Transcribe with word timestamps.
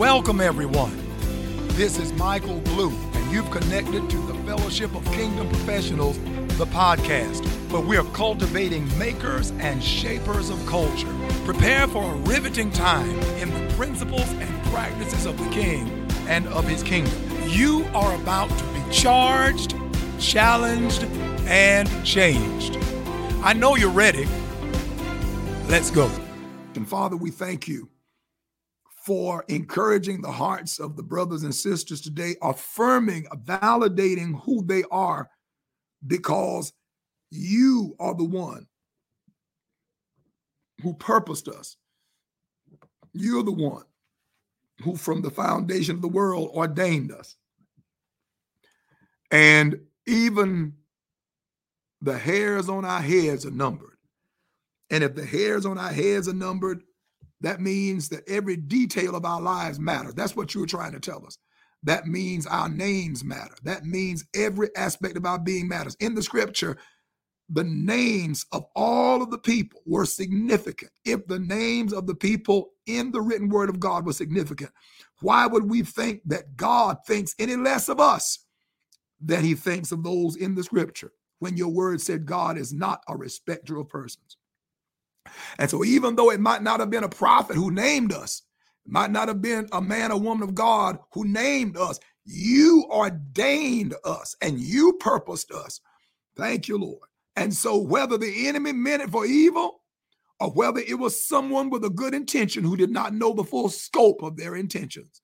Welcome, 0.00 0.40
everyone. 0.40 0.96
This 1.76 1.98
is 1.98 2.10
Michael 2.14 2.58
Blue, 2.60 2.88
and 2.88 3.30
you've 3.30 3.50
connected 3.50 4.08
to 4.08 4.16
the 4.16 4.34
Fellowship 4.46 4.94
of 4.94 5.04
Kingdom 5.12 5.46
Professionals, 5.50 6.18
the 6.56 6.64
podcast, 6.64 7.46
where 7.70 7.82
we 7.82 7.98
are 7.98 8.04
cultivating 8.14 8.88
makers 8.98 9.50
and 9.58 9.84
shapers 9.84 10.48
of 10.48 10.64
culture. 10.64 11.14
Prepare 11.44 11.86
for 11.86 12.14
a 12.14 12.16
riveting 12.20 12.70
time 12.70 13.10
in 13.36 13.50
the 13.50 13.74
principles 13.74 14.26
and 14.32 14.64
practices 14.72 15.26
of 15.26 15.36
the 15.36 15.50
King 15.50 16.10
and 16.28 16.48
of 16.48 16.66
his 16.66 16.82
kingdom. 16.82 17.12
You 17.46 17.84
are 17.94 18.14
about 18.14 18.48
to 18.48 18.64
be 18.72 18.82
charged, 18.90 19.76
challenged, 20.18 21.04
and 21.44 21.86
changed. 22.06 22.78
I 23.42 23.52
know 23.52 23.76
you're 23.76 23.90
ready. 23.90 24.26
Let's 25.68 25.90
go. 25.90 26.10
And 26.74 26.88
Father, 26.88 27.18
we 27.18 27.30
thank 27.30 27.68
you 27.68 27.89
for 29.04 29.44
encouraging 29.48 30.20
the 30.20 30.30
hearts 30.30 30.78
of 30.78 30.96
the 30.96 31.02
brothers 31.02 31.42
and 31.42 31.54
sisters 31.54 32.00
today, 32.00 32.36
affirming, 32.42 33.24
validating 33.44 34.40
who 34.42 34.62
they 34.64 34.84
are, 34.90 35.30
because 36.06 36.72
you 37.30 37.96
are 37.98 38.14
the 38.14 38.24
one 38.24 38.66
who 40.82 40.94
purposed 40.94 41.48
us. 41.48 41.76
You're 43.12 43.42
the 43.42 43.52
one 43.52 43.84
who, 44.82 44.96
from 44.96 45.22
the 45.22 45.30
foundation 45.30 45.96
of 45.96 46.02
the 46.02 46.08
world, 46.08 46.50
ordained 46.54 47.12
us. 47.12 47.36
And 49.30 49.80
even 50.06 50.74
the 52.00 52.18
hairs 52.18 52.68
on 52.68 52.84
our 52.84 53.00
heads 53.00 53.46
are 53.46 53.50
numbered. 53.50 53.96
And 54.90 55.04
if 55.04 55.14
the 55.14 55.24
hairs 55.24 55.66
on 55.66 55.78
our 55.78 55.92
heads 55.92 56.28
are 56.28 56.34
numbered, 56.34 56.82
that 57.40 57.60
means 57.60 58.08
that 58.10 58.28
every 58.28 58.56
detail 58.56 59.16
of 59.16 59.24
our 59.24 59.40
lives 59.40 59.78
matters. 59.78 60.14
That's 60.14 60.36
what 60.36 60.54
you 60.54 60.60
were 60.60 60.66
trying 60.66 60.92
to 60.92 61.00
tell 61.00 61.24
us. 61.26 61.38
That 61.82 62.06
means 62.06 62.46
our 62.46 62.68
names 62.68 63.24
matter. 63.24 63.54
That 63.64 63.84
means 63.84 64.24
every 64.34 64.68
aspect 64.76 65.16
of 65.16 65.24
our 65.24 65.38
being 65.38 65.66
matters. 65.66 65.96
In 66.00 66.14
the 66.14 66.22
scripture, 66.22 66.76
the 67.48 67.64
names 67.64 68.44
of 68.52 68.64
all 68.76 69.22
of 69.22 69.30
the 69.30 69.38
people 69.38 69.80
were 69.86 70.04
significant. 70.04 70.92
If 71.04 71.26
the 71.26 71.38
names 71.38 71.92
of 71.92 72.06
the 72.06 72.14
people 72.14 72.70
in 72.86 73.10
the 73.10 73.22
written 73.22 73.48
word 73.48 73.70
of 73.70 73.80
God 73.80 74.04
were 74.04 74.12
significant, 74.12 74.70
why 75.20 75.46
would 75.46 75.68
we 75.68 75.82
think 75.82 76.20
that 76.26 76.56
God 76.56 76.98
thinks 77.06 77.34
any 77.38 77.56
less 77.56 77.88
of 77.88 77.98
us 77.98 78.38
than 79.20 79.42
he 79.42 79.54
thinks 79.54 79.90
of 79.90 80.04
those 80.04 80.36
in 80.36 80.54
the 80.54 80.62
scripture 80.62 81.12
when 81.40 81.56
your 81.56 81.68
word 81.68 82.00
said 82.00 82.26
God 82.26 82.58
is 82.58 82.72
not 82.72 83.02
a 83.08 83.16
respecter 83.16 83.78
of 83.78 83.88
persons? 83.88 84.36
And 85.58 85.70
so, 85.70 85.84
even 85.84 86.16
though 86.16 86.30
it 86.30 86.40
might 86.40 86.62
not 86.62 86.80
have 86.80 86.90
been 86.90 87.04
a 87.04 87.08
prophet 87.08 87.56
who 87.56 87.70
named 87.70 88.12
us, 88.12 88.42
might 88.86 89.10
not 89.10 89.28
have 89.28 89.42
been 89.42 89.68
a 89.72 89.80
man 89.80 90.10
or 90.12 90.20
woman 90.20 90.48
of 90.48 90.54
God 90.54 90.98
who 91.12 91.24
named 91.24 91.76
us, 91.76 91.98
you 92.24 92.86
ordained 92.90 93.94
us 94.04 94.36
and 94.42 94.58
you 94.58 94.94
purposed 94.94 95.52
us. 95.52 95.80
Thank 96.36 96.68
you, 96.68 96.78
Lord. 96.78 97.08
And 97.36 97.52
so, 97.52 97.76
whether 97.76 98.18
the 98.18 98.48
enemy 98.48 98.72
meant 98.72 99.02
it 99.02 99.10
for 99.10 99.26
evil 99.26 99.82
or 100.40 100.50
whether 100.50 100.80
it 100.80 100.98
was 100.98 101.26
someone 101.26 101.70
with 101.70 101.84
a 101.84 101.90
good 101.90 102.14
intention 102.14 102.64
who 102.64 102.76
did 102.76 102.90
not 102.90 103.14
know 103.14 103.32
the 103.32 103.44
full 103.44 103.68
scope 103.68 104.22
of 104.22 104.36
their 104.36 104.56
intentions, 104.56 105.20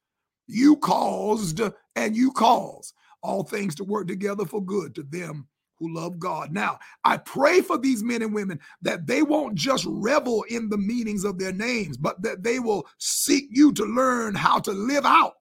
you 0.46 0.76
caused 0.76 1.60
and 1.96 2.16
you 2.16 2.32
cause 2.32 2.92
all 3.22 3.42
things 3.42 3.74
to 3.74 3.84
work 3.84 4.06
together 4.06 4.44
for 4.44 4.64
good 4.64 4.94
to 4.94 5.02
them 5.02 5.48
who 5.78 5.94
love 5.94 6.18
God. 6.18 6.52
Now, 6.52 6.78
I 7.04 7.18
pray 7.18 7.60
for 7.60 7.78
these 7.78 8.02
men 8.02 8.22
and 8.22 8.34
women 8.34 8.60
that 8.82 9.06
they 9.06 9.22
won't 9.22 9.54
just 9.54 9.84
revel 9.88 10.44
in 10.44 10.68
the 10.68 10.78
meanings 10.78 11.24
of 11.24 11.38
their 11.38 11.52
names, 11.52 11.96
but 11.96 12.20
that 12.22 12.42
they 12.42 12.58
will 12.58 12.86
seek 12.98 13.46
you 13.50 13.72
to 13.72 13.84
learn 13.84 14.34
how 14.34 14.58
to 14.60 14.72
live 14.72 15.04
out 15.04 15.34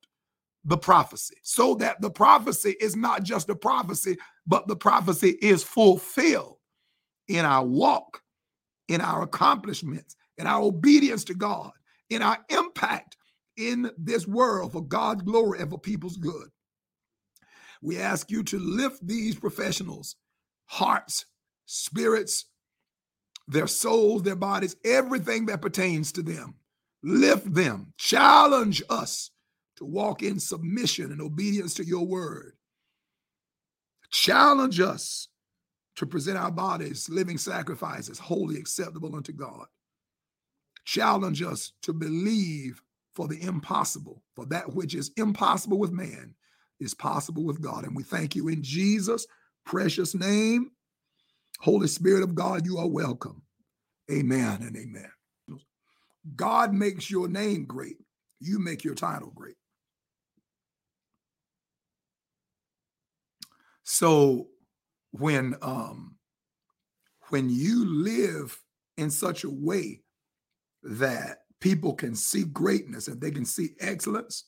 the 0.65 0.77
prophecy 0.77 1.35
so 1.43 1.75
that 1.75 2.01
the 2.01 2.09
prophecy 2.09 2.75
is 2.79 2.95
not 2.95 3.23
just 3.23 3.49
a 3.49 3.55
prophecy, 3.55 4.17
but 4.47 4.67
the 4.67 4.75
prophecy 4.75 5.37
is 5.41 5.63
fulfilled 5.63 6.57
in 7.27 7.45
our 7.45 7.65
walk, 7.65 8.21
in 8.87 8.99
our 8.99 9.23
accomplishments, 9.23 10.15
in 10.37 10.47
our 10.47 10.61
obedience 10.61 11.23
to 11.25 11.33
God, 11.33 11.71
in 12.09 12.21
our 12.21 12.39
impact 12.49 13.17
in 13.57 13.89
this 13.97 14.27
world 14.27 14.73
for 14.73 14.83
God's 14.83 15.21
glory 15.21 15.59
and 15.59 15.69
for 15.69 15.79
people's 15.79 16.17
good. 16.17 16.49
We 17.81 17.99
ask 17.99 18.31
you 18.31 18.43
to 18.43 18.59
lift 18.59 19.05
these 19.05 19.35
professionals 19.35 20.15
hearts, 20.65 21.25
spirits, 21.65 22.45
their 23.47 23.67
souls, 23.67 24.23
their 24.23 24.35
bodies, 24.35 24.75
everything 24.83 25.45
that 25.47 25.61
pertains 25.61 26.11
to 26.13 26.23
them. 26.23 26.55
Lift 27.03 27.53
them, 27.53 27.93
challenge 27.97 28.81
us 28.89 29.29
to 29.77 29.85
walk 29.85 30.23
in 30.23 30.39
submission 30.39 31.11
and 31.11 31.21
obedience 31.21 31.75
to 31.75 31.85
your 31.85 32.05
word. 32.05 32.53
Challenge 34.09 34.79
us 34.79 35.27
to 35.97 36.05
present 36.05 36.37
our 36.37 36.51
bodies 36.51 37.07
living 37.09 37.37
sacrifices, 37.37 38.17
wholly 38.17 38.57
acceptable 38.57 39.15
unto 39.15 39.31
God. 39.31 39.65
Challenge 40.85 41.41
us 41.41 41.73
to 41.83 41.93
believe 41.93 42.81
for 43.13 43.27
the 43.27 43.41
impossible, 43.41 44.23
for 44.35 44.45
that 44.47 44.73
which 44.73 44.93
is 44.93 45.11
impossible 45.17 45.79
with 45.79 45.91
man 45.91 46.33
is 46.79 46.93
possible 46.93 47.43
with 47.43 47.61
God. 47.61 47.85
And 47.85 47.95
we 47.95 48.03
thank 48.03 48.35
you 48.35 48.49
in 48.49 48.61
Jesus' 48.61 49.25
precious 49.65 50.15
name. 50.15 50.71
Holy 51.59 51.87
Spirit 51.87 52.23
of 52.23 52.35
God, 52.35 52.65
you 52.65 52.77
are 52.77 52.87
welcome. 52.87 53.41
Amen 54.11 54.61
and 54.61 54.77
amen. 54.77 55.11
God 56.35 56.73
makes 56.73 57.09
your 57.09 57.27
name 57.27 57.65
great. 57.65 57.97
You 58.39 58.59
make 58.59 58.83
your 58.83 58.95
title 58.95 59.31
great. 59.35 59.55
So 63.83 64.47
when 65.11 65.55
um 65.61 66.15
when 67.29 67.49
you 67.49 67.85
live 67.85 68.59
in 68.97 69.09
such 69.09 69.43
a 69.43 69.49
way 69.49 70.01
that 70.83 71.39
people 71.59 71.93
can 71.93 72.15
see 72.15 72.43
greatness 72.43 73.07
and 73.07 73.19
they 73.19 73.31
can 73.31 73.45
see 73.45 73.69
excellence 73.79 74.45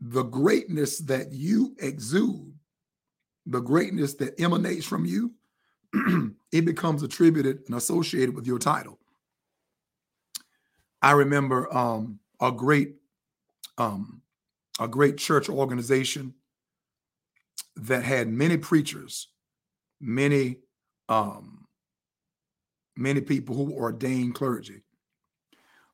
the 0.00 0.22
greatness 0.22 0.98
that 1.00 1.32
you 1.32 1.76
exude, 1.78 2.52
the 3.46 3.60
greatness 3.60 4.14
that 4.14 4.40
emanates 4.40 4.86
from 4.86 5.04
you, 5.04 5.32
it 6.52 6.64
becomes 6.64 7.02
attributed 7.02 7.62
and 7.66 7.76
associated 7.76 8.34
with 8.34 8.46
your 8.46 8.58
title. 8.58 8.98
I 11.02 11.12
remember 11.12 11.74
um, 11.74 12.18
a 12.40 12.52
great 12.52 12.96
um, 13.78 14.22
a 14.78 14.88
great 14.88 15.16
church 15.18 15.48
organization 15.48 16.34
that 17.76 18.02
had 18.02 18.28
many 18.28 18.56
preachers, 18.56 19.28
many 20.00 20.56
um, 21.08 21.66
many 22.96 23.20
people 23.20 23.54
who 23.54 23.72
ordained 23.72 24.34
clergy. 24.34 24.82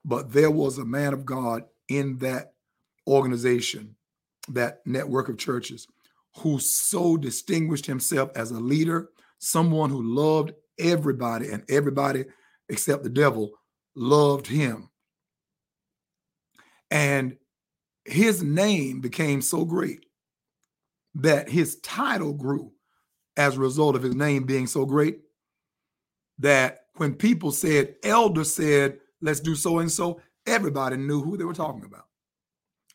But 0.04 0.32
there 0.32 0.50
was 0.50 0.78
a 0.78 0.84
man 0.84 1.12
of 1.12 1.24
God 1.24 1.64
in 1.88 2.18
that 2.18 2.52
organization 3.08 3.95
that 4.48 4.80
network 4.86 5.28
of 5.28 5.38
churches 5.38 5.86
who 6.38 6.58
so 6.58 7.16
distinguished 7.16 7.86
himself 7.86 8.30
as 8.36 8.50
a 8.50 8.60
leader, 8.60 9.10
someone 9.38 9.90
who 9.90 10.02
loved 10.02 10.52
everybody, 10.78 11.50
and 11.50 11.64
everybody 11.68 12.24
except 12.68 13.02
the 13.02 13.10
devil 13.10 13.52
loved 13.94 14.46
him. 14.46 14.90
And 16.90 17.36
his 18.04 18.42
name 18.42 19.00
became 19.00 19.40
so 19.42 19.64
great 19.64 20.06
that 21.14 21.48
his 21.48 21.80
title 21.80 22.32
grew 22.32 22.72
as 23.36 23.56
a 23.56 23.60
result 23.60 23.96
of 23.96 24.02
his 24.02 24.14
name 24.14 24.44
being 24.44 24.66
so 24.66 24.84
great 24.84 25.20
that 26.38 26.80
when 26.96 27.14
people 27.14 27.50
said, 27.50 27.94
elder 28.02 28.44
said, 28.44 28.98
let's 29.20 29.40
do 29.40 29.54
so 29.54 29.78
and 29.78 29.90
so, 29.90 30.20
everybody 30.46 30.96
knew 30.96 31.22
who 31.22 31.36
they 31.36 31.44
were 31.44 31.54
talking 31.54 31.84
about 31.84 32.05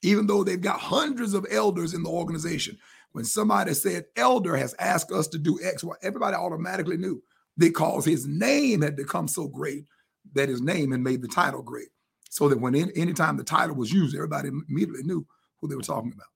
even 0.01 0.27
though 0.27 0.44
they've 0.44 0.62
got 0.62 0.80
hundreds 0.80 1.33
of 1.33 1.45
elders 1.50 1.94
in 1.94 2.03
the 2.03 2.09
organization. 2.09 2.77
When 3.12 3.25
somebody 3.25 3.74
said 3.74 4.06
elder 4.15 4.56
has 4.56 4.74
asked 4.80 5.12
us 5.12 5.27
to 5.30 5.38
do 5.38 5.59
X, 5.62 5.83
Y, 5.83 5.95
everybody 6.01 6.36
automatically 6.36 6.98
knew 6.98 7.21
because 7.57 8.06
his 8.06 8.25
name 8.25 8.81
had 8.81 8.95
become 8.95 9.27
so 9.27 9.48
great 9.48 9.86
that 10.33 10.50
his 10.50 10.62
name 10.62 10.92
had 10.92 11.01
made 11.01 11.21
the 11.21 11.27
title 11.27 11.62
great. 11.62 11.89
So 12.30 12.48
that 12.48 12.59
when 12.59 12.75
any, 12.75 12.92
anytime 12.95 13.36
the 13.36 13.44
title 13.44 13.75
was 13.75 13.92
used, 13.92 14.15
everybody 14.15 14.50
immediately 14.50 15.03
knew 15.03 15.25
who 15.59 15.68
they 15.68 15.75
were 15.75 15.81
talking 15.81 16.13
about. 16.13 16.27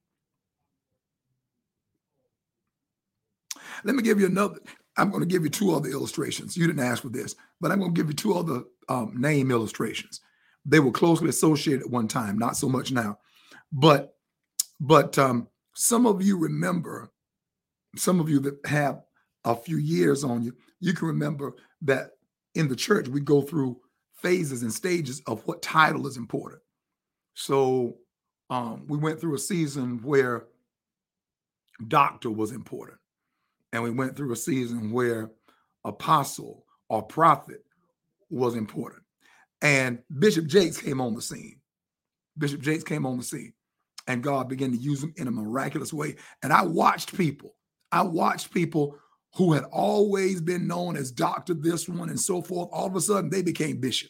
Let 3.86 3.96
me 3.96 4.04
give 4.04 4.20
you 4.20 4.26
another. 4.26 4.60
I'm 4.98 5.10
going 5.10 5.22
to 5.22 5.28
give 5.28 5.44
you 5.44 5.50
two 5.50 5.74
other 5.74 5.90
illustrations. 5.90 6.58
You 6.58 6.68
didn't 6.68 6.84
ask 6.84 7.02
for 7.02 7.10
this, 7.10 7.36
but 7.62 7.72
I'm 7.72 7.80
going 7.80 7.94
to 7.94 8.00
give 8.00 8.10
you 8.10 8.16
two 8.16 8.36
other 8.38 8.64
um, 8.90 9.14
name 9.16 9.52
illustrations. 9.52 10.22
They 10.66 10.80
were 10.80 10.92
closely 10.92 11.30
associated 11.30 11.84
at 11.84 11.90
one 11.90 12.08
time, 12.08 12.38
not 12.38 12.58
so 12.58 12.68
much 12.68 12.92
now. 12.92 13.18
But 13.76 14.16
but 14.80 15.20
um, 15.20 15.50
some 15.74 16.06
of 16.06 16.22
you 16.22 16.38
remember, 16.38 17.12
some 17.98 18.22
of 18.22 18.30
you 18.30 18.40
that 18.40 18.58
have 18.66 19.02
a 19.44 19.54
few 19.56 19.78
years 19.78 20.24
on 20.24 20.44
you, 20.44 20.56
you 20.80 20.94
can 20.94 21.08
remember 21.08 21.54
that 21.82 22.12
in 22.56 22.70
the 22.70 22.76
church 22.76 23.10
we 23.10 23.20
go 23.20 23.42
through 23.42 23.78
phases 24.22 24.64
and 24.64 24.72
stages 24.72 25.22
of 25.28 25.46
what 25.46 25.62
title 25.62 26.08
is 26.08 26.16
important. 26.16 26.62
So 27.34 27.98
um, 28.50 28.86
we 28.88 28.98
went 28.98 29.20
through 29.20 29.36
a 29.36 29.40
season 29.40 30.02
where 30.02 30.46
doctor 31.90 32.32
was 32.32 32.54
important. 32.54 32.98
And 33.74 33.84
we 33.84 33.90
went 33.90 34.16
through 34.16 34.32
a 34.32 34.38
season 34.38 34.90
where 34.90 35.32
apostle 35.84 36.66
or 36.88 37.04
prophet 37.04 37.66
was 38.30 38.56
important. 38.56 39.04
And 39.62 40.00
Bishop 40.18 40.46
Jakes 40.46 40.78
came 40.78 41.02
on 41.02 41.14
the 41.14 41.22
scene. 41.22 41.60
Bishop 42.38 42.62
Jakes 42.62 42.86
came 42.86 43.06
on 43.06 43.18
the 43.18 43.24
scene 43.24 43.54
and 44.08 44.24
God 44.24 44.48
began 44.48 44.72
to 44.72 44.78
use 44.78 45.02
them 45.02 45.14
in 45.18 45.28
a 45.28 45.32
miraculous 45.32 45.94
way. 45.94 46.16
And 46.44 46.54
I 46.54 46.64
watched 46.64 47.16
people, 47.16 47.56
I 47.92 48.04
watched 48.04 48.54
people 48.54 48.98
who 49.36 49.54
had 49.54 49.66
always 49.66 50.42
been 50.42 50.68
known 50.68 50.96
as 50.96 51.12
doctor 51.12 51.54
this 51.54 51.90
one 51.90 52.10
and 52.10 52.20
so 52.20 52.42
forth. 52.42 52.70
All 52.72 52.88
of 52.88 52.96
a 52.96 53.02
sudden, 53.02 53.30
they 53.30 53.42
became 53.42 53.80
bishop. 53.80 54.10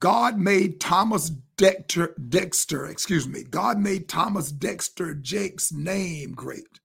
God 0.00 0.38
made 0.38 0.80
Thomas 0.80 1.30
Dexter, 1.56 2.14
Dexter, 2.28 2.86
excuse 2.86 3.26
me, 3.26 3.44
God 3.44 3.78
made 3.78 4.08
Thomas 4.08 4.52
Dexter 4.52 5.14
Jakes' 5.14 5.72
name 5.72 6.32
great. 6.32 6.80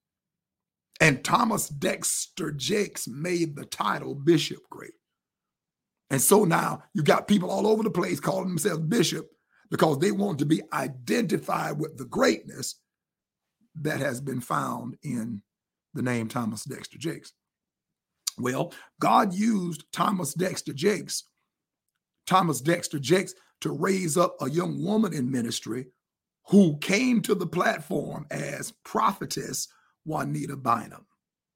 And 1.00 1.22
Thomas 1.24 1.68
Dexter 1.68 2.52
Jakes 2.52 3.08
made 3.08 3.56
the 3.56 3.64
title 3.64 4.14
bishop 4.14 4.62
great. 4.70 4.92
And 6.10 6.20
so 6.20 6.44
now 6.44 6.84
you 6.94 7.02
got 7.02 7.28
people 7.28 7.50
all 7.50 7.66
over 7.66 7.82
the 7.82 7.90
place 7.90 8.20
calling 8.20 8.48
themselves 8.48 8.80
bishop 8.80 9.30
because 9.72 9.98
they 9.98 10.12
want 10.12 10.38
to 10.38 10.44
be 10.44 10.60
identified 10.74 11.78
with 11.78 11.96
the 11.96 12.04
greatness 12.04 12.76
that 13.80 14.00
has 14.00 14.20
been 14.20 14.40
found 14.40 14.98
in 15.02 15.40
the 15.94 16.02
name 16.02 16.28
Thomas 16.28 16.62
Dexter 16.64 16.98
Jakes. 16.98 17.32
Well, 18.38 18.74
God 19.00 19.32
used 19.32 19.84
Thomas 19.90 20.34
Dexter 20.34 20.74
Jakes, 20.74 21.24
Thomas 22.26 22.60
Dexter 22.60 22.98
Jakes, 22.98 23.32
to 23.62 23.72
raise 23.72 24.18
up 24.18 24.36
a 24.42 24.50
young 24.50 24.84
woman 24.84 25.14
in 25.14 25.30
ministry 25.30 25.86
who 26.48 26.76
came 26.78 27.22
to 27.22 27.34
the 27.34 27.46
platform 27.46 28.26
as 28.30 28.74
prophetess 28.84 29.68
Juanita 30.04 30.56
Bynum. 30.56 31.06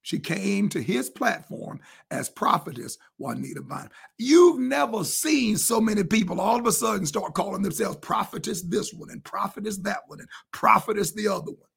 She 0.07 0.21
came 0.21 0.69
to 0.69 0.81
his 0.81 1.11
platform 1.11 1.81
as 2.13 2.29
prophetess 2.29 2.97
Juanita 3.19 3.61
Bynum. 3.61 3.91
You've 4.19 4.61
never 4.61 5.03
seen 5.03 5.57
so 5.57 5.81
many 5.81 6.05
people 6.05 6.41
all 6.41 6.61
of 6.61 6.67
a 6.69 6.71
sudden 6.71 7.07
start 7.07 7.35
calling 7.35 7.63
themselves 7.63 7.97
prophetess 7.97 8.63
this 8.63 8.95
one 8.95 9.11
and 9.11 9.25
prophetess 9.25 9.79
that 9.79 10.03
one 10.07 10.21
and 10.21 10.29
prophetess 10.53 11.11
the 11.11 11.27
other 11.27 11.51
one. 11.51 11.69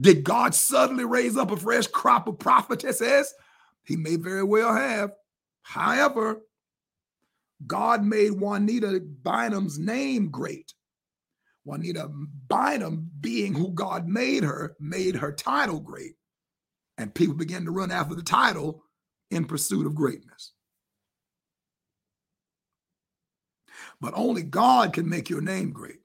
Did 0.00 0.24
God 0.24 0.56
suddenly 0.56 1.04
raise 1.04 1.36
up 1.36 1.52
a 1.52 1.56
fresh 1.56 1.86
crop 1.86 2.26
of 2.26 2.40
prophetesses? 2.40 3.32
He 3.84 3.94
may 3.94 4.16
very 4.16 4.42
well 4.42 4.74
have. 4.74 5.12
However, 5.62 6.40
God 7.64 8.02
made 8.02 8.32
Juanita 8.32 9.00
Bynum's 9.22 9.78
name 9.78 10.32
great. 10.32 10.74
Juanita 11.62 12.10
Bynum, 12.48 13.08
being 13.20 13.54
who 13.54 13.70
God 13.70 14.08
made 14.08 14.42
her, 14.42 14.74
made 14.80 15.14
her 15.14 15.30
title 15.30 15.78
great. 15.78 16.17
And 16.98 17.14
people 17.14 17.34
began 17.34 17.64
to 17.64 17.70
run 17.70 17.90
after 17.90 18.14
the 18.14 18.22
title 18.22 18.82
in 19.30 19.44
pursuit 19.44 19.86
of 19.86 19.94
greatness. 19.94 20.52
But 24.00 24.14
only 24.16 24.42
God 24.42 24.92
can 24.92 25.08
make 25.08 25.30
your 25.30 25.40
name 25.40 25.70
great. 25.70 26.00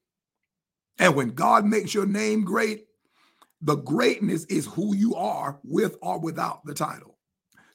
And 1.00 1.16
when 1.16 1.32
God 1.32 1.66
makes 1.66 1.94
your 1.94 2.06
name 2.06 2.44
great, 2.44 2.86
the 3.62 3.76
greatness 3.76 4.46
is 4.46 4.66
who 4.68 4.96
you 4.96 5.16
are 5.16 5.60
with 5.64 5.98
or 6.02 6.20
without 6.20 6.66
the 6.66 6.74
title. 6.74 7.18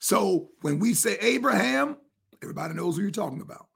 So 0.01 0.51
when 0.61 0.79
we 0.79 0.95
say 0.95 1.19
Abraham, 1.21 1.97
everybody 2.43 2.75
knows 2.75 2.97
who 2.97 3.03
you're 3.03 3.11
talking 3.11 3.41
about. 3.41 3.67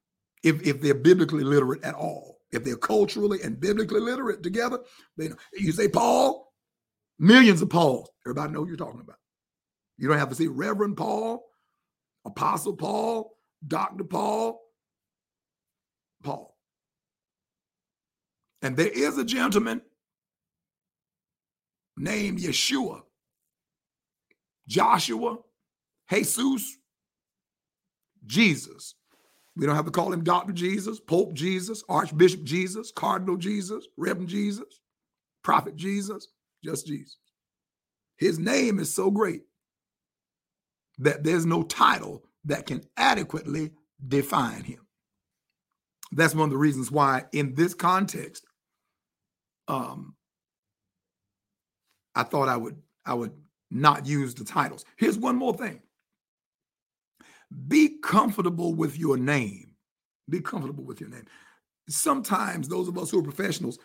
If, 0.45 0.63
if 0.63 0.81
they're 0.81 0.95
biblically 0.95 1.43
literate 1.43 1.83
at 1.85 1.95
all, 1.95 2.39
if 2.53 2.65
they're 2.65 2.77
culturally 2.77 3.41
and 3.43 3.59
biblically 3.59 4.01
literate 4.01 4.43
together, 4.43 4.81
they 5.17 5.29
know. 5.29 5.37
You 5.53 5.73
say 5.73 5.89
Paul, 5.89 6.53
millions 7.19 7.63
of 7.63 7.71
Pauls, 7.71 8.11
everybody 8.27 8.53
knows 8.53 8.65
who 8.65 8.69
you're 8.69 8.77
talking 8.77 9.01
about. 9.01 9.17
You 9.99 10.09
don't 10.09 10.19
have 10.19 10.31
to 10.31 10.35
say 10.35 10.47
Reverend 10.47 10.97
Paul, 10.97 11.45
Apostle 12.25 12.77
Paul, 12.77 13.37
Dr. 13.67 14.05
Paul, 14.05 14.61
Paul. 16.23 16.57
And 18.63 18.77
there 18.77 18.89
is 18.89 19.19
a 19.19 19.25
gentleman 19.25 19.83
named 21.97 22.39
Yeshua, 22.39 23.03
Joshua, 24.69 25.39
Jesus, 26.11 26.79
Jesus. 28.25 28.95
We 29.57 29.67
don't 29.67 29.77
have 29.77 29.85
to 29.85 29.91
call 29.91 30.13
him 30.13 30.25
Dr. 30.25 30.53
Jesus, 30.53 30.99
Pope 30.99 31.35
Jesus, 31.35 31.85
Archbishop 31.89 32.43
Jesus, 32.43 32.91
Cardinal 32.95 33.37
Jesus, 33.37 33.87
Reverend 33.99 34.29
Jesus, 34.29 34.81
Prophet 35.43 35.77
Jesus, 35.77 36.29
just 36.65 36.87
Jesus. 36.87 37.19
His 38.17 38.39
name 38.39 38.79
is 38.79 38.95
so 38.95 39.11
great 39.11 39.43
that 40.99 41.25
there's 41.25 41.47
no 41.47 41.63
title 41.63 42.25
that 42.45 42.67
can 42.67 42.83
adequately 42.97 43.71
define 44.09 44.63
him. 44.63 44.87
That's 46.13 46.35
one 46.35 46.45
of 46.45 46.51
the 46.51 46.59
reasons 46.59 46.91
why, 46.91 47.25
in 47.33 47.55
this 47.55 47.75
context, 47.75 48.45
um, 49.69 50.15
I 52.15 52.23
thought 52.23 52.49
I 52.49 52.57
would 52.57 52.77
I 53.07 53.15
would 53.15 53.33
not 53.71 54.07
use 54.07 54.35
the 54.35 54.45
titles. 54.45 54.85
Here's 54.97 55.19
one 55.19 55.37
more 55.37 55.55
thing. 55.55 55.81
Be 57.69 57.99
comfortable 58.03 58.75
with 58.75 58.99
your 58.99 59.17
name. 59.17 59.75
Be 60.29 60.41
comfortable 60.41 60.85
with 60.85 61.01
your 61.01 61.11
name. 61.11 61.25
Sometimes 61.89 62.69
those 62.69 62.89
of 62.89 62.99
us 62.99 63.11
who 63.11 63.19
are 63.19 63.25
professionals, 63.25 63.79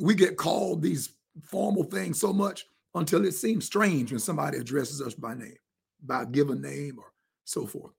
we 0.00 0.14
get 0.14 0.36
called 0.36 0.82
these 0.82 1.10
formal 1.44 1.84
things 1.84 2.20
so 2.20 2.32
much 2.32 2.66
until 2.94 3.24
it 3.24 3.32
seems 3.32 3.66
strange 3.66 4.10
when 4.10 4.18
somebody 4.18 4.58
addresses 4.58 5.00
us 5.00 5.14
by 5.14 5.34
name, 5.34 5.56
by 6.04 6.24
given 6.24 6.60
name 6.60 6.98
or 6.98 7.12
so 7.44 7.66
forth. 7.66 7.92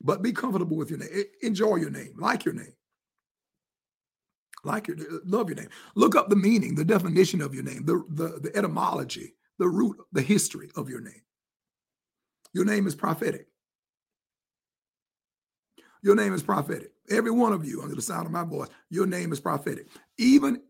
But 0.00 0.22
be 0.22 0.32
comfortable 0.32 0.76
with 0.76 0.90
your 0.90 0.98
name. 0.98 1.08
Enjoy 1.42 1.76
your 1.76 1.90
name. 1.90 2.14
Like 2.18 2.44
your 2.44 2.54
name 2.54 2.74
like 4.64 4.88
your 4.88 4.96
uh, 4.96 5.18
love 5.24 5.48
your 5.48 5.56
name 5.56 5.68
look 5.94 6.14
up 6.16 6.28
the 6.28 6.36
meaning 6.36 6.74
the 6.74 6.84
definition 6.84 7.40
of 7.40 7.54
your 7.54 7.64
name 7.64 7.84
the, 7.84 8.02
the 8.10 8.40
the 8.40 8.56
etymology 8.56 9.34
the 9.58 9.68
root 9.68 9.96
the 10.12 10.22
history 10.22 10.70
of 10.76 10.88
your 10.88 11.00
name 11.00 11.22
your 12.52 12.64
name 12.64 12.86
is 12.86 12.94
prophetic 12.94 13.46
your 16.02 16.14
name 16.14 16.34
is 16.34 16.42
prophetic 16.42 16.92
every 17.10 17.30
one 17.30 17.52
of 17.52 17.64
you 17.64 17.82
under 17.82 17.94
the 17.94 18.02
sound 18.02 18.26
of 18.26 18.32
my 18.32 18.44
voice 18.44 18.68
your 18.90 19.06
name 19.06 19.32
is 19.32 19.40
prophetic 19.40 19.88
even 20.18 20.60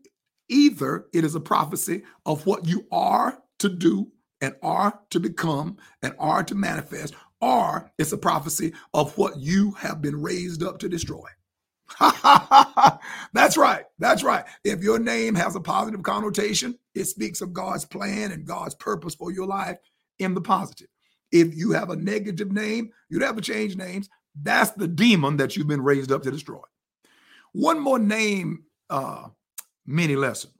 either 0.49 1.05
it 1.13 1.23
is 1.23 1.35
a 1.35 1.39
prophecy 1.39 2.03
of 2.25 2.45
what 2.45 2.67
you 2.67 2.85
are 2.91 3.37
to 3.59 3.69
do 3.69 4.07
and 4.43 4.53
are 4.61 4.99
to 5.09 5.19
become 5.19 5.77
and 6.03 6.13
are 6.19 6.43
to 6.43 6.53
manifest 6.53 7.15
or 7.41 7.91
it's 7.97 8.11
a 8.11 8.17
prophecy 8.17 8.73
of 8.93 9.17
what 9.17 9.37
you 9.37 9.71
have 9.71 10.01
been 10.01 10.21
raised 10.21 10.61
up 10.61 10.77
to 10.77 10.87
destroy 10.87 11.27
That's 13.33 13.57
right. 13.57 13.83
That's 13.99 14.23
right. 14.23 14.45
If 14.63 14.81
your 14.81 14.99
name 14.99 15.35
has 15.35 15.55
a 15.55 15.59
positive 15.59 16.03
connotation, 16.03 16.77
it 16.95 17.05
speaks 17.05 17.41
of 17.41 17.53
God's 17.53 17.85
plan 17.85 18.31
and 18.31 18.45
God's 18.45 18.75
purpose 18.75 19.15
for 19.15 19.31
your 19.31 19.47
life 19.47 19.77
in 20.19 20.33
the 20.33 20.41
positive. 20.41 20.87
If 21.31 21.55
you 21.55 21.71
have 21.71 21.89
a 21.89 21.95
negative 21.95 22.51
name, 22.51 22.91
you'd 23.09 23.23
have 23.23 23.35
to 23.35 23.41
change 23.41 23.75
names. 23.75 24.09
That's 24.41 24.71
the 24.71 24.87
demon 24.87 25.37
that 25.37 25.55
you've 25.55 25.67
been 25.67 25.83
raised 25.83 26.11
up 26.11 26.23
to 26.23 26.31
destroy. 26.31 26.61
One 27.51 27.79
more 27.79 27.99
name 27.99 28.63
uh, 28.89 29.27
mini 29.85 30.15
lesson. 30.15 30.51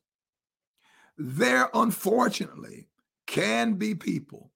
There, 1.17 1.69
unfortunately, 1.73 2.87
can 3.33 3.73
be 3.73 3.95
people 3.95 4.51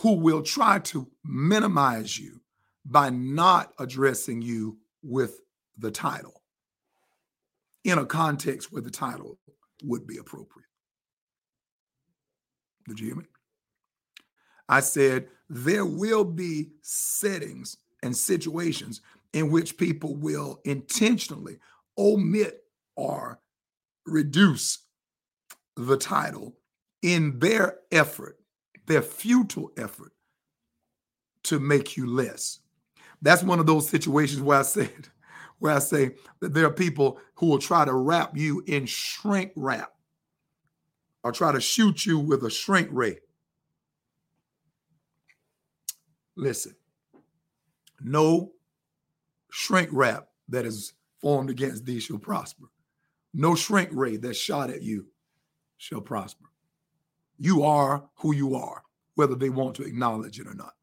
who 0.00 0.14
will 0.14 0.42
try 0.42 0.80
to 0.80 1.08
minimize 1.24 2.18
you 2.18 2.40
by 2.84 3.08
not 3.10 3.72
addressing 3.78 4.42
you 4.42 4.76
with 5.00 5.38
the 5.78 5.92
title 5.92 6.42
in 7.84 7.98
a 7.98 8.04
context 8.04 8.72
where 8.72 8.82
the 8.82 8.90
title 8.90 9.38
would 9.84 10.04
be 10.04 10.18
appropriate. 10.18 10.66
Did 12.88 12.98
you 12.98 13.06
hear 13.06 13.16
me? 13.18 13.24
I 14.68 14.80
said 14.80 15.28
there 15.48 15.86
will 15.86 16.24
be 16.24 16.70
settings 16.82 17.76
and 18.02 18.16
situations 18.16 19.00
in 19.32 19.48
which 19.48 19.78
people 19.78 20.16
will 20.16 20.60
intentionally 20.64 21.58
omit 21.96 22.64
or 22.96 23.38
reduce 24.06 24.80
the 25.76 25.96
title 25.96 26.56
in 27.04 27.38
their 27.38 27.80
effort, 27.92 28.38
their 28.86 29.02
futile 29.02 29.70
effort 29.76 30.12
to 31.42 31.60
make 31.60 31.98
you 31.98 32.06
less. 32.06 32.60
That's 33.20 33.42
one 33.42 33.60
of 33.60 33.66
those 33.66 33.86
situations 33.90 34.40
where 34.40 34.58
I 34.58 34.62
said, 34.62 35.08
where 35.58 35.74
I 35.74 35.80
say 35.80 36.12
that 36.40 36.54
there 36.54 36.64
are 36.64 36.72
people 36.72 37.20
who 37.34 37.46
will 37.46 37.58
try 37.58 37.84
to 37.84 37.92
wrap 37.92 38.34
you 38.34 38.64
in 38.66 38.86
shrink 38.86 39.52
wrap 39.54 39.92
or 41.22 41.30
try 41.30 41.52
to 41.52 41.60
shoot 41.60 42.06
you 42.06 42.18
with 42.18 42.42
a 42.42 42.50
shrink 42.50 42.88
ray. 42.90 43.18
Listen, 46.36 46.74
no 48.00 48.52
shrink 49.50 49.90
wrap 49.92 50.28
that 50.48 50.64
is 50.64 50.94
formed 51.20 51.50
against 51.50 51.84
thee 51.84 52.00
shall 52.00 52.18
prosper. 52.18 52.64
No 53.34 53.54
shrink 53.54 53.90
ray 53.92 54.16
that's 54.16 54.38
shot 54.38 54.70
at 54.70 54.82
you 54.82 55.06
shall 55.76 56.00
prosper. 56.00 56.46
You 57.38 57.62
are 57.64 58.08
who 58.16 58.34
you 58.34 58.54
are, 58.54 58.82
whether 59.14 59.34
they 59.34 59.50
want 59.50 59.74
to 59.76 59.84
acknowledge 59.84 60.38
it 60.38 60.46
or 60.46 60.54
not. 60.54 60.74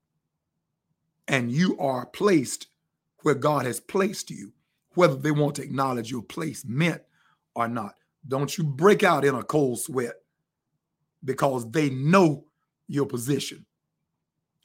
And 1.28 1.52
you 1.52 1.78
are 1.80 2.06
placed 2.06 2.68
where 3.22 3.36
God 3.36 3.66
has 3.66 3.80
placed 3.80 4.30
you, 4.30 4.52
whether 4.96 5.16
they 5.16 5.32
want 5.32 5.56
to 5.56 5.64
acknowledge 5.64 6.12
your 6.12 6.24
placement 6.24 7.02
or 7.56 7.68
not. 7.68 7.96
Don't 8.28 8.58
you 8.58 8.64
break 8.64 9.04
out 9.04 9.26
in 9.26 9.36
a 9.36 9.44
cold 9.44 9.80
sweat 9.80 10.16
because 11.24 11.70
they 11.72 11.90
know 11.90 12.46
your 12.88 13.06
position 13.06 13.66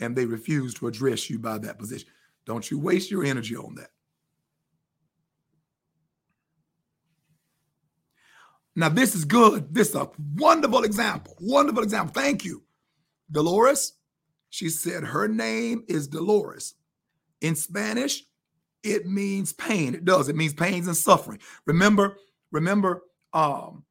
and 0.01 0.17
they 0.17 0.27
refuse 0.27 0.75
to 0.75 0.89
address 0.89 1.31
you 1.31 1.39
by 1.39 1.59
that 1.59 1.79
position. 1.79 2.09
Don't 2.45 2.71
you 2.71 2.79
waste 2.79 3.11
your 3.11 3.25
energy 3.25 3.57
on 3.57 3.75
that. 3.77 3.91
Now, 8.79 8.91
this 8.91 9.15
is 9.15 9.25
good. 9.25 9.75
This 9.75 9.89
is 9.89 9.95
a 9.95 10.11
wonderful 10.35 10.85
example. 10.85 11.35
Wonderful 11.41 11.83
example. 11.83 12.13
Thank 12.13 12.45
you. 12.45 12.63
Dolores, 13.31 13.95
she 14.51 14.69
said 14.69 15.03
her 15.03 15.27
name 15.27 15.83
is 15.89 16.07
Dolores. 16.07 16.75
In 17.41 17.57
Spanish, 17.57 18.23
it 18.83 19.07
means 19.07 19.55
pain. 19.55 19.95
It 19.95 20.05
does. 20.05 20.29
It 20.29 20.37
means 20.37 20.53
pains 20.53 20.87
and 20.87 20.97
suffering. 20.97 21.39
Remember, 21.65 22.19
remember, 22.53 23.03
um, 23.33 23.85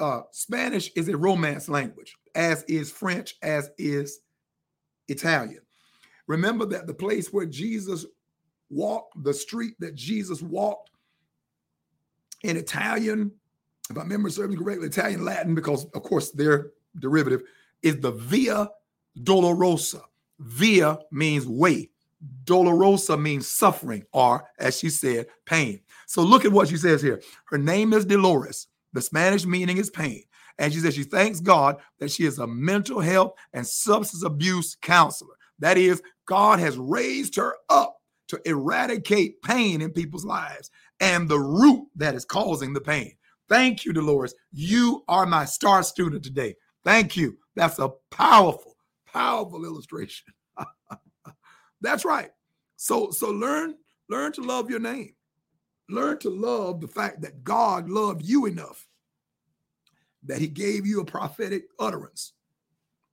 uh, 0.00 0.22
Spanish 0.32 0.90
is 0.96 1.08
a 1.08 1.16
romance 1.16 1.68
language, 1.68 2.16
as 2.34 2.64
is 2.64 2.90
French, 2.90 3.36
as 3.40 3.70
is 3.78 4.18
Italian. 5.06 5.62
Remember 6.26 6.66
that 6.66 6.88
the 6.88 6.94
place 6.94 7.32
where 7.32 7.46
Jesus 7.46 8.04
walked, 8.68 9.22
the 9.22 9.34
street 9.34 9.74
that 9.78 9.94
Jesus 9.94 10.42
walked 10.42 10.90
in 12.42 12.56
Italian, 12.56 13.32
if 13.90 13.96
I 13.96 14.02
remember 14.02 14.30
serving 14.30 14.58
correctly, 14.58 14.88
Italian 14.88 15.24
Latin, 15.24 15.54
because 15.54 15.84
of 15.84 16.02
course 16.02 16.30
their 16.30 16.72
derivative 16.98 17.42
is 17.82 18.00
the 18.00 18.12
Via 18.12 18.68
Dolorosa. 19.18 20.02
Via 20.38 20.98
means 21.10 21.46
way. 21.46 21.90
Dolorosa 22.44 23.20
means 23.20 23.48
suffering, 23.48 24.04
or 24.12 24.44
as 24.58 24.78
she 24.78 24.88
said, 24.88 25.26
pain. 25.44 25.80
So 26.06 26.22
look 26.22 26.44
at 26.44 26.52
what 26.52 26.68
she 26.68 26.76
says 26.76 27.02
here. 27.02 27.20
Her 27.46 27.58
name 27.58 27.92
is 27.92 28.04
Dolores. 28.04 28.68
The 28.92 29.02
Spanish 29.02 29.44
meaning 29.44 29.78
is 29.78 29.90
pain. 29.90 30.22
And 30.58 30.72
she 30.72 30.80
says 30.80 30.94
she 30.94 31.04
thanks 31.04 31.40
God 31.40 31.78
that 31.98 32.10
she 32.10 32.24
is 32.24 32.38
a 32.38 32.46
mental 32.46 33.00
health 33.00 33.32
and 33.52 33.66
substance 33.66 34.22
abuse 34.22 34.76
counselor. 34.80 35.34
That 35.58 35.78
is, 35.78 36.02
God 36.26 36.60
has 36.60 36.76
raised 36.76 37.36
her 37.36 37.56
up 37.68 37.96
to 38.28 38.40
eradicate 38.48 39.42
pain 39.42 39.80
in 39.80 39.90
people's 39.90 40.24
lives 40.24 40.70
and 41.02 41.28
the 41.28 41.38
root 41.38 41.88
that 41.96 42.14
is 42.14 42.24
causing 42.24 42.72
the 42.72 42.80
pain. 42.80 43.12
Thank 43.48 43.84
you, 43.84 43.92
Dolores. 43.92 44.34
You 44.52 45.04
are 45.08 45.26
my 45.26 45.44
star 45.44 45.82
student 45.82 46.22
today. 46.22 46.54
Thank 46.84 47.16
you. 47.16 47.36
That's 47.56 47.80
a 47.80 47.90
powerful, 48.10 48.76
powerful 49.12 49.64
illustration. 49.64 50.32
That's 51.82 52.04
right. 52.04 52.30
So 52.76 53.10
so 53.10 53.30
learn 53.30 53.74
learn 54.08 54.32
to 54.32 54.42
love 54.42 54.70
your 54.70 54.78
name. 54.80 55.14
Learn 55.90 56.18
to 56.20 56.30
love 56.30 56.80
the 56.80 56.88
fact 56.88 57.20
that 57.22 57.42
God 57.42 57.90
loved 57.90 58.22
you 58.22 58.46
enough 58.46 58.86
that 60.24 60.38
he 60.38 60.46
gave 60.46 60.86
you 60.86 61.00
a 61.00 61.04
prophetic 61.04 61.64
utterance 61.80 62.32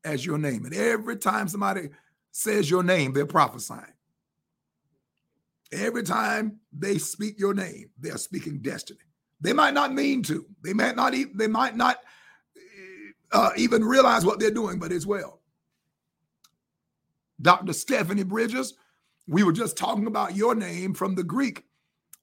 as 0.03 0.25
your 0.25 0.37
name. 0.37 0.65
And 0.65 0.75
every 0.75 1.17
time 1.17 1.47
somebody 1.47 1.89
says 2.31 2.69
your 2.69 2.83
name, 2.83 3.13
they're 3.13 3.25
prophesying. 3.25 3.93
Every 5.71 6.03
time 6.03 6.59
they 6.73 6.97
speak 6.97 7.39
your 7.39 7.53
name, 7.53 7.89
they're 7.99 8.17
speaking 8.17 8.59
destiny. 8.61 8.99
They 9.41 9.53
might 9.53 9.73
not 9.73 9.93
mean 9.93 10.23
to. 10.23 10.45
They 10.63 10.73
might 10.73 10.95
not. 10.95 11.13
Even, 11.13 11.37
they 11.37 11.47
might 11.47 11.75
not 11.75 11.97
uh, 13.31 13.51
even 13.55 13.83
realize 13.83 14.25
what 14.25 14.39
they're 14.39 14.51
doing, 14.51 14.79
but 14.79 14.91
it's 14.91 15.05
well. 15.05 15.41
Dr. 17.41 17.73
Stephanie 17.73 18.23
Bridges, 18.23 18.73
we 19.27 19.43
were 19.43 19.53
just 19.53 19.77
talking 19.77 20.07
about 20.07 20.35
your 20.35 20.55
name 20.55 20.93
from 20.93 21.15
the 21.15 21.23
Greek. 21.23 21.63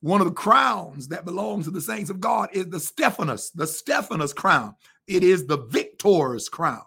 One 0.01 0.21
of 0.21 0.27
the 0.27 0.35
crowns 0.35 1.09
that 1.09 1.25
belongs 1.25 1.65
to 1.65 1.71
the 1.71 1.81
saints 1.81 2.11
of 2.11 2.21
God 2.21 2.51
is 2.53 2.67
the 2.69 2.81
Stephanus, 2.81 3.51
the 3.51 3.67
Stephanus 3.67 4.33
crown. 4.33 4.75
It 5.07 5.23
is 5.23 5.47
the 5.47 5.59
victor's 5.59 6.49
crown. 6.49 6.83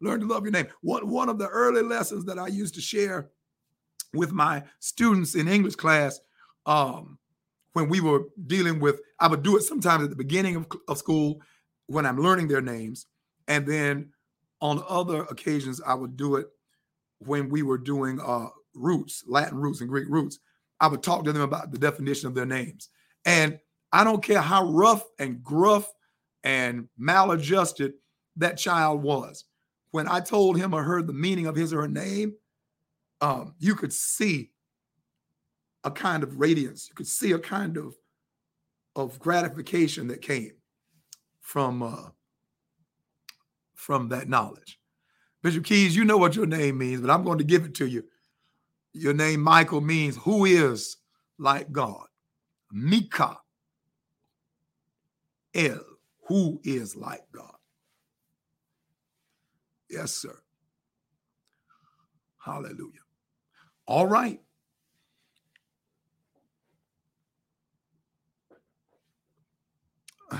Learn 0.00 0.20
to 0.20 0.26
love 0.26 0.44
your 0.44 0.52
name. 0.52 0.68
One, 0.82 1.08
one 1.10 1.28
of 1.28 1.38
the 1.38 1.48
early 1.48 1.82
lessons 1.82 2.24
that 2.26 2.38
I 2.38 2.46
used 2.46 2.74
to 2.76 2.80
share 2.80 3.30
with 4.12 4.32
my 4.32 4.62
students 4.80 5.34
in 5.34 5.48
English 5.48 5.76
class 5.76 6.20
um, 6.66 7.18
when 7.72 7.88
we 7.88 8.00
were 8.00 8.24
dealing 8.46 8.80
with, 8.80 9.00
I 9.18 9.28
would 9.28 9.42
do 9.42 9.56
it 9.56 9.62
sometimes 9.62 10.04
at 10.04 10.10
the 10.10 10.16
beginning 10.16 10.56
of, 10.56 10.66
of 10.88 10.98
school 10.98 11.40
when 11.86 12.06
I'm 12.06 12.20
learning 12.20 12.48
their 12.48 12.60
names. 12.60 13.06
And 13.48 13.66
then 13.66 14.10
on 14.60 14.82
other 14.88 15.22
occasions, 15.24 15.80
I 15.84 15.94
would 15.94 16.16
do 16.16 16.36
it 16.36 16.48
when 17.18 17.48
we 17.48 17.62
were 17.62 17.78
doing 17.78 18.20
uh, 18.20 18.48
roots, 18.74 19.24
Latin 19.26 19.58
roots 19.58 19.80
and 19.80 19.88
Greek 19.88 20.08
roots. 20.08 20.38
I 20.80 20.88
would 20.88 21.02
talk 21.02 21.24
to 21.24 21.32
them 21.32 21.42
about 21.42 21.70
the 21.70 21.78
definition 21.78 22.28
of 22.28 22.34
their 22.34 22.46
names. 22.46 22.88
And 23.24 23.58
I 23.92 24.04
don't 24.04 24.22
care 24.22 24.40
how 24.40 24.70
rough 24.70 25.04
and 25.18 25.42
gruff 25.42 25.90
and 26.44 26.88
maladjusted 26.96 27.94
that 28.36 28.56
child 28.56 29.02
was. 29.02 29.44
When 29.90 30.08
I 30.08 30.20
told 30.20 30.56
him 30.56 30.72
or 30.72 30.82
her 30.82 31.02
the 31.02 31.12
meaning 31.12 31.46
of 31.46 31.56
his 31.56 31.74
or 31.74 31.82
her 31.82 31.88
name, 31.88 32.34
um, 33.20 33.54
you 33.58 33.74
could 33.74 33.92
see 33.92 34.50
a 35.84 35.90
kind 35.90 36.22
of 36.22 36.38
radiance. 36.38 36.88
You 36.88 36.94
could 36.94 37.06
see 37.06 37.32
a 37.32 37.38
kind 37.38 37.76
of 37.76 37.94
of 38.96 39.18
gratification 39.18 40.08
that 40.08 40.20
came 40.20 40.52
from 41.40 41.82
uh, 41.82 42.08
from 43.74 44.08
that 44.10 44.28
knowledge. 44.28 44.78
Bishop 45.42 45.64
Keys, 45.64 45.96
you 45.96 46.04
know 46.04 46.18
what 46.18 46.36
your 46.36 46.46
name 46.46 46.78
means, 46.78 47.00
but 47.00 47.10
I'm 47.10 47.24
going 47.24 47.38
to 47.38 47.44
give 47.44 47.64
it 47.64 47.74
to 47.76 47.86
you. 47.86 48.04
Your 48.92 49.14
name, 49.14 49.40
Michael, 49.40 49.80
means 49.80 50.16
who 50.16 50.44
is 50.44 50.98
like 51.38 51.72
God. 51.72 52.06
Mika 52.72 53.38
El, 55.54 55.80
who 56.28 56.60
is 56.62 56.94
like 56.94 57.24
God. 57.32 57.54
Yes, 59.88 60.12
sir. 60.12 60.38
Hallelujah. 62.38 63.00
All 63.90 64.06
right. 64.06 64.40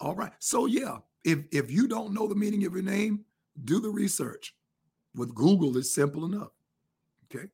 All 0.00 0.14
right. 0.14 0.32
So 0.38 0.66
yeah, 0.66 0.98
if 1.24 1.40
if 1.50 1.68
you 1.70 1.88
don't 1.88 2.14
know 2.14 2.28
the 2.28 2.36
meaning 2.36 2.64
of 2.64 2.74
your 2.74 2.84
name, 2.84 3.24
do 3.64 3.80
the 3.80 3.90
research. 3.90 4.54
With 5.16 5.34
Google, 5.34 5.76
it's 5.78 5.92
simple 5.92 6.24
enough. 6.26 6.52
Okay. 7.34 7.48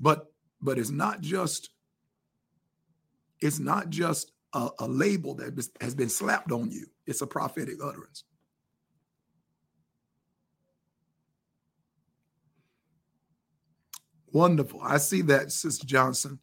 But 0.00 0.32
but 0.60 0.78
it's 0.78 0.90
not 0.90 1.20
just 1.20 1.70
it's 3.40 3.60
not 3.60 3.90
just 3.90 4.32
a, 4.54 4.70
a 4.80 4.88
label 4.88 5.36
that 5.36 5.68
has 5.80 5.94
been 5.94 6.08
slapped 6.08 6.50
on 6.50 6.72
you. 6.72 6.86
It's 7.06 7.22
a 7.22 7.28
prophetic 7.28 7.76
utterance. 7.80 8.24
Wonderful. 14.32 14.80
I 14.82 14.96
see 14.96 15.22
that, 15.22 15.52
Sister 15.52 15.86
Johnson. 15.86 16.38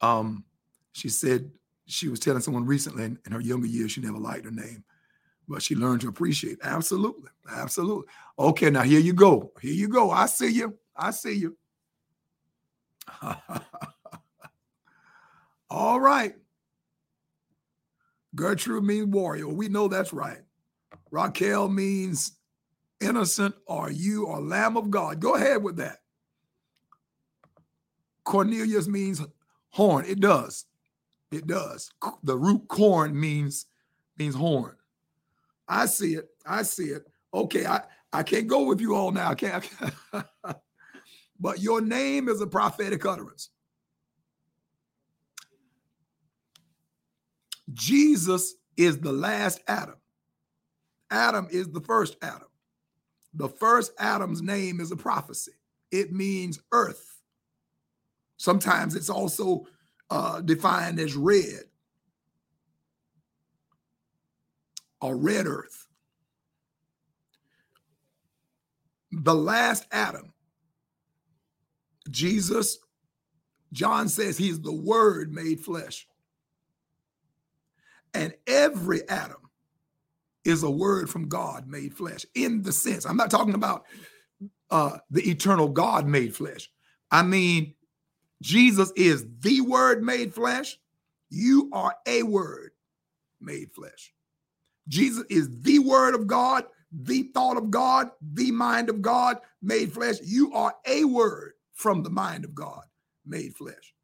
Um, 0.00 0.44
she 0.92 1.08
said 1.08 1.50
she 1.86 2.08
was 2.08 2.20
telling 2.20 2.42
someone 2.42 2.66
recently 2.66 3.04
in, 3.04 3.18
in 3.26 3.32
her 3.32 3.40
younger 3.40 3.66
years 3.66 3.92
she 3.92 4.00
never 4.00 4.18
liked 4.18 4.44
her 4.44 4.50
name, 4.50 4.84
but 5.48 5.62
she 5.62 5.74
learned 5.74 6.02
to 6.02 6.08
appreciate. 6.08 6.58
Absolutely, 6.62 7.30
absolutely. 7.50 8.04
Okay, 8.38 8.70
now 8.70 8.82
here 8.82 9.00
you 9.00 9.14
go. 9.14 9.52
Here 9.60 9.72
you 9.72 9.88
go. 9.88 10.10
I 10.10 10.26
see 10.26 10.48
you. 10.50 10.76
I 10.96 11.10
see 11.12 11.32
you. 11.32 11.56
All 15.70 15.98
right. 15.98 16.34
Gertrude 18.34 18.84
means 18.84 19.06
warrior. 19.06 19.48
We 19.48 19.68
know 19.68 19.88
that's 19.88 20.12
right. 20.12 20.40
Raquel 21.10 21.68
means 21.68 22.32
innocent 23.00 23.54
or 23.66 23.90
you 23.90 24.26
or 24.26 24.40
lamb 24.40 24.76
of 24.76 24.90
God. 24.90 25.20
Go 25.20 25.34
ahead 25.34 25.62
with 25.62 25.76
that. 25.76 26.01
Cornelius 28.24 28.88
means 28.88 29.22
horn. 29.70 30.04
It 30.06 30.20
does. 30.20 30.66
It 31.30 31.46
does. 31.46 31.90
The 32.22 32.38
root 32.38 32.68
corn 32.68 33.18
means 33.18 33.66
means 34.18 34.34
horn. 34.34 34.76
I 35.68 35.86
see 35.86 36.14
it. 36.14 36.28
I 36.46 36.62
see 36.62 36.86
it. 36.86 37.06
Okay, 37.34 37.66
I 37.66 37.82
I 38.12 38.22
can't 38.22 38.46
go 38.46 38.64
with 38.64 38.80
you 38.80 38.94
all 38.94 39.10
now. 39.10 39.30
I 39.30 39.34
can't. 39.34 39.68
but 41.40 41.60
your 41.60 41.80
name 41.80 42.28
is 42.28 42.40
a 42.40 42.46
prophetic 42.46 43.06
utterance. 43.06 43.50
Jesus 47.72 48.54
is 48.76 48.98
the 48.98 49.12
last 49.12 49.60
Adam. 49.66 49.96
Adam 51.10 51.48
is 51.50 51.70
the 51.70 51.80
first 51.80 52.16
Adam. 52.22 52.48
the 53.34 53.48
first 53.48 53.92
Adam's 53.98 54.42
name 54.42 54.80
is 54.80 54.92
a 54.92 54.96
prophecy. 54.96 55.52
It 55.90 56.12
means 56.12 56.60
earth. 56.72 57.11
Sometimes 58.42 58.96
it's 58.96 59.08
also 59.08 59.68
uh, 60.10 60.40
defined 60.40 60.98
as 60.98 61.14
red 61.14 61.62
or 65.00 65.16
red 65.16 65.46
earth. 65.46 65.86
The 69.12 69.32
last 69.32 69.86
Adam, 69.92 70.34
Jesus, 72.10 72.78
John 73.72 74.08
says 74.08 74.36
he's 74.36 74.60
the 74.60 74.72
word 74.72 75.32
made 75.32 75.60
flesh. 75.60 76.08
And 78.12 78.34
every 78.48 79.08
Adam 79.08 79.50
is 80.44 80.64
a 80.64 80.70
word 80.70 81.08
from 81.08 81.28
God 81.28 81.68
made 81.68 81.94
flesh 81.94 82.26
in 82.34 82.62
the 82.62 82.72
sense. 82.72 83.06
I'm 83.06 83.16
not 83.16 83.30
talking 83.30 83.54
about 83.54 83.84
uh, 84.68 84.98
the 85.12 85.30
eternal 85.30 85.68
God 85.68 86.08
made 86.08 86.34
flesh. 86.34 86.68
I 87.08 87.22
mean, 87.22 87.74
Jesus 88.42 88.92
is 88.96 89.24
the 89.40 89.60
word 89.60 90.02
made 90.02 90.34
flesh. 90.34 90.78
You 91.30 91.70
are 91.72 91.94
a 92.06 92.24
word 92.24 92.72
made 93.40 93.72
flesh. 93.72 94.12
Jesus 94.88 95.24
is 95.30 95.48
the 95.62 95.78
word 95.78 96.14
of 96.14 96.26
God, 96.26 96.64
the 96.90 97.30
thought 97.34 97.56
of 97.56 97.70
God, 97.70 98.10
the 98.20 98.50
mind 98.50 98.90
of 98.90 99.00
God 99.00 99.38
made 99.62 99.92
flesh. 99.92 100.16
You 100.22 100.52
are 100.52 100.74
a 100.86 101.04
word 101.04 101.52
from 101.72 102.02
the 102.02 102.10
mind 102.10 102.44
of 102.44 102.54
God 102.54 102.82
made 103.24 103.54
flesh. 103.54 103.94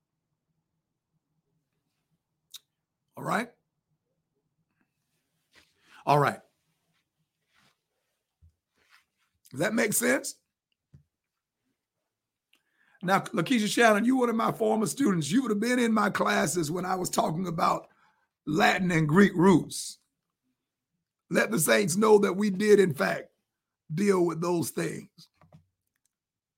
All 3.16 3.25
right. 3.25 3.50
All 6.07 6.18
right. 6.18 6.38
Does 9.50 9.61
that 9.61 9.75
make 9.75 9.92
sense? 9.92 10.37
Now, 13.02 13.21
Lakeisha 13.21 13.69
Shannon, 13.69 14.05
you 14.05 14.17
were 14.17 14.23
one 14.23 14.31
of 14.31 14.37
my 14.37 14.52
former 14.52 14.87
students. 14.87 15.31
You 15.31 15.43
would 15.43 15.50
have 15.50 15.61
been 15.61 15.78
in 15.78 15.93
my 15.93 16.11
classes 16.11 16.71
when 16.71 16.85
I 16.85 16.97
was 16.97 17.11
talking 17.11 17.47
about 17.47 17.87
Latin 18.47 18.90
and 18.90 19.09
Greek 19.09 19.33
roots. 19.35 19.99
Let 21.31 21.50
the 21.50 21.61
saints 21.61 21.97
know 21.97 22.19
that 22.19 22.33
we 22.33 22.50
did, 22.50 22.81
in 22.81 22.95
fact, 22.95 23.28
deal 23.95 24.25
with 24.25 24.40
those 24.40 24.71
things. 24.71 25.09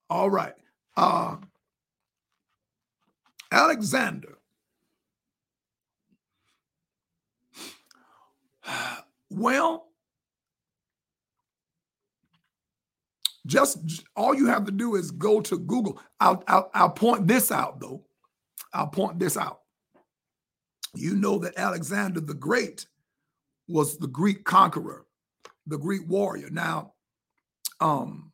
All 0.08 0.30
right. 0.30 0.54
Uh, 0.96 1.36
Alexander. 3.50 4.38
Well, 9.32 9.89
just 13.50 14.04
all 14.16 14.34
you 14.34 14.46
have 14.46 14.64
to 14.64 14.72
do 14.72 14.94
is 14.94 15.10
go 15.10 15.40
to 15.40 15.58
Google. 15.58 16.00
I'll, 16.20 16.42
I'll, 16.46 16.70
I'll 16.72 16.90
point 16.90 17.26
this 17.26 17.50
out 17.50 17.80
though. 17.80 18.04
I'll 18.72 18.86
point 18.86 19.18
this 19.18 19.36
out. 19.36 19.60
You 20.94 21.16
know 21.16 21.38
that 21.40 21.58
Alexander 21.58 22.20
the 22.20 22.34
Great 22.34 22.86
was 23.68 23.98
the 23.98 24.06
Greek 24.06 24.44
conqueror, 24.44 25.06
the 25.66 25.78
Greek 25.78 26.02
warrior. 26.08 26.48
Now, 26.50 26.94
um, 27.80 28.32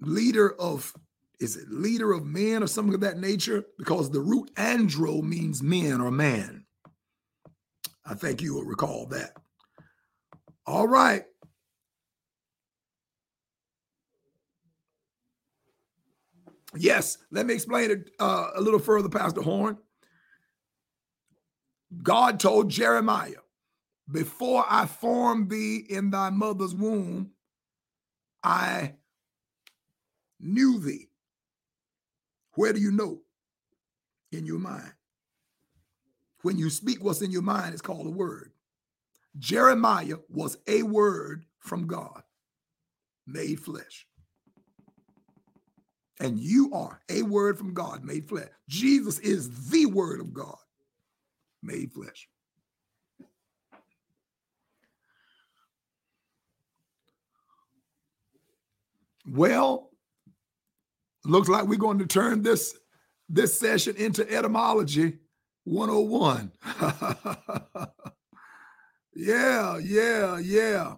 leader 0.00 0.54
of 0.60 0.92
is 1.40 1.56
it 1.56 1.70
leader 1.70 2.12
of 2.12 2.24
men 2.24 2.62
or 2.62 2.66
something 2.66 2.94
of 2.94 3.00
that 3.00 3.18
nature? 3.18 3.64
Because 3.78 4.10
the 4.10 4.20
root 4.20 4.54
andro 4.54 5.22
means 5.22 5.62
men 5.62 6.00
or 6.00 6.10
man. 6.10 6.64
I 8.04 8.14
think 8.14 8.42
you 8.42 8.54
will 8.54 8.64
recall 8.64 9.06
that. 9.06 9.32
All 10.66 10.86
right. 10.86 11.24
Yes, 16.74 17.18
let 17.30 17.46
me 17.46 17.54
explain 17.54 17.90
it 17.90 18.10
uh, 18.18 18.50
a 18.54 18.60
little 18.60 18.78
further, 18.78 19.08
Pastor 19.08 19.42
Horn. 19.42 19.76
God 22.02 22.40
told 22.40 22.70
Jeremiah, 22.70 23.42
Before 24.10 24.64
I 24.68 24.86
formed 24.86 25.50
thee 25.50 25.84
in 25.88 26.10
thy 26.10 26.30
mother's 26.30 26.74
womb, 26.74 27.32
I 28.42 28.94
knew 30.40 30.78
thee. 30.80 31.08
Where 32.54 32.72
do 32.72 32.80
you 32.80 32.90
know? 32.90 33.20
In 34.30 34.46
your 34.46 34.58
mind. 34.58 34.92
When 36.42 36.56
you 36.56 36.70
speak 36.70 37.04
what's 37.04 37.20
in 37.20 37.30
your 37.30 37.42
mind, 37.42 37.74
it's 37.74 37.82
called 37.82 38.06
a 38.06 38.10
word. 38.10 38.52
Jeremiah 39.38 40.16
was 40.28 40.56
a 40.66 40.82
word 40.82 41.44
from 41.58 41.86
God 41.86 42.22
made 43.26 43.60
flesh. 43.60 44.06
And 46.20 46.38
you 46.38 46.72
are 46.72 47.00
a 47.08 47.22
word 47.22 47.58
from 47.58 47.74
God 47.74 48.04
made 48.04 48.28
flesh. 48.28 48.48
Jesus 48.68 49.18
is 49.18 49.70
the 49.70 49.86
word 49.86 50.20
of 50.20 50.32
God 50.32 50.56
made 51.62 51.92
flesh. 51.92 52.28
Well, 59.26 59.90
looks 61.24 61.48
like 61.48 61.66
we're 61.66 61.78
going 61.78 61.98
to 62.00 62.06
turn 62.06 62.42
this 62.42 62.76
this 63.28 63.58
session 63.58 63.96
into 63.96 64.30
etymology 64.30 65.18
101. 65.64 66.52
yeah, 69.14 69.78
yeah, 69.78 70.38
yeah. 70.38 70.94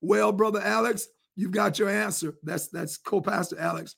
Well, 0.00 0.32
brother 0.32 0.60
Alex, 0.60 1.06
you've 1.36 1.52
got 1.52 1.78
your 1.78 1.88
answer. 1.88 2.34
That's 2.42 2.68
that's 2.68 2.96
co-pastor 2.96 3.58
Alex. 3.58 3.94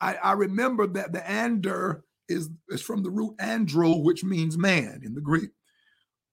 I, 0.00 0.14
I 0.14 0.32
remember 0.32 0.86
that 0.86 1.12
the 1.12 1.28
ander 1.28 2.04
is, 2.28 2.50
is 2.68 2.82
from 2.82 3.02
the 3.02 3.10
root 3.10 3.36
andro, 3.38 4.02
which 4.02 4.22
means 4.24 4.56
man 4.56 5.00
in 5.04 5.14
the 5.14 5.20
Greek. 5.20 5.50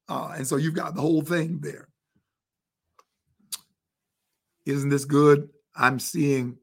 Uh, 0.08 0.34
and 0.36 0.48
so 0.48 0.58
you've 0.58 0.76
got 0.76 0.94
the 0.94 1.02
whole 1.02 1.22
thing 1.22 1.60
there. 1.62 1.88
Isn't 4.66 4.90
this 4.90 5.06
good? 5.06 5.50
I'm 5.76 6.00
seeing, 6.00 6.58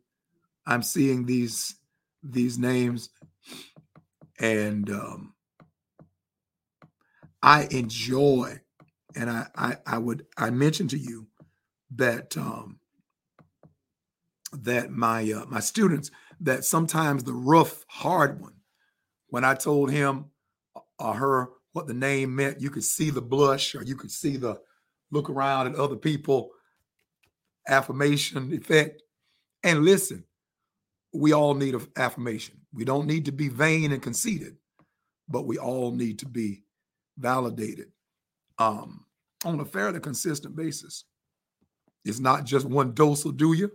I'm 0.66 0.82
seeing 0.82 1.26
these 1.26 1.76
these 2.22 2.56
names, 2.56 3.10
and 4.38 4.88
um, 4.90 5.34
I 7.42 7.66
enjoy, 7.70 8.60
and 9.16 9.28
I, 9.28 9.46
I, 9.56 9.76
I 9.86 9.98
would 9.98 10.26
I 10.36 10.50
mentioned 10.50 10.90
to 10.90 10.98
you 10.98 11.26
that 11.96 12.36
um, 12.36 12.78
that 14.52 14.90
my 14.92 15.30
uh, 15.32 15.46
my 15.46 15.60
students 15.60 16.10
that 16.42 16.64
sometimes 16.64 17.24
the 17.24 17.32
rough 17.32 17.84
hard 17.88 18.40
one, 18.40 18.54
when 19.28 19.44
I 19.44 19.54
told 19.54 19.90
him 19.90 20.26
or 20.98 21.14
her 21.14 21.50
what 21.72 21.86
the 21.86 21.94
name 21.94 22.34
meant, 22.36 22.60
you 22.60 22.68
could 22.68 22.84
see 22.84 23.10
the 23.10 23.22
blush 23.22 23.74
or 23.74 23.82
you 23.82 23.96
could 23.96 24.10
see 24.10 24.36
the 24.36 24.60
look 25.10 25.30
around 25.30 25.68
at 25.68 25.76
other 25.76 25.96
people 25.96 26.50
affirmation 27.68 28.52
effect. 28.52 29.02
And 29.62 29.84
listen, 29.84 30.24
we 31.14 31.32
all 31.32 31.54
need 31.54 31.74
an 31.74 31.86
affirmation. 31.96 32.58
We 32.74 32.84
don't 32.84 33.06
need 33.06 33.26
to 33.26 33.32
be 33.32 33.48
vain 33.48 33.92
and 33.92 34.02
conceited, 34.02 34.56
but 35.28 35.46
we 35.46 35.58
all 35.58 35.92
need 35.92 36.18
to 36.20 36.26
be 36.26 36.64
validated 37.18 37.92
um, 38.58 39.04
on 39.44 39.60
a 39.60 39.64
fairly 39.64 40.00
consistent 40.00 40.56
basis. 40.56 41.04
It's 42.04 42.18
not 42.18 42.44
just 42.44 42.66
one 42.66 42.94
dose 42.94 43.24
will 43.24 43.32
do 43.32 43.52
you, 43.52 43.70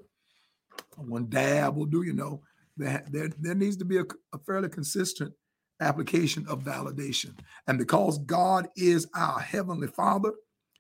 one 0.97 1.27
dab 1.29 1.77
will 1.77 1.85
do 1.85 2.01
you. 2.01 2.11
Know 2.11 2.41
there, 2.77 3.29
there, 3.39 3.55
needs 3.55 3.77
to 3.77 3.85
be 3.85 3.97
a, 3.97 4.05
a 4.33 4.37
fairly 4.45 4.69
consistent 4.69 5.33
application 5.79 6.45
of 6.47 6.63
validation. 6.63 7.37
And 7.67 7.77
because 7.77 8.17
God 8.19 8.67
is 8.75 9.07
our 9.15 9.39
heavenly 9.39 9.87
Father, 9.87 10.33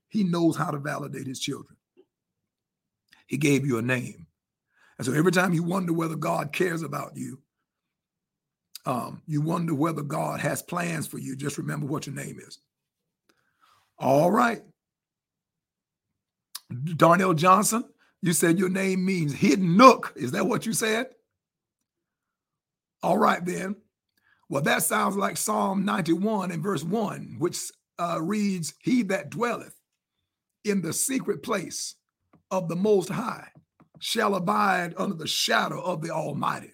He 0.09 0.23
knows 0.23 0.55
how 0.55 0.71
to 0.71 0.79
validate 0.79 1.27
His 1.27 1.39
children. 1.39 1.77
He 3.27 3.37
gave 3.37 3.65
you 3.65 3.77
a 3.77 3.81
name. 3.81 4.27
And 4.97 5.05
so 5.05 5.13
every 5.13 5.31
time 5.31 5.53
you 5.53 5.63
wonder 5.63 5.93
whether 5.93 6.15
God 6.15 6.53
cares 6.53 6.81
about 6.81 7.15
you, 7.15 7.39
um, 8.85 9.21
you 9.27 9.41
wonder 9.41 9.73
whether 9.73 10.01
God 10.01 10.39
has 10.39 10.61
plans 10.61 11.07
for 11.07 11.17
you, 11.17 11.35
just 11.35 11.57
remember 11.57 11.85
what 11.85 12.07
your 12.07 12.15
name 12.15 12.39
is. 12.39 12.59
All 13.99 14.31
right. 14.31 14.61
Darnell 16.95 17.33
Johnson, 17.33 17.83
you 18.21 18.33
said 18.33 18.57
your 18.57 18.69
name 18.69 19.05
means 19.05 19.33
hidden 19.33 19.75
nook. 19.75 20.13
Is 20.15 20.31
that 20.31 20.45
what 20.45 20.65
you 20.65 20.73
said? 20.73 21.07
All 23.03 23.17
right, 23.17 23.43
then. 23.43 23.75
Well, 24.49 24.61
that 24.63 24.83
sounds 24.83 25.17
like 25.17 25.37
Psalm 25.37 25.83
91 25.83 26.51
and 26.51 26.63
verse 26.63 26.83
1, 26.83 27.35
which 27.39 27.59
uh, 27.99 28.19
reads, 28.21 28.73
He 28.81 29.03
that 29.03 29.29
dwelleth 29.29 29.75
in 30.63 30.81
the 30.81 30.93
secret 30.93 31.43
place 31.43 31.95
of 32.49 32.69
the 32.69 32.75
Most 32.75 33.09
High 33.09 33.49
shall 33.99 34.35
abide 34.35 34.93
under 34.97 35.15
the 35.15 35.27
shadow 35.27 35.81
of 35.81 36.01
the 36.01 36.11
Almighty. 36.11 36.73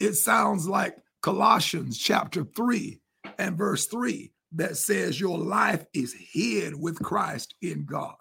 It 0.00 0.14
sounds 0.14 0.68
like 0.68 0.96
Colossians 1.22 1.98
chapter 1.98 2.44
3 2.44 3.00
and 3.38 3.56
verse 3.56 3.86
3 3.86 4.32
that 4.52 4.76
says 4.76 5.20
your 5.20 5.38
life 5.38 5.86
is 5.94 6.14
hid 6.32 6.74
with 6.74 7.00
Christ 7.00 7.54
in 7.62 7.84
God. 7.84 8.16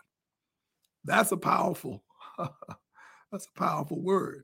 That's 1.03 1.31
a 1.31 1.37
powerful, 1.37 2.03
that's 3.31 3.47
a 3.47 3.59
powerful 3.59 3.99
word. 4.01 4.43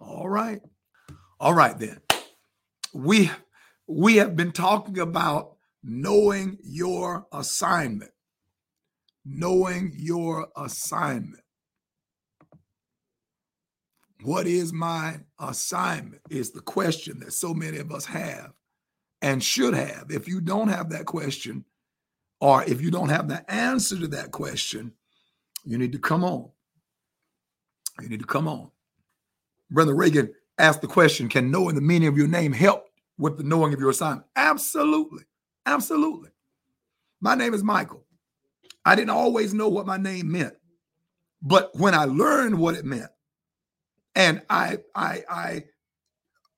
All 0.00 0.28
right. 0.28 0.60
All 1.40 1.54
right 1.54 1.78
then. 1.78 2.00
We 2.92 3.30
we 3.86 4.16
have 4.16 4.36
been 4.36 4.52
talking 4.52 4.98
about 4.98 5.56
knowing 5.82 6.58
your 6.62 7.26
assignment. 7.32 8.10
Knowing 9.24 9.92
your 9.96 10.48
assignment. 10.56 11.42
What 14.22 14.46
is 14.46 14.72
my 14.72 15.20
assignment? 15.38 16.22
Is 16.28 16.50
the 16.50 16.60
question 16.60 17.20
that 17.20 17.32
so 17.32 17.54
many 17.54 17.78
of 17.78 17.92
us 17.92 18.06
have 18.06 18.52
and 19.22 19.42
should 19.42 19.74
have. 19.74 20.06
If 20.10 20.26
you 20.26 20.40
don't 20.40 20.68
have 20.68 20.90
that 20.90 21.06
question, 21.06 21.64
or 22.40 22.64
if 22.64 22.80
you 22.80 22.90
don't 22.90 23.08
have 23.08 23.28
the 23.28 23.48
answer 23.50 23.98
to 23.98 24.08
that 24.08 24.32
question, 24.32 24.92
you 25.64 25.78
need 25.78 25.92
to 25.92 25.98
come 25.98 26.24
on. 26.24 26.50
You 28.00 28.08
need 28.08 28.20
to 28.20 28.26
come 28.26 28.48
on. 28.48 28.70
Brother 29.70 29.94
Reagan 29.94 30.32
asked 30.58 30.80
the 30.80 30.86
question 30.86 31.28
Can 31.28 31.50
knowing 31.50 31.74
the 31.74 31.80
meaning 31.80 32.08
of 32.08 32.16
your 32.16 32.28
name 32.28 32.52
help 32.52 32.84
with 33.18 33.36
the 33.36 33.44
knowing 33.44 33.72
of 33.72 33.80
your 33.80 33.90
assignment? 33.90 34.26
Absolutely. 34.36 35.24
Absolutely. 35.66 36.30
My 37.20 37.34
name 37.34 37.54
is 37.54 37.64
Michael. 37.64 38.04
I 38.84 38.94
didn't 38.94 39.10
always 39.10 39.52
know 39.52 39.68
what 39.68 39.86
my 39.86 39.96
name 39.96 40.30
meant, 40.30 40.54
but 41.42 41.70
when 41.74 41.94
I 41.94 42.04
learned 42.04 42.58
what 42.58 42.74
it 42.74 42.84
meant, 42.84 43.10
and 44.14 44.42
I, 44.48 44.78
I, 44.94 45.22
I 45.28 45.64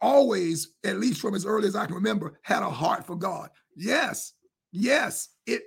always, 0.01 0.69
at 0.85 0.99
least 0.99 1.21
from 1.21 1.35
as 1.35 1.45
early 1.45 1.67
as 1.67 1.77
I 1.77 1.87
can 1.87 1.95
remember, 1.97 2.39
had 2.43 2.63
a 2.63 2.71
heart 2.71 3.07
for 3.07 3.17
God. 3.17 3.51
Yes, 3.77 4.35
yes, 4.71 5.29
it, 5.47 5.63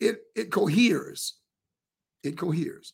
it, 0.00 0.22
it 0.34 0.50
coheres. 0.50 1.34
It 2.22 2.36
coheres. 2.36 2.92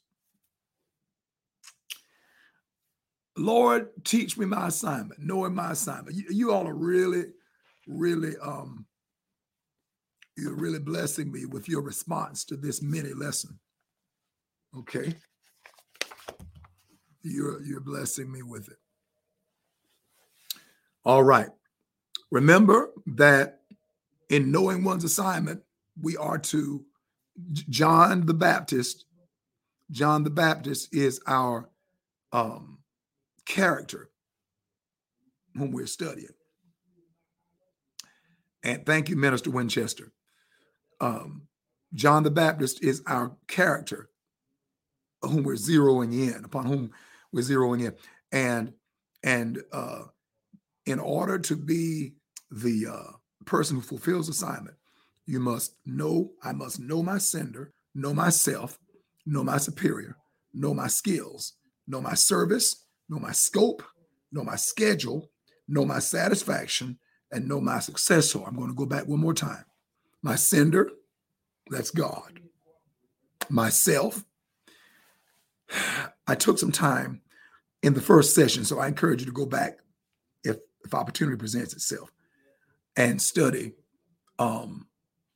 Lord, 3.39 3.91
teach 4.05 4.37
me 4.37 4.47
my 4.47 4.69
assignment, 4.69 5.21
knowing 5.21 5.55
my 5.55 5.73
assignment. 5.73 6.17
You, 6.17 6.25
you 6.31 6.53
all 6.53 6.67
are 6.67 6.75
really, 6.75 7.25
really, 7.87 8.35
um, 8.43 8.87
you're 10.37 10.57
really 10.57 10.79
blessing 10.79 11.33
me 11.33 11.45
with 11.47 11.69
your 11.69 11.83
response 11.83 12.45
to 12.47 12.57
this 12.57 12.83
mini 12.83 13.13
lesson. 13.13 13.59
Okay. 14.77 15.15
You're 17.23 17.63
you're 17.63 17.81
blessing 17.81 18.31
me 18.31 18.43
with 18.43 18.69
it. 18.69 18.79
All 21.05 21.25
right. 21.25 21.49
Remember 22.31 22.91
that 23.07 23.61
in 24.29 24.53
knowing 24.53 24.85
one's 24.85 25.05
assignment, 25.05 25.63
we 26.01 26.17
are 26.17 26.39
to 26.39 26.85
John 27.53 28.27
the 28.27 28.35
Baptist. 28.35 29.07
John 29.91 30.23
the 30.23 30.31
Baptist 30.31 30.95
is 30.95 31.21
our 31.27 31.69
um, 32.33 32.79
character 33.49 34.11
whom 35.57 35.73
we're 35.73 35.87
studying. 35.87 36.29
And 38.63 38.85
thank 38.85 39.09
you, 39.09 39.17
Minister 39.17 39.51
Winchester. 39.51 40.13
Um, 41.01 41.49
John 41.95 42.23
the 42.23 42.31
Baptist 42.31 42.85
is 42.85 43.03
our 43.07 43.37
character 43.49 44.11
whom 45.23 45.43
we're 45.43 45.55
zeroing 45.55 46.13
in, 46.13 46.45
upon 46.45 46.67
whom 46.67 46.91
we're 47.33 47.41
zeroing 47.41 47.85
in. 47.85 47.95
And 48.31 48.75
and 49.25 49.63
uh, 49.73 50.03
in 50.87 51.01
order 51.01 51.39
to 51.39 51.57
be 51.57 52.15
the 52.51 52.87
uh, 52.87 53.13
person 53.47 53.77
who 53.77 53.83
fulfills 53.83 54.29
assignment, 54.29 54.77
you 55.27 55.41
must 55.41 55.75
know, 55.85 56.33
I 56.43 56.53
must 56.53 56.79
know 56.79 57.03
my 57.03 57.19
sender, 57.19 57.73
know 57.95 58.15
myself, 58.15 58.79
know 59.27 59.43
my 59.43 59.59
superior, 59.59 60.17
know 60.53 60.73
my 60.73 60.87
skills, 60.87 61.55
know 61.87 62.01
my 62.01 62.15
service, 62.15 62.87
know 63.09 63.19
my 63.19 63.33
scope, 63.33 63.83
know 64.33 64.45
my 64.45 64.57
schedule, 64.57 65.31
know 65.67 65.85
my 65.85 65.99
satisfaction, 65.99 66.99
and 67.31 67.49
know 67.49 67.61
my 67.61 67.79
successor. 67.79 68.41
I'm 68.47 68.57
going 68.57 68.69
to 68.69 68.75
go 68.75 68.87
back 68.87 69.07
one 69.07 69.21
more 69.21 69.35
time. 69.35 69.65
My 70.23 70.37
sender, 70.37 70.91
that's 71.71 71.91
God. 71.91 72.41
Myself, 73.51 74.25
I 76.27 76.35
took 76.35 76.59
some 76.59 76.73
time 76.73 77.23
in 77.83 77.95
the 77.95 78.01
first 78.01 78.35
session, 78.35 78.65
so 78.65 78.79
I 78.79 78.89
encourage 78.89 79.21
you 79.21 79.27
to 79.27 79.33
go 79.33 79.47
back 79.47 79.79
if 80.45 80.57
if 80.85 80.95
opportunity 80.95 81.37
presents 81.37 81.73
itself 81.73 82.11
and 82.97 83.21
study 83.21 83.73
um, 84.39 84.87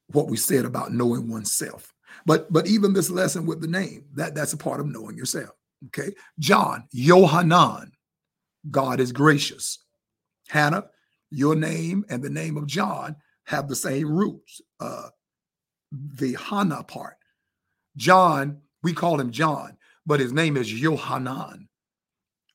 what 0.08 0.28
we 0.28 0.37
said 0.37 0.64
about 0.64 0.92
knowing 0.92 1.30
oneself. 1.30 1.94
But 2.26 2.52
but 2.52 2.66
even 2.66 2.92
this 2.92 3.11
lesson 3.11 3.46
with 3.46 3.61
the 3.61 3.68
name 3.68 4.04
that 4.14 4.35
that's 4.35 4.52
a 4.52 4.58
part 4.58 4.80
of 4.80 4.87
knowing 4.87 5.16
yourself. 5.16 5.50
Okay, 5.86 6.14
John 6.38 6.84
Yohanan, 6.92 7.92
God 8.70 9.00
is 9.00 9.12
gracious. 9.12 9.78
Hannah, 10.48 10.84
your 11.30 11.56
name 11.56 12.04
and 12.08 12.22
the 12.22 12.30
name 12.30 12.56
of 12.56 12.66
John 12.66 13.16
have 13.46 13.68
the 13.68 13.76
same 13.76 14.10
roots. 14.10 14.60
Uh, 14.78 15.08
the 15.90 16.34
Hannah 16.34 16.84
part. 16.84 17.16
John, 17.96 18.60
we 18.82 18.92
call 18.92 19.20
him 19.20 19.30
John, 19.30 19.76
but 20.06 20.20
his 20.20 20.32
name 20.32 20.56
is 20.56 20.72
Yohanan, 20.80 21.68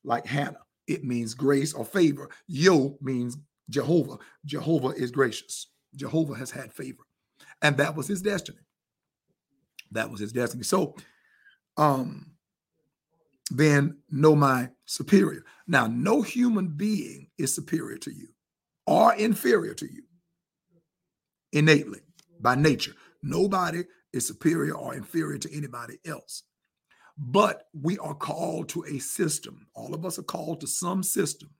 like 0.04 0.26
Hannah. 0.26 0.60
It 0.86 1.04
means 1.04 1.34
grace 1.34 1.74
or 1.74 1.84
favor. 1.84 2.30
Yo 2.46 2.96
means 3.00 3.36
Jehovah. 3.68 4.18
Jehovah 4.44 4.88
is 4.88 5.10
gracious. 5.10 5.68
Jehovah 5.94 6.34
has 6.34 6.50
had 6.50 6.72
favor. 6.72 7.02
And 7.62 7.76
that 7.76 7.94
was 7.94 8.08
his 8.08 8.22
destiny. 8.22 8.58
That 9.90 10.10
was 10.10 10.20
his 10.20 10.32
destiny. 10.32 10.64
So, 10.64 10.96
um, 11.76 12.32
then 13.50 13.98
know 14.10 14.34
my 14.34 14.68
superior. 14.86 15.44
Now, 15.66 15.86
no 15.86 16.22
human 16.22 16.68
being 16.68 17.28
is 17.38 17.54
superior 17.54 17.98
to 17.98 18.12
you 18.12 18.28
or 18.86 19.14
inferior 19.14 19.74
to 19.74 19.86
you 19.86 20.02
innately 21.52 22.00
by 22.40 22.54
nature. 22.54 22.94
Nobody 23.22 23.84
is 24.12 24.26
superior 24.26 24.74
or 24.74 24.94
inferior 24.94 25.38
to 25.38 25.56
anybody 25.56 25.98
else. 26.06 26.42
But 27.16 27.64
we 27.72 27.98
are 27.98 28.14
called 28.14 28.68
to 28.70 28.84
a 28.84 28.98
system. 28.98 29.66
All 29.74 29.94
of 29.94 30.04
us 30.06 30.18
are 30.18 30.24
called 30.24 30.60
to 30.60 30.66
some 30.66 31.02
system. 31.02 31.50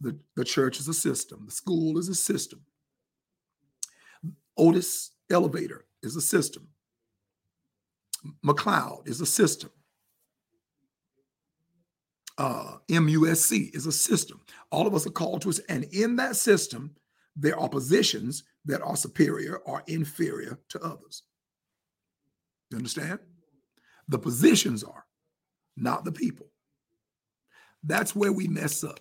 The, 0.00 0.18
the 0.36 0.44
church 0.44 0.78
is 0.80 0.88
a 0.88 0.94
system, 0.94 1.44
the 1.46 1.52
school 1.52 1.98
is 1.98 2.08
a 2.08 2.14
system. 2.14 2.62
Otis 4.56 5.12
Elevator 5.30 5.86
is 6.02 6.16
a 6.16 6.20
system. 6.20 6.68
McLeod 8.44 9.08
is 9.08 9.20
a 9.20 9.26
system. 9.26 9.70
Uh, 12.38 12.78
MUSC 12.88 13.74
is 13.74 13.86
a 13.86 13.92
system. 13.92 14.40
All 14.70 14.86
of 14.86 14.94
us 14.94 15.06
are 15.06 15.10
called 15.10 15.42
to 15.42 15.48
us. 15.48 15.58
And 15.68 15.84
in 15.92 16.16
that 16.16 16.36
system, 16.36 16.94
there 17.34 17.58
are 17.58 17.68
positions 17.68 18.44
that 18.64 18.80
are 18.80 18.96
superior 18.96 19.56
or 19.58 19.82
inferior 19.88 20.60
to 20.68 20.80
others. 20.80 21.24
You 22.70 22.78
understand? 22.78 23.18
The 24.06 24.18
positions 24.18 24.84
are, 24.84 25.04
not 25.76 26.04
the 26.04 26.12
people. 26.12 26.46
That's 27.82 28.14
where 28.14 28.32
we 28.32 28.46
mess 28.46 28.84
up. 28.84 29.00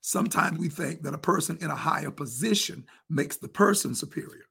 Sometimes 0.00 0.58
we 0.58 0.68
think 0.68 1.02
that 1.02 1.14
a 1.14 1.18
person 1.18 1.58
in 1.60 1.70
a 1.70 1.76
higher 1.76 2.10
position 2.10 2.84
makes 3.08 3.36
the 3.36 3.48
person 3.48 3.94
superior. 3.94 4.46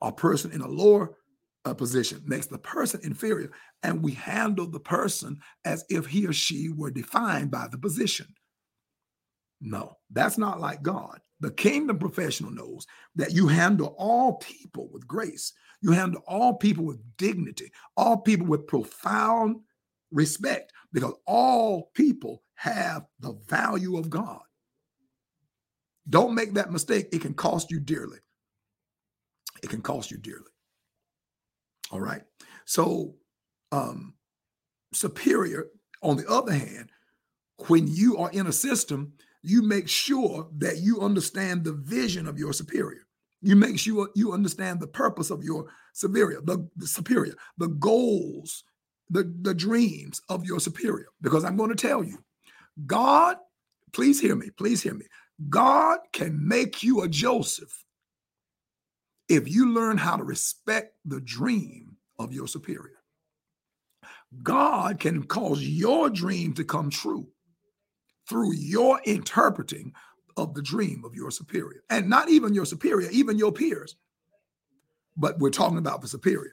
A 0.00 0.12
person 0.12 0.52
in 0.52 0.60
a 0.60 0.68
lower 0.68 1.16
uh, 1.64 1.74
position 1.74 2.22
makes 2.26 2.46
the 2.46 2.58
person 2.58 3.00
inferior. 3.02 3.50
And 3.82 4.02
we 4.02 4.12
handle 4.12 4.66
the 4.66 4.80
person 4.80 5.38
as 5.64 5.84
if 5.88 6.06
he 6.06 6.26
or 6.26 6.32
she 6.32 6.70
were 6.70 6.90
defined 6.90 7.50
by 7.50 7.68
the 7.70 7.78
position. 7.78 8.26
No, 9.60 9.96
that's 10.10 10.38
not 10.38 10.60
like 10.60 10.82
God. 10.82 11.20
The 11.40 11.50
kingdom 11.50 11.98
professional 11.98 12.50
knows 12.50 12.86
that 13.16 13.32
you 13.32 13.46
handle 13.48 13.94
all 13.98 14.34
people 14.34 14.88
with 14.92 15.06
grace. 15.06 15.52
You 15.80 15.92
handle 15.92 16.22
all 16.26 16.54
people 16.54 16.84
with 16.84 17.00
dignity, 17.16 17.70
all 17.96 18.18
people 18.18 18.46
with 18.46 18.66
profound 18.66 19.60
respect, 20.10 20.72
because 20.92 21.14
all 21.26 21.90
people 21.94 22.42
have 22.54 23.04
the 23.20 23.34
value 23.48 23.96
of 23.96 24.10
God. 24.10 24.40
Don't 26.08 26.34
make 26.34 26.54
that 26.54 26.72
mistake. 26.72 27.08
It 27.12 27.20
can 27.20 27.34
cost 27.34 27.70
you 27.70 27.78
dearly. 27.78 28.18
It 29.62 29.70
can 29.70 29.82
cost 29.82 30.10
you 30.10 30.18
dearly. 30.18 30.50
All 31.90 32.00
right. 32.00 32.22
So, 32.64 33.14
um, 33.72 34.14
superior, 34.92 35.68
on 36.02 36.16
the 36.16 36.28
other 36.28 36.52
hand, 36.52 36.90
when 37.66 37.86
you 37.88 38.18
are 38.18 38.30
in 38.30 38.46
a 38.46 38.52
system 38.52 39.12
you 39.42 39.62
make 39.62 39.88
sure 39.88 40.48
that 40.58 40.78
you 40.78 41.00
understand 41.00 41.64
the 41.64 41.72
vision 41.72 42.26
of 42.26 42.38
your 42.38 42.52
superior. 42.52 43.06
You 43.40 43.54
make 43.54 43.78
sure 43.78 44.10
you 44.14 44.32
understand 44.32 44.80
the 44.80 44.88
purpose 44.88 45.30
of 45.30 45.44
your 45.44 45.66
superior, 45.92 46.40
the, 46.42 46.68
the 46.76 46.86
superior, 46.86 47.34
the 47.56 47.68
goals, 47.68 48.64
the, 49.10 49.32
the 49.42 49.54
dreams 49.54 50.20
of 50.28 50.44
your 50.44 50.58
superior. 50.58 51.06
Because 51.20 51.44
I'm 51.44 51.56
going 51.56 51.70
to 51.70 51.76
tell 51.76 52.02
you, 52.02 52.18
God, 52.84 53.36
please 53.92 54.20
hear 54.20 54.34
me, 54.34 54.50
please 54.50 54.82
hear 54.82 54.94
me. 54.94 55.06
God 55.48 56.00
can 56.12 56.46
make 56.46 56.82
you 56.82 57.02
a 57.02 57.08
Joseph 57.08 57.84
if 59.28 59.48
you 59.48 59.72
learn 59.72 59.98
how 59.98 60.16
to 60.16 60.24
respect 60.24 60.94
the 61.04 61.20
dream 61.20 61.96
of 62.18 62.32
your 62.32 62.48
superior. 62.48 62.98
God 64.42 65.00
can 65.00 65.24
cause 65.24 65.62
your 65.62 66.10
dream 66.10 66.54
to 66.54 66.64
come 66.64 66.90
true 66.90 67.28
through 68.28 68.52
your 68.52 69.00
interpreting 69.04 69.92
of 70.36 70.54
the 70.54 70.62
dream 70.62 71.02
of 71.04 71.14
your 71.14 71.30
superior. 71.30 71.82
And 71.90 72.08
not 72.08 72.28
even 72.28 72.54
your 72.54 72.66
superior, 72.66 73.08
even 73.10 73.38
your 73.38 73.52
peers. 73.52 73.96
But 75.16 75.38
we're 75.38 75.50
talking 75.50 75.78
about 75.78 76.00
the 76.00 76.08
superior. 76.08 76.52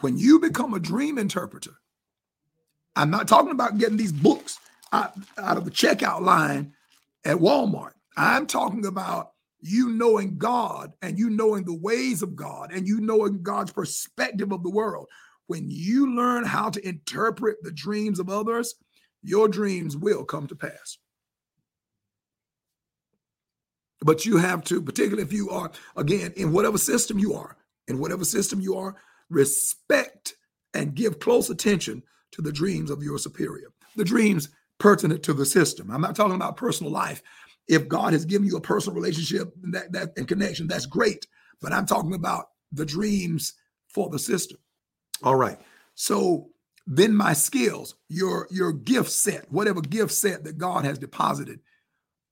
When 0.00 0.16
you 0.16 0.38
become 0.38 0.74
a 0.74 0.80
dream 0.80 1.18
interpreter, 1.18 1.72
I'm 2.96 3.10
not 3.10 3.28
talking 3.28 3.50
about 3.50 3.78
getting 3.78 3.96
these 3.96 4.12
books 4.12 4.58
out, 4.92 5.14
out 5.38 5.56
of 5.56 5.64
the 5.64 5.70
checkout 5.70 6.20
line 6.20 6.74
at 7.24 7.36
Walmart. 7.36 7.92
I'm 8.16 8.46
talking 8.46 8.86
about 8.86 9.32
you 9.60 9.90
knowing 9.90 10.38
God 10.38 10.92
and 11.02 11.18
you 11.18 11.30
knowing 11.30 11.64
the 11.64 11.76
ways 11.76 12.22
of 12.22 12.36
God 12.36 12.72
and 12.72 12.86
you 12.86 13.00
knowing 13.00 13.42
God's 13.42 13.72
perspective 13.72 14.52
of 14.52 14.62
the 14.62 14.70
world. 14.70 15.06
When 15.46 15.66
you 15.68 16.14
learn 16.14 16.44
how 16.44 16.70
to 16.70 16.88
interpret 16.88 17.56
the 17.62 17.72
dreams 17.72 18.20
of 18.20 18.28
others, 18.28 18.74
your 19.22 19.48
dreams 19.48 19.96
will 19.96 20.24
come 20.24 20.46
to 20.46 20.54
pass. 20.54 20.98
But 24.00 24.24
you 24.24 24.38
have 24.38 24.64
to, 24.64 24.80
particularly 24.80 25.22
if 25.22 25.32
you 25.32 25.50
are, 25.50 25.70
again, 25.96 26.32
in 26.36 26.52
whatever 26.52 26.78
system 26.78 27.18
you 27.18 27.34
are, 27.34 27.56
in 27.88 27.98
whatever 27.98 28.24
system 28.24 28.60
you 28.60 28.76
are, 28.76 28.96
respect 29.28 30.36
and 30.72 30.94
give 30.94 31.18
close 31.18 31.50
attention 31.50 32.02
to 32.32 32.42
the 32.42 32.52
dreams 32.52 32.90
of 32.90 33.02
your 33.02 33.18
superior, 33.18 33.68
the 33.96 34.04
dreams 34.04 34.48
pertinent 34.78 35.22
to 35.24 35.34
the 35.34 35.44
system. 35.44 35.90
I'm 35.90 36.00
not 36.00 36.16
talking 36.16 36.34
about 36.34 36.56
personal 36.56 36.92
life. 36.92 37.22
If 37.70 37.86
God 37.86 38.12
has 38.12 38.24
given 38.24 38.48
you 38.48 38.56
a 38.56 38.60
personal 38.60 38.96
relationship 38.96 39.54
and 39.62 39.72
that, 39.72 39.92
that 39.92 40.12
and 40.16 40.26
connection, 40.26 40.66
that's 40.66 40.86
great. 40.86 41.26
But 41.60 41.72
I'm 41.72 41.86
talking 41.86 42.14
about 42.14 42.46
the 42.72 42.84
dreams 42.84 43.54
for 43.88 44.10
the 44.10 44.18
system. 44.18 44.58
All 45.22 45.36
right. 45.36 45.58
So 45.94 46.50
then 46.86 47.14
my 47.14 47.32
skills, 47.32 47.94
your 48.08 48.48
your 48.50 48.72
gift 48.72 49.10
set, 49.10 49.50
whatever 49.52 49.80
gift 49.80 50.10
set 50.10 50.42
that 50.44 50.58
God 50.58 50.84
has 50.84 50.98
deposited 50.98 51.60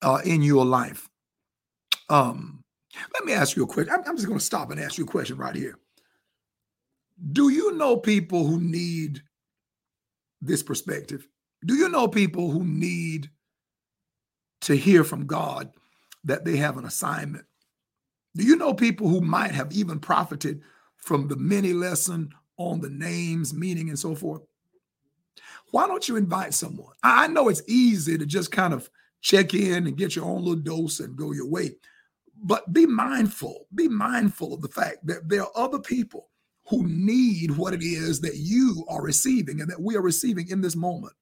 uh, 0.02 0.20
in 0.24 0.42
your 0.42 0.64
life. 0.64 1.08
Um, 2.08 2.64
let 3.14 3.24
me 3.24 3.32
ask 3.32 3.56
you 3.56 3.62
a 3.62 3.66
question. 3.66 3.94
I'm, 3.94 4.02
I'm 4.06 4.16
just 4.16 4.26
going 4.26 4.40
to 4.40 4.44
stop 4.44 4.72
and 4.72 4.80
ask 4.80 4.98
you 4.98 5.04
a 5.04 5.08
question 5.08 5.36
right 5.36 5.54
here. 5.54 5.78
Do 7.32 7.50
you 7.50 7.76
know 7.76 7.96
people 7.96 8.44
who 8.44 8.60
need 8.60 9.22
this 10.40 10.62
perspective? 10.64 11.28
Do 11.64 11.74
you 11.74 11.88
know 11.88 12.08
people 12.08 12.50
who 12.50 12.64
need 12.64 13.30
to 14.68 14.76
hear 14.76 15.02
from 15.02 15.26
God 15.26 15.72
that 16.24 16.44
they 16.44 16.58
have 16.58 16.76
an 16.76 16.84
assignment? 16.84 17.46
Do 18.36 18.44
you 18.44 18.54
know 18.54 18.74
people 18.74 19.08
who 19.08 19.22
might 19.22 19.52
have 19.52 19.72
even 19.72 19.98
profited 19.98 20.60
from 20.98 21.26
the 21.26 21.36
mini 21.36 21.72
lesson 21.72 22.34
on 22.58 22.82
the 22.82 22.90
names, 22.90 23.54
meaning, 23.54 23.88
and 23.88 23.98
so 23.98 24.14
forth? 24.14 24.42
Why 25.70 25.86
don't 25.86 26.06
you 26.06 26.16
invite 26.16 26.52
someone? 26.52 26.92
I 27.02 27.28
know 27.28 27.48
it's 27.48 27.62
easy 27.66 28.18
to 28.18 28.26
just 28.26 28.52
kind 28.52 28.74
of 28.74 28.90
check 29.22 29.54
in 29.54 29.86
and 29.86 29.96
get 29.96 30.14
your 30.14 30.26
own 30.26 30.44
little 30.44 30.56
dose 30.56 31.00
and 31.00 31.16
go 31.16 31.32
your 31.32 31.48
way. 31.48 31.70
But 32.36 32.70
be 32.70 32.84
mindful, 32.84 33.68
be 33.74 33.88
mindful 33.88 34.52
of 34.52 34.60
the 34.60 34.68
fact 34.68 34.98
that 35.06 35.30
there 35.30 35.44
are 35.44 35.50
other 35.56 35.78
people 35.78 36.28
who 36.68 36.86
need 36.86 37.52
what 37.52 37.72
it 37.72 37.82
is 37.82 38.20
that 38.20 38.36
you 38.36 38.84
are 38.90 39.02
receiving 39.02 39.62
and 39.62 39.70
that 39.70 39.80
we 39.80 39.96
are 39.96 40.02
receiving 40.02 40.50
in 40.50 40.60
this 40.60 40.76
moment. 40.76 41.14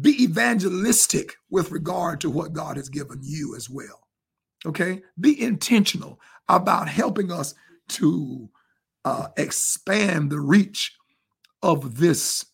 Be 0.00 0.22
evangelistic 0.22 1.36
with 1.50 1.70
regard 1.70 2.20
to 2.20 2.30
what 2.30 2.52
God 2.52 2.76
has 2.76 2.88
given 2.88 3.20
you 3.22 3.54
as 3.56 3.68
well. 3.68 4.06
Okay? 4.64 5.02
Be 5.18 5.40
intentional 5.40 6.20
about 6.48 6.88
helping 6.88 7.30
us 7.30 7.54
to 7.88 8.48
uh, 9.04 9.28
expand 9.36 10.30
the 10.30 10.40
reach 10.40 10.96
of 11.62 11.98
this 11.98 12.46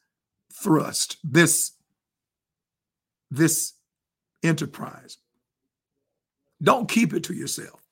thrust, 0.52 1.16
this, 1.24 1.72
this 3.30 3.74
enterprise. 4.42 5.18
Don't 6.62 6.88
keep 6.88 7.12
it 7.12 7.24
to 7.24 7.34
yourself. 7.34 7.82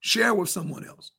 Share 0.00 0.34
with 0.34 0.48
someone 0.48 0.86
else. 0.86 1.12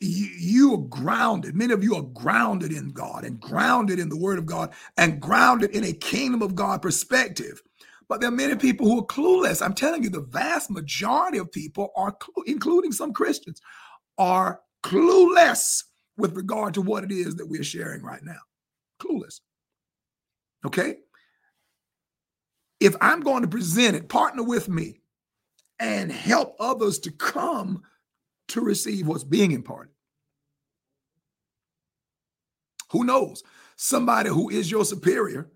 You, 0.00 0.74
are 0.74 0.88
grounded. 0.88 1.54
Many 1.54 1.72
of 1.74 1.84
you 1.84 1.96
are 1.96 2.02
grounded 2.02 2.72
in 2.72 2.90
God 2.90 3.24
and 3.24 3.40
grounded 3.40 3.98
in 3.98 4.08
the 4.08 4.18
Word 4.18 4.38
of 4.38 4.46
God 4.46 4.72
and 4.98 5.20
grounded 5.20 5.70
in 5.70 5.84
a 5.84 5.92
kingdom 5.92 6.42
of 6.42 6.54
God 6.54 6.82
perspective. 6.82 7.62
But 8.08 8.20
there 8.20 8.28
are 8.28 8.32
many 8.32 8.56
people 8.56 8.86
who 8.86 9.00
are 9.00 9.06
clueless. 9.06 9.62
I'm 9.64 9.74
telling 9.74 10.02
you, 10.04 10.10
the 10.10 10.20
vast 10.20 10.70
majority 10.70 11.38
of 11.38 11.52
people 11.52 11.90
are, 11.96 12.16
including 12.46 12.92
some 12.92 13.12
Christians, 13.12 13.60
are 14.18 14.60
clueless 14.84 15.84
with 16.18 16.36
regard 16.36 16.74
to 16.74 16.82
what 16.82 17.04
it 17.04 17.12
is 17.12 17.36
that 17.36 17.48
we're 17.48 17.64
sharing 17.64 18.02
right 18.02 18.22
now. 18.24 18.40
Clueless. 19.00 19.40
Okay? 20.66 20.96
if 22.80 22.96
I'm 23.00 23.20
going 23.20 23.42
to 23.42 23.48
present 23.48 23.96
it, 23.96 24.08
partner 24.08 24.42
with 24.42 24.68
me 24.68 25.00
and 25.80 26.12
help 26.12 26.56
others 26.60 26.98
to 27.00 27.10
come 27.10 27.82
to 28.48 28.60
receive 28.60 29.06
what's 29.06 29.24
being 29.24 29.52
imparted. 29.52 29.92
Who 32.90 33.04
knows? 33.04 33.42
Somebody 33.76 34.30
who 34.30 34.48
is 34.48 34.70
your 34.70 34.84
superior 34.84 35.50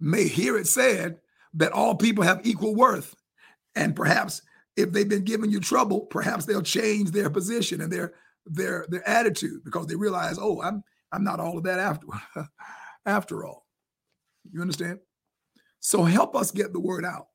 may 0.00 0.28
hear 0.28 0.56
it 0.56 0.66
said 0.66 1.18
that 1.54 1.72
all 1.72 1.94
people 1.94 2.24
have 2.24 2.46
equal 2.46 2.74
worth. 2.74 3.14
And 3.74 3.96
perhaps 3.96 4.42
if 4.76 4.92
they've 4.92 5.08
been 5.08 5.24
giving 5.24 5.50
you 5.50 5.60
trouble, 5.60 6.00
perhaps 6.00 6.44
they'll 6.44 6.62
change 6.62 7.10
their 7.10 7.30
position 7.30 7.80
and 7.80 7.92
their 7.92 8.14
their 8.46 8.86
their 8.88 9.06
attitude 9.08 9.64
because 9.64 9.86
they 9.86 9.96
realize, 9.96 10.38
oh, 10.40 10.62
I'm 10.62 10.84
I'm 11.12 11.24
not 11.24 11.40
all 11.40 11.58
of 11.58 11.64
that 11.64 11.78
after 11.78 12.06
after 13.06 13.44
all. 13.44 13.66
You 14.52 14.60
understand? 14.60 15.00
So 15.80 16.04
help 16.04 16.36
us 16.36 16.50
get 16.50 16.72
the 16.72 16.80
word 16.80 17.04
out. 17.04 17.26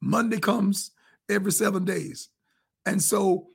Monday 0.00 0.38
comes 0.38 0.92
every 1.28 1.52
seven 1.52 1.84
days. 1.84 2.28
And 2.86 3.02
so, 3.02 3.48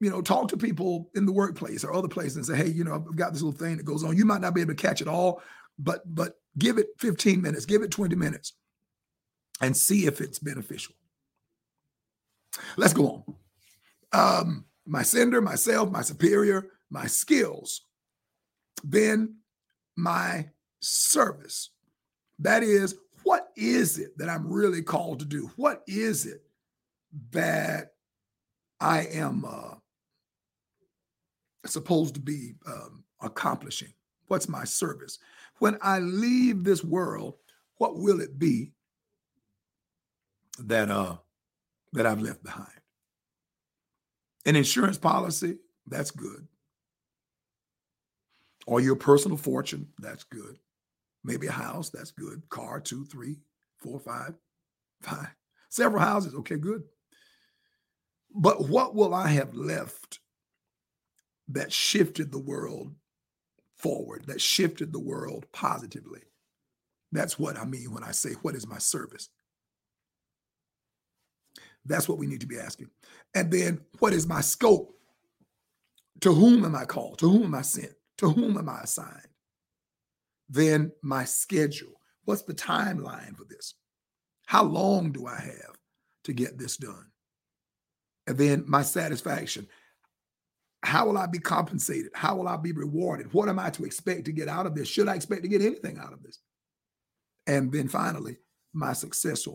you 0.00 0.10
know, 0.10 0.22
talk 0.22 0.48
to 0.48 0.56
people 0.56 1.10
in 1.14 1.26
the 1.26 1.32
workplace 1.32 1.84
or 1.84 1.92
other 1.92 2.08
places 2.08 2.36
and 2.36 2.46
say, 2.46 2.56
hey, 2.56 2.68
you 2.70 2.84
know, 2.84 2.94
I've 2.94 3.16
got 3.16 3.32
this 3.32 3.42
little 3.42 3.58
thing 3.58 3.76
that 3.76 3.84
goes 3.84 4.02
on. 4.02 4.16
You 4.16 4.24
might 4.24 4.40
not 4.40 4.54
be 4.54 4.62
able 4.62 4.74
to 4.74 4.82
catch 4.82 5.02
it 5.02 5.08
all, 5.08 5.42
but 5.78 6.02
but 6.14 6.40
give 6.58 6.78
it 6.78 6.88
15 6.98 7.40
minutes, 7.40 7.66
give 7.66 7.82
it 7.82 7.90
20 7.90 8.16
minutes 8.16 8.54
and 9.60 9.76
see 9.76 10.06
if 10.06 10.20
it's 10.20 10.38
beneficial. 10.38 10.94
Let's 12.76 12.94
go 12.94 13.24
on. 14.12 14.42
Um, 14.46 14.64
my 14.86 15.02
sender, 15.02 15.40
myself, 15.40 15.90
my 15.90 16.02
superior, 16.02 16.66
my 16.88 17.06
skills, 17.06 17.82
then 18.82 19.36
my 19.96 20.48
service. 20.80 21.70
That 22.38 22.62
is 22.62 22.96
what 23.22 23.50
is 23.54 23.98
it 23.98 24.16
that 24.16 24.30
I'm 24.30 24.50
really 24.50 24.82
called 24.82 25.20
to 25.20 25.26
do? 25.26 25.50
What 25.56 25.82
is 25.86 26.24
it 26.24 26.42
that 27.32 27.92
I 28.80 29.02
am 29.06 29.44
uh, 29.44 29.74
supposed 31.66 32.14
to 32.14 32.20
be 32.20 32.54
um, 32.66 33.04
accomplishing? 33.20 33.92
What's 34.28 34.48
my 34.48 34.64
service? 34.64 35.18
When 35.58 35.76
I 35.82 35.98
leave 35.98 36.64
this 36.64 36.84
world, 36.84 37.34
what 37.78 37.98
will 37.98 38.20
it 38.20 38.38
be 38.38 38.72
that 40.58 40.90
uh 40.90 41.16
that 41.92 42.06
I've 42.06 42.20
left 42.20 42.42
behind? 42.42 42.68
An 44.46 44.56
insurance 44.56 44.98
policy, 44.98 45.58
that's 45.86 46.10
good. 46.10 46.46
Or 48.66 48.80
your 48.80 48.96
personal 48.96 49.36
fortune, 49.36 49.88
that's 49.98 50.24
good. 50.24 50.58
Maybe 51.24 51.46
a 51.46 51.52
house, 51.52 51.90
that's 51.90 52.12
good. 52.12 52.48
Car, 52.48 52.80
two, 52.80 53.04
three, 53.04 53.40
four, 53.78 53.98
five, 53.98 54.34
five. 55.02 55.28
Several 55.68 56.02
houses, 56.02 56.34
okay, 56.34 56.56
good. 56.56 56.84
But 58.34 58.68
what 58.68 58.94
will 58.94 59.12
I 59.12 59.28
have 59.28 59.54
left 59.54 60.19
that 61.50 61.72
shifted 61.72 62.32
the 62.32 62.38
world 62.38 62.94
forward, 63.78 64.24
that 64.26 64.40
shifted 64.40 64.92
the 64.92 65.00
world 65.00 65.46
positively? 65.52 66.22
That's 67.12 67.38
what 67.38 67.56
I 67.58 67.64
mean 67.64 67.92
when 67.92 68.04
I 68.04 68.12
say, 68.12 68.32
What 68.42 68.54
is 68.54 68.66
my 68.66 68.78
service? 68.78 69.28
That's 71.84 72.08
what 72.08 72.18
we 72.18 72.26
need 72.26 72.40
to 72.40 72.46
be 72.46 72.58
asking. 72.58 72.90
And 73.34 73.50
then, 73.50 73.80
what 73.98 74.12
is 74.12 74.26
my 74.26 74.42
scope? 74.42 74.94
To 76.20 76.34
whom 76.34 76.64
am 76.64 76.76
I 76.76 76.84
called? 76.84 77.18
To 77.20 77.30
whom 77.30 77.44
am 77.44 77.54
I 77.54 77.62
sent? 77.62 77.92
To 78.18 78.28
whom 78.28 78.58
am 78.58 78.68
I 78.68 78.80
assigned? 78.82 79.26
then 80.50 80.90
my 81.00 81.24
schedule. 81.24 82.00
What's 82.24 82.42
the 82.42 82.54
timeline 82.54 83.36
for 83.36 83.44
this? 83.44 83.74
How 84.46 84.64
long 84.64 85.12
do 85.12 85.26
I 85.26 85.36
have 85.36 85.76
to 86.24 86.32
get 86.32 86.58
this 86.58 86.76
done? 86.76 87.06
And 88.26 88.36
then 88.36 88.64
my 88.66 88.82
satisfaction. 88.82 89.68
How 90.82 91.06
will 91.06 91.18
I 91.18 91.26
be 91.26 91.38
compensated? 91.38 92.10
How 92.14 92.36
will 92.36 92.48
I 92.48 92.56
be 92.56 92.72
rewarded? 92.72 93.32
What 93.32 93.48
am 93.48 93.58
I 93.58 93.70
to 93.70 93.84
expect 93.84 94.24
to 94.24 94.32
get 94.32 94.48
out 94.48 94.66
of 94.66 94.74
this? 94.74 94.88
Should 94.88 95.08
I 95.08 95.14
expect 95.14 95.42
to 95.42 95.48
get 95.48 95.62
anything 95.62 95.98
out 95.98 96.12
of 96.12 96.22
this? 96.22 96.38
And 97.46 97.70
then 97.70 97.88
finally, 97.88 98.38
my 98.72 98.92
successor. 98.92 99.50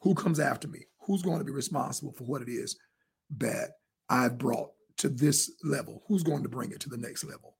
Who 0.00 0.14
comes 0.14 0.40
after 0.40 0.68
me? 0.68 0.86
Who's 1.00 1.22
going 1.22 1.38
to 1.38 1.44
be 1.44 1.52
responsible 1.52 2.12
for 2.12 2.24
what 2.24 2.42
it 2.42 2.48
is 2.48 2.76
that 3.38 3.70
I've 4.08 4.38
brought 4.38 4.70
to 4.98 5.08
this 5.08 5.50
level? 5.62 6.02
Who's 6.08 6.22
going 6.22 6.42
to 6.42 6.48
bring 6.48 6.72
it 6.72 6.80
to 6.80 6.88
the 6.88 6.98
next 6.98 7.24
level? 7.24 7.54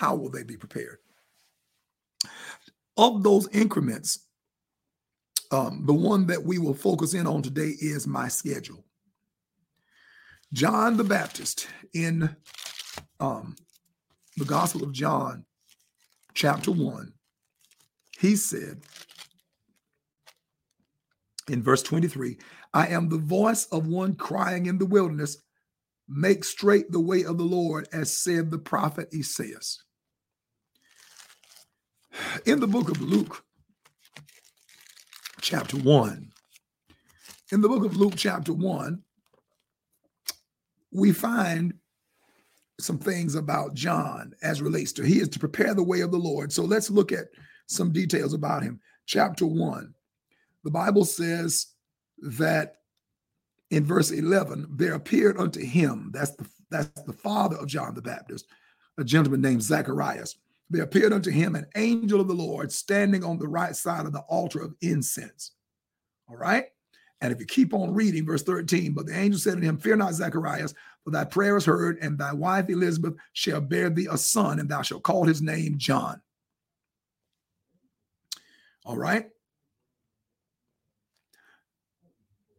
how 0.00 0.14
will 0.14 0.30
they 0.30 0.42
be 0.42 0.56
prepared? 0.56 0.96
Of 2.96 3.22
those 3.22 3.48
increments, 3.48 4.26
um, 5.52 5.84
the 5.86 5.92
one 5.92 6.26
that 6.28 6.42
we 6.42 6.58
will 6.58 6.72
focus 6.72 7.12
in 7.12 7.26
on 7.26 7.42
today 7.42 7.74
is 7.78 8.06
my 8.06 8.28
schedule. 8.28 8.84
John 10.52 10.96
the 10.96 11.04
Baptist 11.04 11.68
in 11.94 12.34
um, 13.20 13.54
the 14.36 14.44
Gospel 14.44 14.82
of 14.82 14.92
John, 14.92 15.44
chapter 16.34 16.72
1, 16.72 17.12
he 18.18 18.34
said 18.34 18.80
in 21.48 21.62
verse 21.62 21.82
23 21.82 22.36
I 22.74 22.88
am 22.88 23.08
the 23.08 23.18
voice 23.18 23.66
of 23.66 23.86
one 23.86 24.14
crying 24.16 24.66
in 24.66 24.78
the 24.78 24.86
wilderness, 24.86 25.38
make 26.08 26.44
straight 26.44 26.90
the 26.90 27.00
way 27.00 27.22
of 27.22 27.38
the 27.38 27.44
Lord, 27.44 27.88
as 27.92 28.16
said 28.16 28.50
the 28.50 28.58
prophet 28.58 29.08
Isaiah. 29.14 29.60
In 32.44 32.58
the 32.58 32.66
book 32.66 32.88
of 32.88 33.00
Luke, 33.00 33.44
chapter 35.40 35.76
1, 35.76 36.32
in 37.52 37.60
the 37.60 37.68
book 37.68 37.84
of 37.84 37.96
Luke, 37.96 38.14
chapter 38.16 38.52
1, 38.52 39.02
we 40.92 41.12
find 41.12 41.74
some 42.78 42.98
things 42.98 43.34
about 43.34 43.74
John 43.74 44.32
as 44.42 44.62
relates 44.62 44.92
to 44.92 45.02
he 45.02 45.20
is 45.20 45.28
to 45.30 45.38
prepare 45.38 45.74
the 45.74 45.82
way 45.82 46.00
of 46.00 46.10
the 46.10 46.18
Lord. 46.18 46.52
So 46.52 46.64
let's 46.64 46.90
look 46.90 47.12
at 47.12 47.28
some 47.66 47.92
details 47.92 48.34
about 48.34 48.62
him. 48.62 48.80
Chapter 49.06 49.46
1. 49.46 49.94
The 50.64 50.70
Bible 50.70 51.04
says 51.04 51.68
that 52.18 52.76
in 53.70 53.84
verse 53.84 54.10
11 54.10 54.66
there 54.70 54.94
appeared 54.94 55.38
unto 55.38 55.60
him 55.60 56.10
that's 56.12 56.32
the 56.32 56.46
that's 56.70 57.02
the 57.02 57.12
father 57.12 57.56
of 57.56 57.66
John 57.66 57.94
the 57.94 58.02
Baptist, 58.02 58.46
a 58.98 59.04
gentleman 59.04 59.40
named 59.40 59.62
Zacharias. 59.62 60.36
There 60.70 60.84
appeared 60.84 61.12
unto 61.12 61.30
him 61.30 61.56
an 61.56 61.66
angel 61.74 62.20
of 62.20 62.28
the 62.28 62.34
Lord 62.34 62.70
standing 62.70 63.24
on 63.24 63.38
the 63.38 63.48
right 63.48 63.74
side 63.74 64.06
of 64.06 64.12
the 64.12 64.20
altar 64.20 64.60
of 64.60 64.74
incense. 64.80 65.52
All 66.28 66.36
right? 66.36 66.66
And 67.20 67.32
if 67.32 67.40
you 67.40 67.46
keep 67.46 67.74
on 67.74 67.92
reading, 67.92 68.24
verse 68.24 68.42
13, 68.42 68.92
but 68.92 69.06
the 69.06 69.18
angel 69.18 69.38
said 69.38 69.60
to 69.60 69.64
him, 69.64 69.76
Fear 69.76 69.96
not, 69.96 70.14
Zacharias, 70.14 70.74
for 71.04 71.10
thy 71.10 71.24
prayer 71.24 71.56
is 71.56 71.66
heard, 71.66 71.98
and 72.00 72.18
thy 72.18 72.32
wife 72.32 72.70
Elizabeth 72.70 73.14
shall 73.32 73.60
bear 73.60 73.90
thee 73.90 74.08
a 74.10 74.16
son, 74.16 74.58
and 74.58 74.68
thou 74.68 74.82
shalt 74.82 75.02
call 75.02 75.24
his 75.24 75.42
name 75.42 75.76
John. 75.76 76.20
All 78.84 78.96
right. 78.96 79.28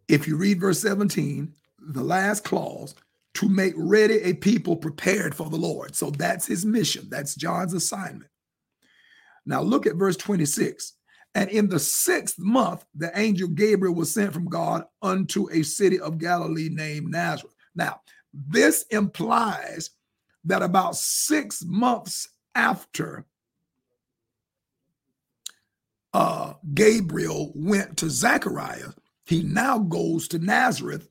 If 0.08 0.28
you 0.28 0.38
read 0.38 0.60
verse 0.60 0.80
17, 0.80 1.54
the 1.80 2.04
last 2.04 2.44
clause, 2.44 2.94
to 3.34 3.48
make 3.48 3.74
ready 3.78 4.16
a 4.24 4.34
people 4.34 4.76
prepared 4.76 5.34
for 5.34 5.50
the 5.50 5.58
Lord. 5.58 5.96
So 5.96 6.12
that's 6.12 6.46
his 6.46 6.66
mission. 6.66 7.08
That's 7.10 7.34
John's 7.34 7.74
assignment. 7.74 8.30
Now 9.46 9.62
look 9.62 9.88
at 9.88 9.96
verse 9.96 10.18
26. 10.18 10.94
And 11.34 11.50
in 11.50 11.70
the 11.70 11.80
sixth 11.80 12.38
month, 12.40 12.86
the 12.96 13.12
angel 13.18 13.48
Gabriel 13.48 13.96
was 13.96 14.14
sent 14.14 14.34
from 14.34 14.46
God 14.46 14.84
unto 15.02 15.50
a 15.50 15.64
city 15.64 16.00
of 16.00 16.18
Galilee 16.18 16.70
named 16.70 17.10
Nazareth. 17.10 17.56
Now, 17.74 18.02
this 18.34 18.84
implies 18.92 19.92
that 20.46 20.62
about 20.62 20.96
six 20.96 21.64
months 21.66 22.28
after 22.54 23.26
uh, 26.14 26.54
Gabriel 26.74 27.54
went 27.56 27.98
to 27.98 28.10
Zechariah, 28.10 28.90
he 29.26 29.44
now 29.44 29.80
goes 29.80 30.28
to 30.30 30.40
Nazareth 30.40 31.08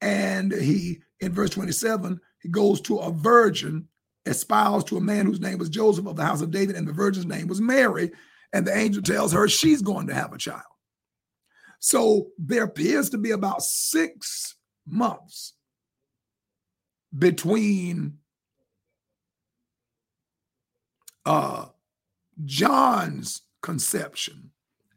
and 0.00 0.52
he, 0.52 1.00
in 1.20 1.32
verse 1.32 1.50
27, 1.50 2.20
he 2.40 2.48
goes 2.48 2.80
to 2.82 2.98
a 2.98 3.10
virgin 3.10 3.88
espoused 4.26 4.86
to 4.88 4.96
a 4.96 5.00
man 5.00 5.26
whose 5.26 5.40
name 5.40 5.58
was 5.58 5.68
Joseph 5.68 6.06
of 6.06 6.16
the 6.16 6.24
house 6.24 6.40
of 6.40 6.50
David, 6.50 6.76
and 6.76 6.86
the 6.86 6.92
virgin's 6.92 7.26
name 7.26 7.48
was 7.48 7.60
Mary. 7.60 8.12
And 8.52 8.66
the 8.66 8.76
angel 8.76 9.02
tells 9.02 9.32
her 9.32 9.48
she's 9.48 9.82
going 9.82 10.06
to 10.06 10.14
have 10.14 10.32
a 10.32 10.38
child. 10.38 10.62
So 11.80 12.28
there 12.38 12.64
appears 12.64 13.10
to 13.10 13.18
be 13.18 13.30
about 13.30 13.62
six 13.62 14.56
months 14.86 15.54
between 17.16 18.18
uh, 21.24 21.66
John's 22.44 23.42
conception 23.62 24.50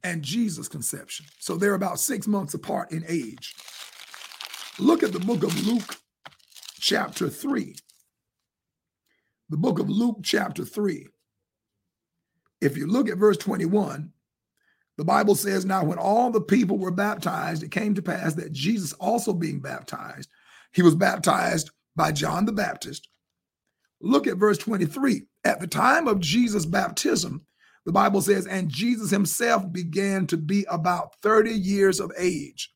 and 0.04 0.24
Jesus' 0.24 0.68
conception. 0.68 1.26
So 1.40 1.56
they're 1.56 1.76
about 1.76 2.00
six 2.00 2.28
months 2.28 2.54
apart 2.54 2.92
in 2.92 3.04
age. 3.08 3.56
Look 4.80 5.04
at 5.04 5.12
the 5.12 5.20
book 5.20 5.44
of 5.44 5.68
Luke, 5.68 5.98
chapter 6.80 7.30
3. 7.30 7.76
The 9.50 9.58
book 9.58 9.80
of 9.80 9.90
Luke, 9.90 10.20
chapter 10.24 10.66
3. 10.66 11.08
If 12.62 12.78
you 12.78 12.88
look 12.88 13.10
at 13.10 13.18
verse 13.18 13.38
21, 13.38 14.12
the 14.98 15.04
Bible 15.04 15.36
says, 15.36 15.66
Now 15.66 15.84
when 15.84 15.98
all 15.98 16.30
the 16.30 16.42
people 16.42 16.78
were 16.78 16.92
baptized, 16.92 17.64
it 17.64 17.72
came 17.72 17.96
to 17.96 18.02
pass 18.02 18.36
that 18.36 18.52
Jesus 18.52 18.94
also 18.94 19.34
being 19.34 19.60
baptized, 19.60 20.30
he 20.72 20.82
was 20.82 20.96
baptized 20.96 21.72
by 21.96 22.12
John 22.12 22.46
the 22.46 22.52
Baptist. 22.52 23.10
Look 24.00 24.28
at 24.28 24.38
verse 24.38 24.58
23. 24.58 25.24
At 25.44 25.60
the 25.60 25.68
time 25.68 26.08
of 26.08 26.20
Jesus' 26.20 26.66
baptism, 26.66 27.46
the 27.86 27.92
Bible 27.92 28.22
says, 28.22 28.46
and 28.46 28.70
Jesus 28.70 29.10
himself 29.10 29.72
began 29.72 30.28
to 30.28 30.38
be 30.38 30.66
about 30.70 31.16
30 31.22 31.52
years 31.52 32.00
of 32.00 32.12
age. 32.18 32.72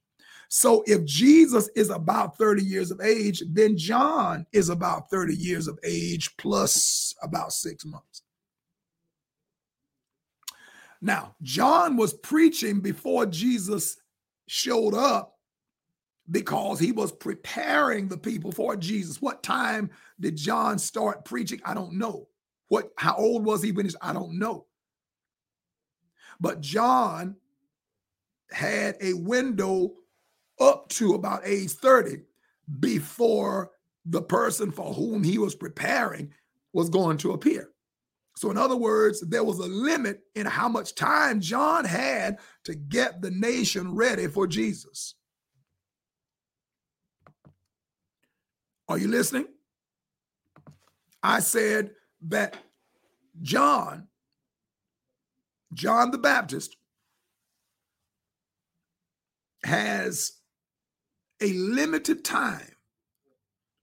So 0.49 0.83
if 0.87 1.03
Jesus 1.05 1.69
is 1.75 1.89
about 1.89 2.37
30 2.37 2.63
years 2.63 2.91
of 2.91 3.01
age, 3.01 3.43
then 3.47 3.77
John 3.77 4.45
is 4.51 4.69
about 4.69 5.09
30 5.09 5.35
years 5.35 5.67
of 5.67 5.79
age 5.83 6.35
plus 6.37 7.13
about 7.21 7.53
six 7.53 7.85
months. 7.85 8.21
Now, 11.05 11.35
John 11.43 11.97
was 11.97 12.13
preaching 12.13 12.79
before 12.79 13.27
Jesus 13.27 13.97
showed 14.47 14.95
up 14.95 15.37
because 16.31 16.79
he 16.79 16.91
was 16.91 17.11
preparing 17.11 18.07
the 18.07 18.17
people 18.17 18.51
for 18.51 18.75
Jesus. 18.75 19.21
What 19.21 19.43
time 19.43 19.91
did 20.19 20.35
John 20.35 20.79
start 20.79 21.23
preaching? 21.23 21.61
I 21.63 21.75
don't 21.75 21.99
know. 21.99 22.27
What 22.69 22.89
how 22.97 23.15
old 23.17 23.45
was 23.45 23.61
he 23.61 23.71
when 23.71 23.85
he 23.85 23.91
I 24.01 24.13
don't 24.13 24.39
know. 24.39 24.65
But 26.39 26.61
John 26.61 27.35
had 28.49 28.97
a 28.99 29.13
window 29.13 29.93
up 30.59 30.89
to 30.89 31.13
about 31.13 31.45
age 31.45 31.69
30 31.69 32.21
before 32.79 33.69
the 34.07 34.23
person 34.23 34.71
for 34.71 34.91
whom 34.91 35.23
he 35.23 35.37
was 35.37 35.53
preparing 35.53 36.33
was 36.73 36.89
going 36.89 37.17
to 37.17 37.33
appear. 37.33 37.69
So, 38.35 38.51
in 38.51 38.57
other 38.57 38.75
words, 38.75 39.21
there 39.21 39.43
was 39.43 39.59
a 39.59 39.67
limit 39.67 40.21
in 40.35 40.45
how 40.45 40.67
much 40.67 40.95
time 40.95 41.39
John 41.39 41.85
had 41.85 42.37
to 42.65 42.75
get 42.75 43.21
the 43.21 43.31
nation 43.31 43.95
ready 43.95 44.27
for 44.27 44.45
Jesus. 44.45 45.15
Are 48.89 48.97
you 48.97 49.07
listening? 49.07 49.47
I 51.23 51.39
said 51.39 51.91
that 52.27 52.57
John 53.41 54.07
John 55.75 56.11
the 56.11 56.17
Baptist 56.17 56.77
has 59.63 60.33
a 61.41 61.51
limited 61.53 62.23
time 62.23 62.71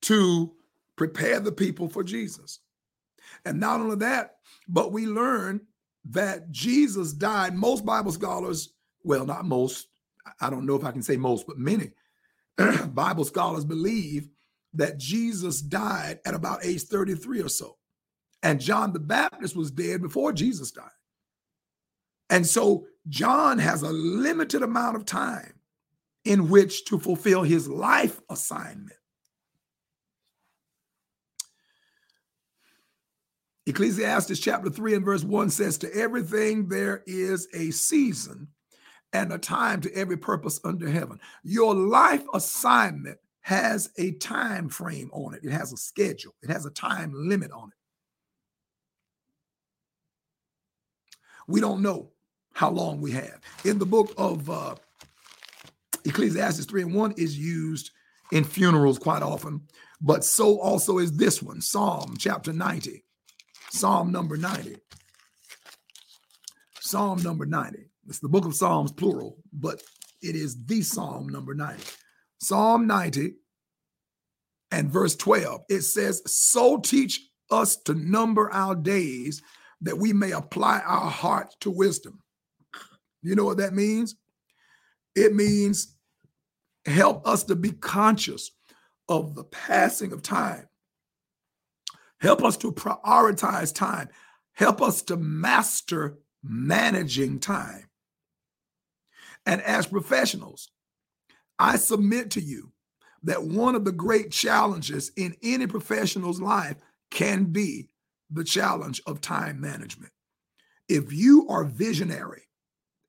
to 0.03 0.53
prepare 0.97 1.39
the 1.39 1.53
people 1.53 1.89
for 1.89 2.03
Jesus. 2.03 2.61
And 3.45 3.61
not 3.61 3.81
only 3.81 3.97
that, 3.97 4.37
but 4.69 4.93
we 4.93 5.07
learn 5.07 5.61
that 6.07 6.51
Jesus 6.51 7.13
died. 7.13 7.55
Most 7.55 7.85
Bible 7.85 8.13
scholars, 8.13 8.73
well, 9.03 9.25
not 9.25 9.45
most, 9.45 9.89
I 10.41 10.51
don't 10.51 10.67
know 10.67 10.77
if 10.77 10.85
I 10.85 10.93
can 10.93 11.03
say 11.03 11.17
most, 11.17 11.47
but 11.47 11.59
many 11.59 11.91
Bible 12.89 13.25
scholars 13.25 13.65
believe 13.65 14.29
that 14.75 14.99
Jesus 14.99 15.61
died 15.61 16.21
at 16.25 16.35
about 16.35 16.65
age 16.65 16.83
33 16.85 17.43
or 17.43 17.49
so. 17.49 17.77
And 18.43 18.61
John 18.61 18.93
the 18.93 18.99
Baptist 18.99 19.55
was 19.55 19.71
dead 19.71 20.03
before 20.03 20.33
Jesus 20.33 20.71
died. 20.71 20.89
And 22.31 22.47
so 22.47 22.87
John 23.09 23.59
has 23.59 23.83
a 23.83 23.93
limited 23.93 24.63
amount 24.63 24.97
of 24.97 25.05
time 25.05 25.55
in 26.25 26.49
which 26.49 26.85
to 26.87 26.99
fulfill 26.99 27.43
his 27.43 27.69
life 27.69 28.21
assignment. 28.31 28.97
Ecclesiastes 33.67 34.41
chapter 34.41 34.71
3 34.71 34.97
and 34.97 35.05
verse 35.05 35.23
1 35.23 35.51
says, 35.51 35.79
To 35.79 35.95
everything 35.95 36.69
there 36.69 37.03
is 37.07 37.47
a 37.55 37.71
season 37.71 38.49
and 39.13 39.33
a 39.33 39.39
time 39.39 39.81
to 39.83 39.95
every 39.95 40.17
purpose 40.17 40.59
under 40.65 40.89
heaven. 40.89 41.21
Your 41.45 41.75
life 41.75 42.25
assignment 42.35 43.19
has 43.43 43.91
a 43.99 44.13
time 44.13 44.69
frame 44.69 45.11
on 45.13 45.35
it, 45.35 45.45
it 45.45 45.51
has 45.51 45.73
a 45.73 45.77
schedule, 45.77 46.35
it 46.43 46.51
has 46.51 46.65
a 46.67 46.71
time 46.71 47.13
limit 47.15 47.51
on 47.53 47.69
it. 47.69 47.75
We 51.47 51.61
don't 51.61 51.83
know 51.83 52.11
how 52.55 52.71
long 52.71 53.01
we 53.01 53.13
have. 53.13 53.41
In 53.65 53.79
the 53.79 53.87
book 53.87 54.13
of 54.17 54.49
uh, 54.49 54.75
Ecclesiastes 56.05 56.67
3 56.67 56.83
and 56.83 56.95
1 56.95 57.15
is 57.17 57.39
used 57.39 57.91
in 58.31 58.45
funerals 58.45 58.99
quite 58.99 59.23
often, 59.23 59.61
but 60.01 60.25
so 60.25 60.59
also 60.61 60.99
is 60.99 61.13
this 61.13 61.43
one, 61.43 61.61
Psalm 61.61 62.17
chapter 62.19 62.53
90. 62.53 63.05
Psalm 63.73 64.13
number 64.13 64.37
90. 64.37 64.77
Psalm 66.79 67.23
number 67.23 67.47
90. 67.47 67.79
It's 68.07 68.19
the 68.19 68.29
book 68.29 68.45
of 68.45 68.55
Psalms, 68.55 68.93
plural, 68.93 69.39
but 69.51 69.83
it 70.21 70.37
is 70.37 70.63
the 70.67 70.83
Psalm 70.83 71.27
number 71.27 71.55
90. 71.55 71.83
Psalm 72.39 72.87
90 72.87 73.33
and 74.71 74.91
verse 74.91 75.17
12. 75.17 75.63
It 75.71 75.81
says, 75.81 76.23
So 76.27 76.81
teach 76.81 77.27
us 77.51 77.77
to 77.85 77.95
number 77.95 78.53
our 78.53 78.75
days 78.75 79.41
that 79.81 79.97
we 79.97 80.13
may 80.13 80.33
apply 80.33 80.81
our 80.81 81.11
heart 81.11 81.55
to 81.61 81.71
wisdom. 81.71 82.21
You 83.23 83.37
know 83.37 83.45
what 83.45 83.57
that 83.57 83.73
means? 83.73 84.17
It 85.17 85.35
means 85.35 85.97
help 86.85 87.27
us 87.27 87.45
to 87.45 87.57
be 87.57 87.73
conscious 87.73 88.51
of 89.09 89.35
the 89.35 89.45
passing 89.45 90.13
of 90.13 90.21
time. 90.21 90.69
Help 92.23 92.45
us 92.45 92.57
to 92.59 92.71
prioritize 92.71 93.75
time. 93.75 94.09
Help 94.53 94.81
us 94.81 95.03
to 95.03 95.17
master 95.17 96.19
managing 96.45 97.41
time. 97.41 97.89
And 99.45 99.61
as 99.63 99.89
professionals, 99.89 100.71
I 101.59 101.77
submit 101.77 102.31
to 102.33 102.41
you 102.41 102.73
that 103.25 103.43
one 103.43 103.75
of 103.75 103.85
the 103.85 103.93
great 103.93 104.31
challenges 104.31 105.11
in 105.17 105.35
any 105.43 105.67
professional's 105.67 106.41
life 106.41 106.77
can 107.11 107.47
be 107.47 107.89
the 108.31 108.45
challenge 108.45 109.03
of 109.05 109.21
time 109.21 109.61
management. 109.61 110.13
If 110.89 111.13
you 111.13 111.49
are 111.49 111.65
visionary, 111.65 112.43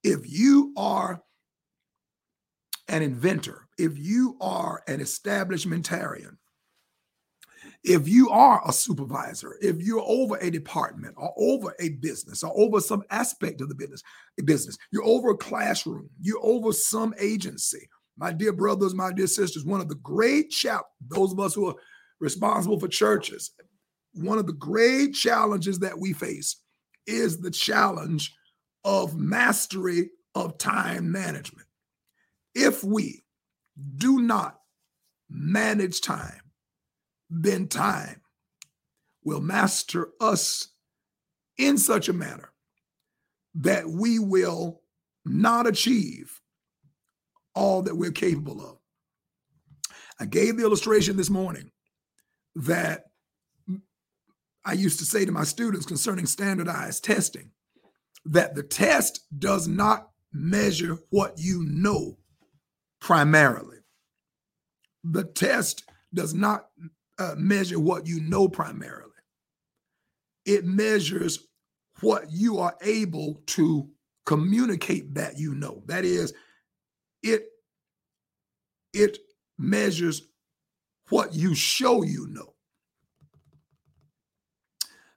if 0.04 0.22
you 0.28 0.74
are 0.76 1.22
an 2.88 3.04
inventor, 3.04 3.68
if 3.78 3.98
you 3.98 4.38
are 4.42 4.82
an 4.88 5.00
establishmentarian, 5.00 6.38
if 7.84 8.08
you 8.08 8.30
are 8.30 8.62
a 8.66 8.72
supervisor, 8.72 9.58
if 9.62 9.82
you're 9.82 10.04
over 10.06 10.38
a 10.38 10.50
department 10.50 11.16
or 11.18 11.34
over 11.38 11.76
a 11.80 11.90
business 11.90 12.42
or 12.44 12.52
over 12.56 12.80
some 12.80 13.04
aspect 13.10 13.60
of 13.60 13.68
the 13.68 13.76
business, 13.76 14.02
business, 14.46 14.78
you're 14.92 15.04
over 15.04 15.32
a 15.32 15.38
classroom, 15.38 16.10
you're 16.22 16.44
over 16.44 16.72
some 16.72 17.14
agency. 17.20 17.90
My 18.18 18.32
dear 18.32 18.54
brothers, 18.54 18.94
my 18.94 19.12
dear 19.12 19.28
sisters, 19.28 19.66
one 19.66 19.82
of 19.82 19.90
the 19.90 19.96
great 19.96 20.50
chap, 20.50 20.86
those 21.10 21.34
of 21.34 21.40
us 21.40 21.54
who 21.54 21.68
are 21.68 21.76
responsible 22.20 22.80
for 22.80 22.88
churches, 22.88 23.52
one 24.14 24.38
of 24.38 24.48
the 24.48 24.54
great 24.54 25.14
challenges 25.14 25.80
that 25.80 25.98
we 25.98 26.14
face 26.14 26.62
is 27.06 27.42
the 27.42 27.52
challenge 27.52 28.34
of 28.86 29.18
mastery 29.18 30.10
of 30.36 30.58
time 30.58 31.12
management. 31.12 31.68
If 32.56 32.84
we 32.84 33.24
do 33.98 34.22
not 34.22 34.60
manage 35.30 36.00
time, 36.02 36.43
then 37.42 37.68
time 37.68 38.22
will 39.24 39.42
master 39.42 40.10
us 40.20 40.68
in 41.58 41.78
such 41.78 42.10
a 42.10 42.14
manner 42.14 42.52
that 43.56 43.88
we 43.88 44.20
will 44.20 44.82
not 45.26 45.68
achieve 45.68 46.40
all 47.56 47.82
that 47.84 47.96
we're 47.96 48.12
capable 48.12 48.62
of. 48.62 48.78
I 50.20 50.26
gave 50.26 50.58
the 50.58 50.64
illustration 50.64 51.18
this 51.18 51.30
morning 51.30 51.72
that 52.56 53.06
I 54.66 54.74
used 54.74 55.00
to 55.00 55.06
say 55.06 55.26
to 55.26 55.32
my 55.32 55.44
students 55.44 55.86
concerning 55.86 56.26
standardized 56.26 57.04
testing 57.04 57.52
that 58.26 58.56
the 58.56 58.64
test 58.64 59.22
does 59.38 59.68
not 59.68 60.10
measure 60.32 60.98
what 61.10 61.34
you 61.38 61.64
know 61.66 62.18
primarily. 63.02 63.78
The 65.04 65.26
test 65.26 65.84
does 66.14 66.34
not 66.34 66.68
uh, 67.20 67.36
measure 67.38 67.80
what 67.80 68.08
you 68.08 68.22
know 68.22 68.48
primarily, 68.48 69.12
it 70.46 70.66
measures 70.66 71.48
what 72.02 72.32
you 72.32 72.60
are 72.60 72.76
able 72.82 73.42
to 73.46 73.90
communicate 74.26 75.14
that 75.16 75.38
you 75.38 75.54
know. 75.54 75.84
That 75.86 76.06
is, 76.06 76.34
it 77.22 77.46
it 78.94 79.18
measures 79.58 80.22
what 81.10 81.34
you 81.34 81.56
show 81.56 82.04
you 82.04 82.28
know. 82.30 82.54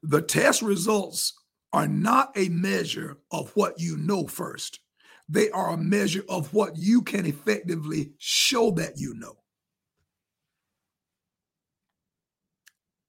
The 0.02 0.22
test 0.22 0.62
results 0.62 1.34
are 1.72 1.88
not 1.88 2.30
a 2.36 2.48
measure 2.48 3.18
of 3.30 3.50
what 3.54 3.80
you 3.80 3.96
know 3.96 4.26
first. 4.26 4.80
They 5.28 5.50
are 5.50 5.70
a 5.70 5.76
measure 5.76 6.22
of 6.28 6.54
what 6.54 6.76
you 6.76 7.02
can 7.02 7.26
effectively 7.26 8.12
show 8.18 8.70
that 8.72 8.92
you 8.96 9.14
know. 9.14 9.36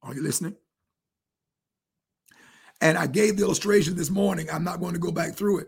Are 0.07 0.15
you 0.15 0.23
listening? 0.23 0.55
And 2.79 2.97
I 2.97 3.07
gave 3.07 3.37
the 3.37 3.43
illustration 3.43 3.95
this 3.95 4.09
morning. 4.09 4.47
I'm 4.51 4.63
not 4.63 4.79
going 4.79 4.93
to 4.93 4.99
go 4.99 5.11
back 5.11 5.33
through 5.33 5.59
it 5.59 5.67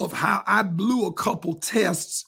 of 0.00 0.12
how 0.12 0.42
I 0.46 0.62
blew 0.62 1.06
a 1.06 1.12
couple 1.12 1.54
tests 1.54 2.24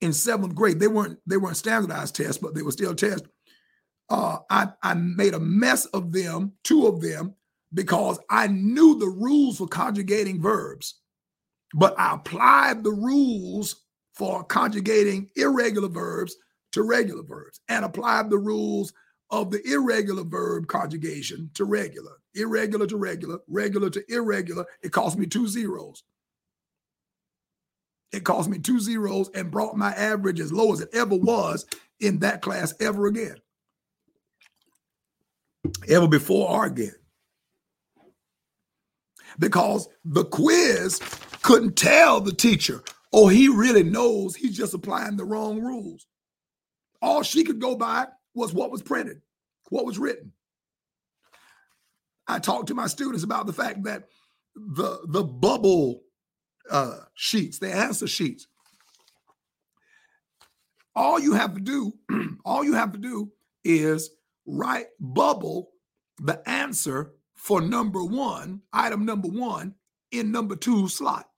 in 0.00 0.12
seventh 0.12 0.54
grade. 0.54 0.78
They 0.78 0.88
weren't 0.88 1.18
they 1.26 1.36
weren't 1.36 1.56
standardized 1.56 2.14
tests, 2.14 2.38
but 2.38 2.54
they 2.54 2.62
were 2.62 2.70
still 2.72 2.94
tests. 2.94 3.26
Uh, 4.08 4.38
I 4.50 4.68
I 4.82 4.94
made 4.94 5.34
a 5.34 5.40
mess 5.40 5.86
of 5.86 6.12
them, 6.12 6.52
two 6.62 6.86
of 6.86 7.00
them, 7.00 7.34
because 7.74 8.18
I 8.30 8.46
knew 8.46 8.98
the 8.98 9.08
rules 9.08 9.58
for 9.58 9.66
conjugating 9.66 10.40
verbs, 10.40 11.00
but 11.74 11.98
I 11.98 12.14
applied 12.14 12.84
the 12.84 12.92
rules 12.92 13.84
for 14.14 14.44
conjugating 14.44 15.30
irregular 15.34 15.88
verbs 15.88 16.36
to 16.72 16.82
regular 16.82 17.22
verbs 17.22 17.60
and 17.68 17.84
applied 17.84 18.30
the 18.30 18.38
rules 18.38 18.92
of 19.30 19.50
the 19.50 19.62
irregular 19.66 20.22
verb 20.24 20.68
conjugation 20.68 21.50
to 21.54 21.64
regular, 21.64 22.12
irregular 22.34 22.86
to 22.86 22.96
regular, 22.96 23.38
regular 23.48 23.90
to 23.90 24.04
irregular. 24.12 24.64
It 24.82 24.92
cost 24.92 25.18
me 25.18 25.26
two 25.26 25.48
zeros. 25.48 26.04
It 28.12 28.24
cost 28.24 28.48
me 28.48 28.58
two 28.58 28.78
zeros 28.78 29.30
and 29.34 29.50
brought 29.50 29.76
my 29.76 29.92
average 29.92 30.40
as 30.40 30.52
low 30.52 30.72
as 30.72 30.80
it 30.80 30.90
ever 30.92 31.16
was 31.16 31.66
in 32.00 32.20
that 32.20 32.40
class 32.40 32.72
ever 32.80 33.06
again. 33.06 33.36
Ever 35.88 36.06
before 36.06 36.48
or 36.48 36.66
again. 36.66 36.94
Because 39.38 39.88
the 40.04 40.24
quiz 40.24 41.00
couldn't 41.42 41.76
tell 41.76 42.20
the 42.20 42.32
teacher, 42.32 42.82
oh, 43.12 43.26
he 43.26 43.48
really 43.48 43.82
knows 43.82 44.36
he's 44.36 44.56
just 44.56 44.72
applying 44.72 45.16
the 45.16 45.24
wrong 45.24 45.60
rules. 45.60 46.06
All 47.02 47.22
she 47.22 47.44
could 47.44 47.60
go 47.60 47.74
by 47.74 48.06
was 48.36 48.52
what 48.52 48.70
was 48.70 48.82
printed, 48.82 49.22
what 49.70 49.86
was 49.86 49.98
written. 49.98 50.32
I 52.28 52.38
talked 52.38 52.68
to 52.68 52.74
my 52.74 52.86
students 52.86 53.24
about 53.24 53.46
the 53.46 53.52
fact 53.52 53.84
that 53.84 54.04
the 54.54 54.98
the 55.08 55.24
bubble 55.24 56.02
uh, 56.70 56.98
sheets, 57.14 57.58
the 57.58 57.72
answer 57.72 58.06
sheets. 58.06 58.46
All 60.94 61.18
you 61.18 61.34
have 61.34 61.54
to 61.54 61.60
do, 61.60 61.92
all 62.44 62.64
you 62.64 62.74
have 62.74 62.92
to 62.92 62.98
do 62.98 63.32
is 63.64 64.10
write 64.46 64.86
bubble 65.00 65.70
the 66.18 66.46
answer 66.48 67.12
for 67.34 67.60
number 67.60 68.02
one, 68.04 68.62
item 68.72 69.04
number 69.04 69.28
one, 69.28 69.74
in 70.10 70.32
number 70.32 70.56
two 70.56 70.88
slot. 70.88 71.28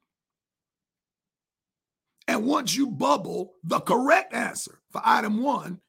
And 2.28 2.46
once 2.46 2.76
you 2.76 2.86
bubble 2.86 3.55
the 3.64 3.80
correct 3.80 4.32
answer 4.32 4.78
for 4.90 5.01
item 5.05 5.42
one 5.42 5.80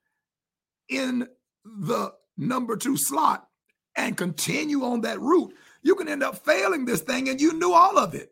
in 0.89 1.27
the 1.63 2.13
number 2.37 2.75
two 2.75 2.97
slot 2.97 3.47
and 3.95 4.17
continue 4.17 4.83
on 4.83 5.01
that 5.01 5.19
route, 5.19 5.53
you 5.81 5.95
can 5.95 6.07
end 6.07 6.23
up 6.23 6.43
failing 6.45 6.85
this 6.85 7.01
thing 7.01 7.29
and 7.29 7.39
you 7.39 7.53
knew 7.53 7.73
all 7.73 7.97
of 7.97 8.15
it. 8.15 8.31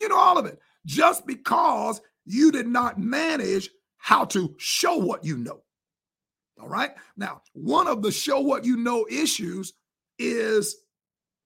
You 0.00 0.08
know, 0.08 0.18
all 0.18 0.38
of 0.38 0.46
it. 0.46 0.58
Just 0.86 1.26
because 1.26 2.00
you 2.24 2.52
did 2.52 2.66
not 2.66 2.98
manage 2.98 3.70
how 3.98 4.24
to 4.26 4.54
show 4.58 4.96
what 4.96 5.24
you 5.24 5.36
know. 5.36 5.62
All 6.60 6.68
right. 6.68 6.92
Now, 7.16 7.42
one 7.52 7.86
of 7.86 8.02
the 8.02 8.12
show 8.12 8.40
what 8.40 8.64
you 8.64 8.76
know 8.76 9.06
issues 9.10 9.72
is 10.18 10.76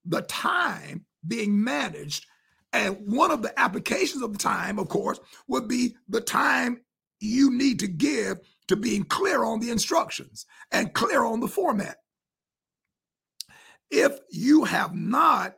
the 0.05 0.23
time 0.23 1.05
being 1.27 1.63
managed. 1.63 2.27
And 2.73 2.97
one 3.07 3.31
of 3.31 3.43
the 3.43 3.59
applications 3.59 4.23
of 4.23 4.33
the 4.33 4.39
time, 4.39 4.79
of 4.79 4.89
course, 4.89 5.21
would 5.47 5.69
be 5.69 5.97
the 6.09 6.21
time 6.21 6.81
you 7.21 7.53
need 7.53 7.79
to 7.81 7.87
give 7.87 8.41
to 8.69 8.77
being 8.77 9.05
clear 9.05 9.45
on 9.45 9.61
the 9.61 9.71
instructions 9.71 10.47
and 10.73 10.95
clear 10.95 11.25
on 11.25 11.41
the 11.41 11.49
format. 11.49 11.99
If 13.91 14.19
you 14.31 14.65
have 14.65 14.95
not 14.95 15.57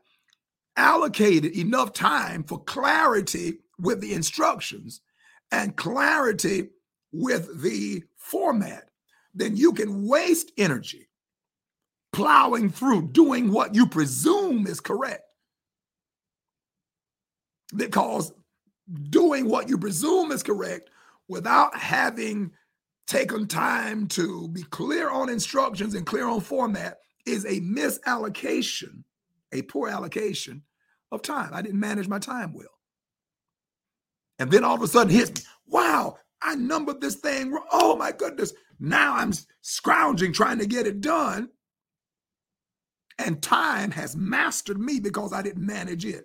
allocated 0.77 1.57
enough 1.57 1.93
time 1.93 2.43
for 2.45 2.63
clarity 2.65 3.59
with 3.79 4.01
the 4.01 4.13
instructions 4.13 5.01
and 5.53 5.77
clarity 5.77 6.69
with 7.13 7.63
the 7.63 8.03
format, 8.17 8.91
then 9.35 9.57
you 9.57 9.73
can 9.73 10.07
waste 10.07 10.53
energy 10.59 11.09
plowing 12.13 12.71
through 12.71 13.09
doing 13.09 13.53
what 13.53 13.75
you 13.75 13.87
presume 13.87 14.67
is 14.67 14.81
correct. 14.81 15.23
Because 17.75 18.33
doing 19.11 19.49
what 19.49 19.69
you 19.69 19.77
presume 19.77 20.33
is 20.33 20.43
correct 20.43 20.89
without 21.29 21.77
having 21.77 22.53
taken 23.07 23.47
time 23.47 24.07
to 24.09 24.49
be 24.49 24.63
clear 24.65 25.11
on 25.11 25.29
instructions 25.29 25.95
and 25.95 26.07
clear 26.07 26.27
on 26.27 26.41
format 26.41 26.99
is 27.25 27.45
a 27.45 27.61
misallocation 27.61 29.05
a 29.53 29.63
poor 29.63 29.89
allocation 29.89 30.63
of 31.13 31.23
time. 31.23 31.51
I 31.53 31.63
didn't 31.63 31.81
manage 31.81 32.09
my 32.09 32.19
time 32.19 32.53
well. 32.53 32.67
And 34.39 34.51
then 34.51 34.65
all 34.65 34.75
of 34.75 34.83
a 34.83 34.89
sudden 34.89 35.13
hits 35.13 35.31
me. 35.31 35.49
Wow, 35.69 36.17
I 36.43 36.55
numbered 36.55 37.01
this 37.01 37.17
thing. 37.17 37.57
Oh 37.73 37.97
my 37.97 38.13
goodness. 38.13 38.53
Now 38.79 39.17
I'm 39.17 39.33
scrounging 39.63 40.33
trying 40.33 40.59
to 40.59 40.67
get 40.67 40.87
it 40.87 41.01
done. 41.01 41.49
And 43.19 43.43
time 43.43 43.91
has 43.93 44.15
mastered 44.15 44.79
me 44.79 45.01
because 45.01 45.33
I 45.33 45.41
didn't 45.41 45.65
manage 45.65 46.05
it. 46.05 46.25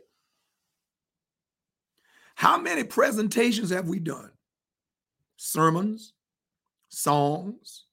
How 2.36 2.58
many 2.58 2.84
presentations 2.84 3.70
have 3.70 3.88
we 3.88 4.00
done? 4.00 4.32
Sermons, 5.38 6.14
songs, 6.92 7.86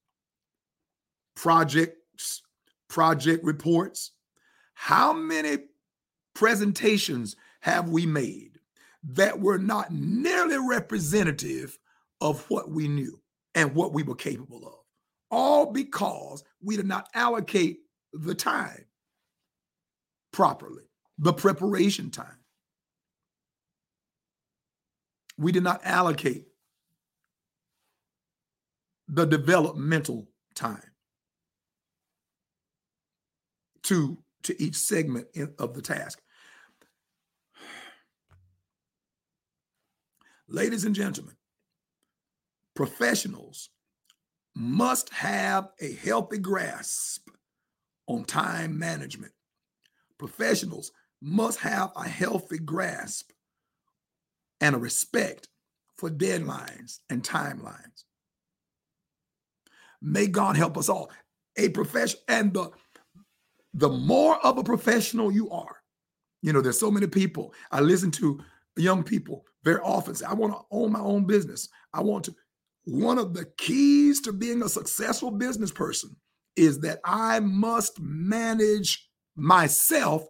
projects, 1.35 2.43
project 2.89 3.45
reports. 3.45 4.13
How 4.75 5.13
many 5.13 5.59
presentations 6.35 7.37
have 7.61 7.89
we 7.89 8.07
made 8.07 8.59
that 9.05 9.41
were 9.41 9.59
not 9.59 9.93
nearly 9.93 10.59
representative 10.59 11.79
of 12.21 12.45
what 12.51 12.71
we 12.71 12.89
knew 12.89 13.21
and 13.55 13.75
what 13.75 13.93
we 13.93 14.03
were 14.03 14.15
capable 14.15 14.67
of? 14.67 14.75
All 15.31 15.73
because 15.73 16.45
we 16.61 16.77
did 16.77 16.87
not 16.87 17.09
allocate 17.15 17.79
the 18.13 18.35
time 18.35 18.85
properly, 20.33 20.85
the 21.19 21.33
preparation 21.33 22.11
time. 22.11 22.27
We 25.37 25.53
did 25.53 25.63
not 25.63 25.81
allocate 25.85 26.48
the 29.09 29.25
developmental 29.25 30.29
time 30.55 30.83
to, 33.85 34.19
to 34.43 34.63
each 34.63 34.77
segment 34.77 35.27
of 35.59 35.75
the 35.75 35.83
task. 35.83 36.21
Ladies 40.47 40.85
and 40.85 40.95
gentlemen, 40.95 41.37
professionals 42.75 43.71
must 44.55 45.11
have 45.11 45.69
a 45.81 45.93
healthy 45.93 46.39
grasp 46.39 47.29
on 48.07 48.25
time 48.25 48.79
management. 48.79 49.33
Professionals 50.19 50.91
must 51.21 51.61
have 51.61 51.93
a 51.97 52.09
healthy 52.09 52.59
grasp 52.59 53.31
and 54.61 54.75
a 54.75 54.79
respect 54.79 55.49
for 55.97 56.11
deadlines 56.11 57.01
and 57.11 57.23
timelines. 57.23 58.05
May 60.01 60.27
God 60.27 60.57
help 60.57 60.79
us 60.79 60.89
all. 60.89 61.11
A 61.57 61.69
profession 61.71 62.21
and 62.29 62.53
the 62.55 62.71
the 63.75 63.89
more 63.89 64.45
of 64.45 64.59
a 64.59 64.65
professional 64.65 65.31
you 65.31 65.51
are, 65.51 65.77
you 66.43 66.53
know, 66.53 66.61
there's 66.61 66.81
so 66.81 66.91
many 66.91 67.07
people. 67.07 67.53
I 67.71 67.81
listen 67.81 68.11
to 68.13 68.41
young 68.77 69.03
people 69.03 69.45
very 69.65 69.81
often 69.81 70.15
say, 70.15 70.25
I 70.27 70.35
want 70.35 70.53
to 70.55 70.61
own 70.71 70.93
my 70.93 71.01
own 71.01 71.27
business. 71.27 71.69
I 71.93 72.01
want 72.01 72.25
to. 72.25 72.35
One 72.85 73.19
of 73.19 73.35
the 73.35 73.45
keys 73.59 74.21
to 74.23 74.33
being 74.33 74.63
a 74.63 74.69
successful 74.69 75.31
business 75.31 75.71
person 75.71 76.17
is 76.57 76.81
that 76.81 77.01
I 77.05 77.41
must 77.41 78.01
manage 78.01 79.09
myself 79.37 80.27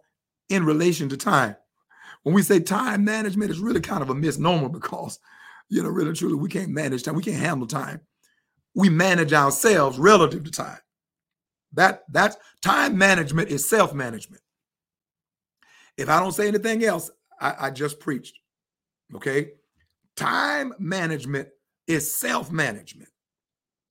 in 0.49 0.65
relation 0.65 1.07
to 1.09 1.17
time. 1.17 1.55
When 2.23 2.35
we 2.35 2.41
say 2.41 2.59
time 2.59 3.05
management, 3.05 3.49
it's 3.49 3.59
really 3.59 3.79
kind 3.79 4.01
of 4.01 4.09
a 4.09 4.15
misnomer 4.15 4.67
because, 4.67 5.19
you 5.69 5.81
know, 5.81 5.89
really 5.89 6.13
truly, 6.13 6.35
we 6.35 6.49
can't 6.49 6.69
manage 6.69 7.03
time. 7.03 7.15
We 7.15 7.23
can't 7.23 7.37
handle 7.37 7.67
time 7.67 8.01
we 8.75 8.89
manage 8.89 9.33
ourselves 9.33 9.97
relative 9.97 10.43
to 10.43 10.51
time. 10.51 10.79
That 11.73 12.03
that's 12.09 12.37
time 12.61 12.97
management 12.97 13.49
is 13.49 13.69
self-management. 13.69 14.41
If 15.97 16.09
I 16.09 16.19
don't 16.19 16.31
say 16.31 16.47
anything 16.47 16.83
else, 16.83 17.11
I, 17.39 17.55
I 17.59 17.69
just 17.71 17.99
preached. 17.99 18.39
Okay. 19.15 19.51
Time 20.15 20.73
management 20.79 21.49
is 21.87 22.19
self-management. 22.19 23.09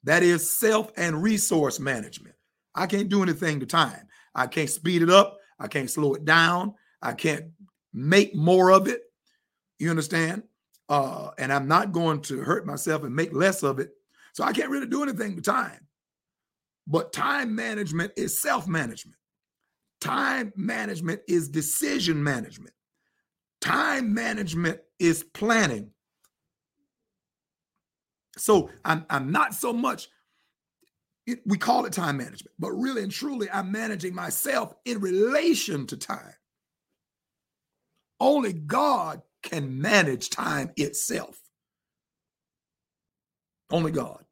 That 0.05 0.23
is 0.23 0.51
self 0.51 0.91
and 0.97 1.23
resource 1.23 1.81
management. 1.81 2.35
I 2.75 2.87
can't 2.87 3.09
do 3.09 3.23
anything 3.23 3.61
to 3.61 3.67
time. 3.67 4.09
I 4.35 4.47
can't 4.47 4.71
speed 4.71 5.03
it 5.03 5.11
up. 5.11 5.37
I 5.59 5.69
can't 5.69 5.91
slow 5.91 6.15
it 6.15 6.25
down. 6.25 6.75
I 7.03 7.13
can't 7.13 7.47
make 7.93 8.35
more 8.35 8.71
of 8.71 8.89
it. 8.89 9.03
You 9.79 9.91
understand? 9.91 10.45
Uh, 10.89 11.31
and 11.39 11.53
I'm 11.53 11.69
not 11.69 11.93
going 11.93 12.23
to 12.23 12.39
hurt 12.41 12.67
myself 12.67 13.03
and 13.03 13.15
make 13.15 13.33
less 13.35 13.63
of 13.63 13.79
it 13.79 13.91
so 14.33 14.45
I 14.45 14.53
can't 14.53 14.71
really 14.71 14.87
do 14.87 15.03
anything 15.03 15.35
with 15.35 15.45
time. 15.45 15.87
But 16.87 17.13
time 17.13 17.55
management 17.55 18.13
is 18.17 18.41
self 18.41 18.67
management. 18.67 19.19
Time 20.01 20.53
management 20.57 21.21
is 21.29 21.49
decision 21.49 22.23
management. 22.23 22.73
Time 23.61 24.15
management 24.15 24.81
is 24.99 25.25
planning. 25.25 25.91
So 28.37 28.71
I'm, 28.85 29.05
I'm 29.11 29.33
not 29.33 29.55
so 29.55 29.73
much, 29.73 30.09
it, 31.27 31.41
we 31.45 31.59
call 31.59 31.85
it 31.85 31.93
time 31.93 32.17
management, 32.17 32.55
but 32.59 32.71
really 32.71 33.03
and 33.03 33.13
truly, 33.13 33.51
I'm 33.51 33.73
managing 33.73 34.15
myself 34.15 34.73
in 34.85 35.01
relation 35.01 35.87
to 35.89 35.97
time. 35.97 36.35
Only 38.21 38.53
God 38.53 39.23
can 39.43 39.81
manage 39.81 40.31
time 40.31 40.71
itself. 40.77 41.39
Only 43.71 43.93
God 43.93 44.25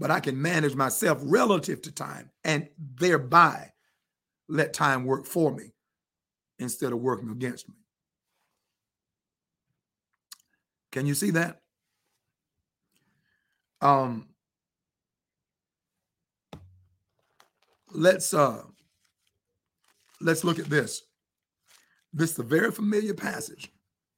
but 0.00 0.10
I 0.10 0.18
can 0.18 0.40
manage 0.40 0.74
myself 0.74 1.18
relative 1.22 1.82
to 1.82 1.92
time 1.92 2.30
and 2.42 2.66
thereby 2.78 3.70
let 4.48 4.72
time 4.72 5.04
work 5.04 5.26
for 5.26 5.54
me 5.54 5.74
instead 6.58 6.92
of 6.92 7.00
working 7.00 7.30
against 7.30 7.68
me. 7.68 7.74
Can 10.90 11.06
you 11.06 11.14
see 11.14 11.30
that? 11.32 11.60
Um 13.82 14.28
let's 17.92 18.32
uh 18.32 18.62
let's 20.20 20.44
look 20.44 20.58
at 20.58 20.70
this. 20.70 21.02
This 22.12 22.32
is 22.32 22.38
a 22.38 22.42
very 22.42 22.72
familiar 22.72 23.14
passage, 23.14 23.70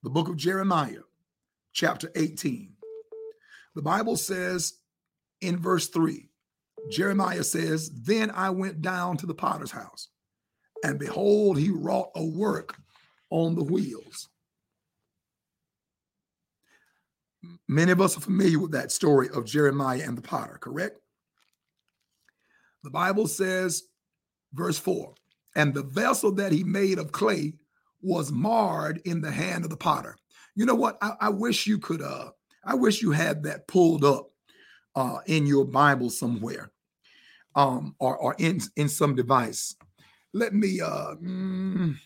the 0.05 0.11
book 0.11 0.29
of 0.29 0.37
Jeremiah, 0.37 1.03
chapter 1.73 2.11
18. 2.15 2.73
The 3.75 3.83
Bible 3.83 4.17
says 4.17 4.75
in 5.41 5.59
verse 5.59 5.89
3, 5.89 6.29
Jeremiah 6.91 7.45
says, 7.45 7.91
Then 7.91 8.31
I 8.31 8.51
went 8.51 8.83
down 8.83 9.17
to 9.19 9.27
the 9.27 9.35
potter's 9.35 9.71
house, 9.71 10.09
and 10.85 10.99
behold, 10.99 11.59
he 11.59 11.71
wrought 11.71 12.11
a 12.15 12.25
work 12.25 12.77
on 13.31 13.55
the 13.55 13.65
wheels. 13.65 14.29
Many 17.69 17.93
of 17.93 18.01
us 18.01 18.17
are 18.17 18.21
familiar 18.21 18.59
with 18.59 18.73
that 18.73 18.93
story 18.93 19.29
of 19.35 19.47
Jeremiah 19.47 20.03
and 20.05 20.17
the 20.17 20.23
potter, 20.23 20.59
correct? 20.61 20.99
The 22.85 22.91
Bible 22.91 23.27
says, 23.27 23.85
verse 24.53 24.79
4 24.79 25.15
And 25.57 25.73
the 25.73 25.83
vessel 25.83 26.33
that 26.33 26.53
he 26.53 26.65
made 26.65 26.99
of 26.99 27.13
clay 27.13 27.55
was 28.03 28.33
marred 28.33 29.01
in 29.05 29.21
the 29.21 29.31
hand 29.31 29.65
of 29.65 29.71
the 29.71 29.77
potter. 29.77 30.17
You 30.55 30.67
know 30.67 30.75
what? 30.75 30.99
I, 31.01 31.13
I 31.21 31.29
wish 31.31 31.67
you 31.67 31.79
could, 31.79 32.03
uh, 32.03 32.31
I 32.65 32.75
wish 32.75 33.03
you 33.03 33.11
had 33.11 33.43
that 33.45 33.67
pulled 33.67 34.05
up 34.05 34.31
uh, 34.95 35.19
in 35.27 35.47
your 35.47 35.65
Bible 35.65 36.11
somewhere 36.11 36.71
um, 37.55 37.95
or, 37.99 38.17
or 38.17 38.35
in, 38.39 38.61
in 38.77 38.89
some 38.89 39.15
device. 39.15 39.75
Let 40.33 40.55
me, 40.55 40.81
uh, 40.81 41.15
mm, 41.17 41.97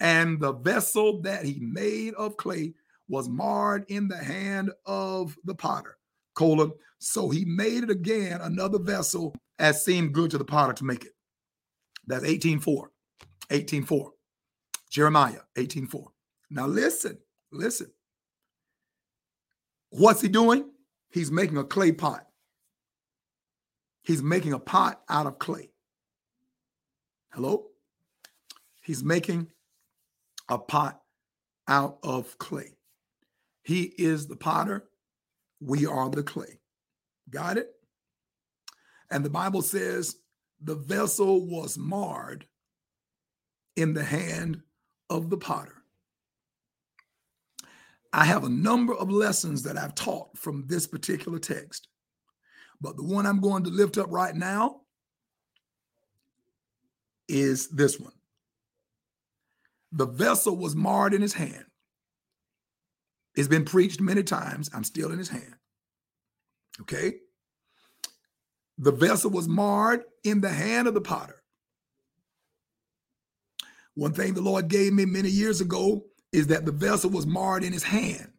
and 0.00 0.40
the 0.40 0.52
vessel 0.52 1.22
that 1.22 1.44
he 1.44 1.58
made 1.60 2.14
of 2.14 2.36
clay 2.36 2.74
was 3.08 3.28
marred 3.28 3.84
in 3.88 4.08
the 4.08 4.18
hand 4.18 4.70
of 4.86 5.36
the 5.44 5.54
potter. 5.54 5.98
Colon. 6.34 6.72
So 6.98 7.30
he 7.30 7.44
made 7.44 7.84
it 7.84 7.90
again, 7.90 8.40
another 8.40 8.78
vessel 8.78 9.34
as 9.58 9.84
seemed 9.84 10.14
good 10.14 10.30
to 10.32 10.38
the 10.38 10.44
potter 10.44 10.72
to 10.74 10.84
make 10.84 11.04
it. 11.04 11.12
That's 12.06 12.24
18.4. 12.24 12.86
18.4. 13.50 14.10
Jeremiah 14.90 15.40
18.4. 15.56 16.06
Now 16.50 16.66
listen, 16.66 17.18
listen. 17.52 17.90
What's 19.90 20.20
he 20.20 20.28
doing? 20.28 20.70
He's 21.10 21.30
making 21.30 21.56
a 21.56 21.64
clay 21.64 21.92
pot. 21.92 22.26
He's 24.02 24.22
making 24.22 24.52
a 24.52 24.58
pot 24.58 25.00
out 25.08 25.26
of 25.26 25.38
clay. 25.38 25.70
Hello? 27.32 27.66
He's 28.82 29.02
making 29.02 29.48
a 30.48 30.58
pot 30.58 31.00
out 31.66 31.98
of 32.02 32.36
clay. 32.38 32.76
He 33.62 33.84
is 33.84 34.26
the 34.26 34.36
potter. 34.36 34.84
We 35.60 35.86
are 35.86 36.10
the 36.10 36.22
clay. 36.22 36.58
Got 37.30 37.56
it? 37.56 37.70
And 39.10 39.24
the 39.24 39.30
Bible 39.30 39.62
says 39.62 40.16
the 40.60 40.74
vessel 40.74 41.46
was 41.46 41.78
marred 41.78 42.46
in 43.76 43.94
the 43.94 44.04
hand 44.04 44.62
of 45.08 45.30
the 45.30 45.38
potter. 45.38 45.83
I 48.14 48.24
have 48.24 48.44
a 48.44 48.48
number 48.48 48.94
of 48.94 49.10
lessons 49.10 49.64
that 49.64 49.76
I've 49.76 49.96
taught 49.96 50.38
from 50.38 50.66
this 50.68 50.86
particular 50.86 51.40
text. 51.40 51.88
But 52.80 52.96
the 52.96 53.02
one 53.04 53.26
I'm 53.26 53.40
going 53.40 53.64
to 53.64 53.70
lift 53.70 53.98
up 53.98 54.06
right 54.10 54.34
now 54.34 54.82
is 57.28 57.68
this 57.68 57.98
one. 57.98 58.12
the 59.92 60.06
vessel 60.06 60.56
was 60.56 60.74
marred 60.76 61.14
in 61.14 61.22
his 61.22 61.34
hand. 61.34 61.64
It's 63.36 63.48
been 63.48 63.64
preached 63.64 64.00
many 64.00 64.22
times. 64.24 64.70
I'm 64.74 64.84
still 64.84 65.12
in 65.12 65.18
his 65.18 65.28
hand. 65.28 65.54
Okay. 66.82 67.14
The 68.78 68.92
vessel 68.92 69.30
was 69.30 69.48
marred 69.48 70.02
in 70.24 70.40
the 70.40 70.50
hand 70.50 70.88
of 70.88 70.94
the 70.94 71.00
potter. 71.00 71.42
One 73.94 74.12
thing 74.12 74.34
the 74.34 74.42
Lord 74.42 74.68
gave 74.68 74.92
me 74.92 75.04
many 75.04 75.30
years 75.30 75.60
ago 75.60 76.04
is 76.34 76.48
that 76.48 76.66
the 76.66 76.72
vessel 76.72 77.10
was 77.10 77.26
marred 77.26 77.62
in 77.62 77.72
his 77.72 77.84
hand, 77.84 78.32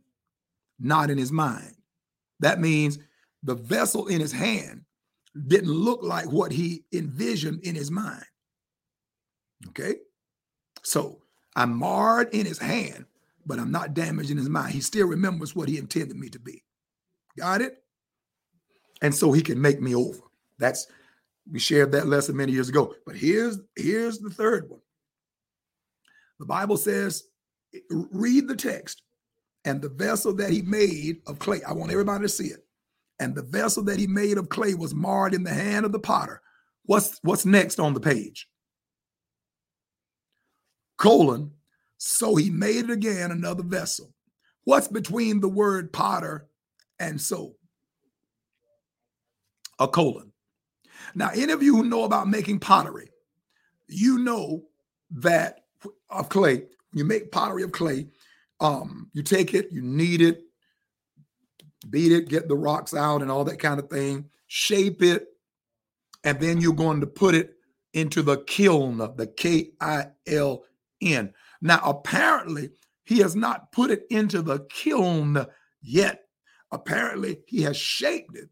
not 0.79 1.09
in 1.09 1.17
his 1.17 1.31
mind. 1.31 1.73
That 2.41 2.59
means 2.59 2.99
the 3.41 3.55
vessel 3.55 4.07
in 4.07 4.19
his 4.19 4.33
hand 4.33 4.83
didn't 5.47 5.71
look 5.71 6.03
like 6.03 6.29
what 6.29 6.51
he 6.51 6.83
envisioned 6.93 7.61
in 7.63 7.73
his 7.73 7.89
mind. 7.89 8.25
Okay? 9.69 9.95
So 10.83 11.21
I'm 11.55 11.73
marred 11.73 12.33
in 12.33 12.45
his 12.45 12.59
hand, 12.59 13.05
but 13.45 13.59
I'm 13.59 13.71
not 13.71 13.93
damaged 13.93 14.29
in 14.29 14.37
his 14.37 14.49
mind. 14.49 14.73
He 14.73 14.81
still 14.81 15.07
remembers 15.07 15.55
what 15.55 15.69
he 15.69 15.77
intended 15.77 16.17
me 16.17 16.27
to 16.29 16.39
be. 16.39 16.63
Got 17.37 17.61
it? 17.61 17.81
And 19.01 19.15
so 19.15 19.31
he 19.31 19.41
can 19.41 19.61
make 19.61 19.79
me 19.79 19.95
over. 19.95 20.19
That's 20.59 20.87
we 21.49 21.59
shared 21.59 21.93
that 21.93 22.07
lesson 22.07 22.35
many 22.35 22.51
years 22.51 22.69
ago. 22.69 22.93
But 23.05 23.15
here's 23.15 23.59
here's 23.77 24.19
the 24.19 24.29
third 24.29 24.69
one. 24.69 24.81
The 26.39 26.45
Bible 26.45 26.75
says, 26.75 27.23
read 27.89 28.47
the 28.47 28.55
text, 28.55 29.01
and 29.65 29.81
the 29.81 29.89
vessel 29.89 30.33
that 30.35 30.51
he 30.51 30.61
made 30.61 31.21
of 31.27 31.39
clay. 31.39 31.61
I 31.63 31.73
want 31.73 31.91
everybody 31.91 32.23
to 32.23 32.29
see 32.29 32.47
it. 32.47 32.65
And 33.19 33.33
the 33.33 33.43
vessel 33.43 33.83
that 33.85 33.99
he 33.99 34.07
made 34.07 34.37
of 34.37 34.49
clay 34.49 34.73
was 34.73 34.93
marred 34.93 35.33
in 35.33 35.43
the 35.43 35.53
hand 35.53 35.85
of 35.85 35.91
the 35.91 35.99
potter. 35.99 36.41
What's 36.83 37.19
what's 37.23 37.45
next 37.45 37.79
on 37.79 37.93
the 37.93 37.99
page? 37.99 38.47
Colon. 40.97 41.51
So 41.97 42.35
he 42.35 42.49
made 42.49 42.85
it 42.85 42.89
again 42.89 43.31
another 43.31 43.63
vessel. 43.63 44.13
What's 44.65 44.87
between 44.87 45.39
the 45.39 45.49
word 45.49 45.93
potter 45.93 46.47
and 46.99 47.19
so? 47.19 47.55
A 49.79 49.87
colon. 49.87 50.31
Now, 51.13 51.29
any 51.33 51.53
of 51.53 51.63
you 51.63 51.75
who 51.75 51.83
know 51.83 52.03
about 52.03 52.27
making 52.27 52.59
pottery, 52.59 53.09
you 53.87 54.19
know 54.19 54.63
that 55.11 55.61
of 56.09 56.29
clay, 56.29 56.63
you 56.95 57.05
make 57.05 57.31
pottery 57.31 57.63
of 57.63 57.71
clay, 57.71 58.07
um, 58.59 59.09
you 59.13 59.21
take 59.21 59.53
it, 59.53 59.71
you 59.71 59.81
knead 59.81 60.21
it, 60.21 60.41
beat 61.89 62.11
it, 62.11 62.29
get 62.29 62.47
the 62.47 62.55
rocks 62.55 62.93
out 62.93 63.21
and 63.21 63.29
all 63.29 63.43
that 63.43 63.59
kind 63.59 63.79
of 63.79 63.89
thing, 63.89 64.29
shape 64.47 65.03
it, 65.03 65.27
and 66.23 66.39
then 66.39 66.59
you're 66.59 66.73
going 66.73 67.01
to 67.01 67.07
put 67.07 67.35
it 67.35 67.51
into 67.93 68.21
the 68.21 68.37
kiln, 68.37 68.97
the 68.97 69.27
K 69.37 69.71
I 69.79 70.07
L 70.27 70.63
N. 71.01 71.33
Now, 71.61 71.79
apparently, 71.83 72.71
he 73.05 73.19
has 73.19 73.35
not 73.35 73.71
put 73.71 73.91
it 73.91 74.05
into 74.09 74.41
the 74.41 74.65
kiln 74.69 75.45
yet. 75.81 76.23
Apparently, 76.71 77.39
he 77.47 77.61
has 77.61 77.77
shaped 77.77 78.35
it. 78.35 78.49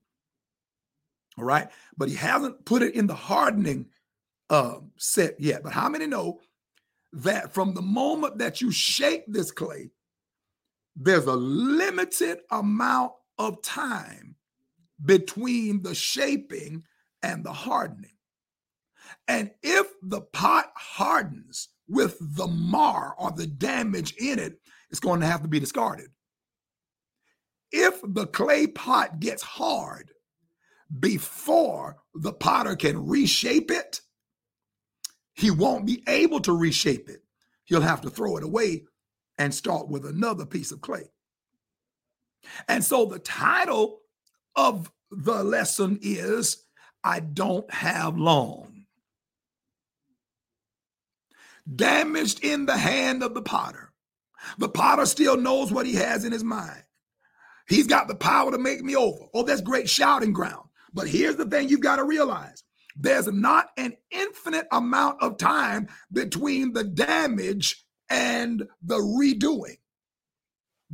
All 1.37 1.43
right. 1.43 1.67
But 1.97 2.09
he 2.09 2.15
hasn't 2.15 2.63
put 2.65 2.83
it 2.83 2.93
in 2.95 3.07
the 3.07 3.15
hardening 3.15 3.87
uh, 4.49 4.75
set 4.97 5.39
yet. 5.39 5.63
But 5.63 5.73
how 5.73 5.89
many 5.89 6.05
know 6.05 6.39
that 7.13 7.53
from 7.53 7.73
the 7.73 7.81
moment 7.81 8.39
that 8.39 8.59
you 8.59 8.71
shape 8.71 9.23
this 9.27 9.51
clay, 9.51 9.91
there's 10.95 11.25
a 11.25 11.35
limited 11.35 12.39
amount 12.51 13.13
of 13.37 13.61
time 13.61 14.35
between 15.03 15.81
the 15.83 15.95
shaping 15.95 16.83
and 17.21 17.43
the 17.43 17.53
hardening. 17.53 18.11
And 19.27 19.51
if 19.61 19.87
the 20.01 20.21
pot 20.21 20.71
hardens 20.75 21.69
with 21.87 22.17
the 22.19 22.47
mar 22.47 23.15
or 23.17 23.31
the 23.31 23.47
damage 23.47 24.15
in 24.15 24.39
it, 24.39 24.59
it's 24.89 24.99
going 24.99 25.19
to 25.21 25.27
have 25.27 25.41
to 25.43 25.47
be 25.47 25.59
discarded. 25.59 26.09
If 27.71 27.99
the 28.03 28.27
clay 28.27 28.67
pot 28.67 29.19
gets 29.19 29.41
hard 29.41 30.11
before 30.99 31.97
the 32.13 32.33
potter 32.33 32.75
can 32.75 33.07
reshape 33.07 33.71
it, 33.71 34.01
he 35.33 35.51
won't 35.51 35.85
be 35.85 36.03
able 36.07 36.39
to 36.41 36.53
reshape 36.53 37.09
it. 37.09 37.23
He'll 37.65 37.81
have 37.81 38.01
to 38.01 38.09
throw 38.09 38.37
it 38.37 38.43
away 38.43 38.83
and 39.37 39.53
start 39.53 39.89
with 39.89 40.05
another 40.05 40.45
piece 40.45 40.71
of 40.71 40.81
clay. 40.81 41.09
And 42.67 42.83
so 42.83 43.05
the 43.05 43.19
title 43.19 44.01
of 44.55 44.91
the 45.09 45.43
lesson 45.43 45.99
is 46.01 46.65
I 47.03 47.19
Don't 47.19 47.71
Have 47.73 48.17
Long. 48.17 48.85
Damaged 51.73 52.43
in 52.43 52.65
the 52.65 52.77
hand 52.77 53.23
of 53.23 53.33
the 53.33 53.41
potter. 53.41 53.91
The 54.57 54.69
potter 54.69 55.05
still 55.05 55.37
knows 55.37 55.71
what 55.71 55.85
he 55.85 55.95
has 55.95 56.25
in 56.25 56.31
his 56.31 56.43
mind. 56.43 56.83
He's 57.67 57.87
got 57.87 58.09
the 58.09 58.15
power 58.15 58.51
to 58.51 58.57
make 58.57 58.81
me 58.83 58.95
over. 58.95 59.25
Oh, 59.33 59.43
that's 59.43 59.61
great 59.61 59.89
shouting 59.89 60.33
ground. 60.33 60.67
But 60.93 61.07
here's 61.07 61.37
the 61.37 61.45
thing 61.45 61.69
you've 61.69 61.79
got 61.79 61.95
to 61.95 62.03
realize 62.03 62.63
there's 62.95 63.27
not 63.27 63.69
an 63.77 63.95
infinite 64.11 64.67
amount 64.71 65.21
of 65.21 65.37
time 65.37 65.87
between 66.11 66.73
the 66.73 66.83
damage 66.83 67.85
and 68.09 68.67
the 68.81 68.97
redoing. 68.97 69.77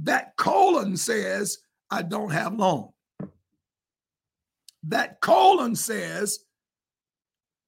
That 0.03 0.37
colon 0.37 0.95
says, 0.97 1.59
I 1.91 2.03
don't 2.03 2.31
have 2.31 2.53
long. 2.55 2.91
That 4.83 5.19
colon 5.19 5.75
says, 5.75 6.39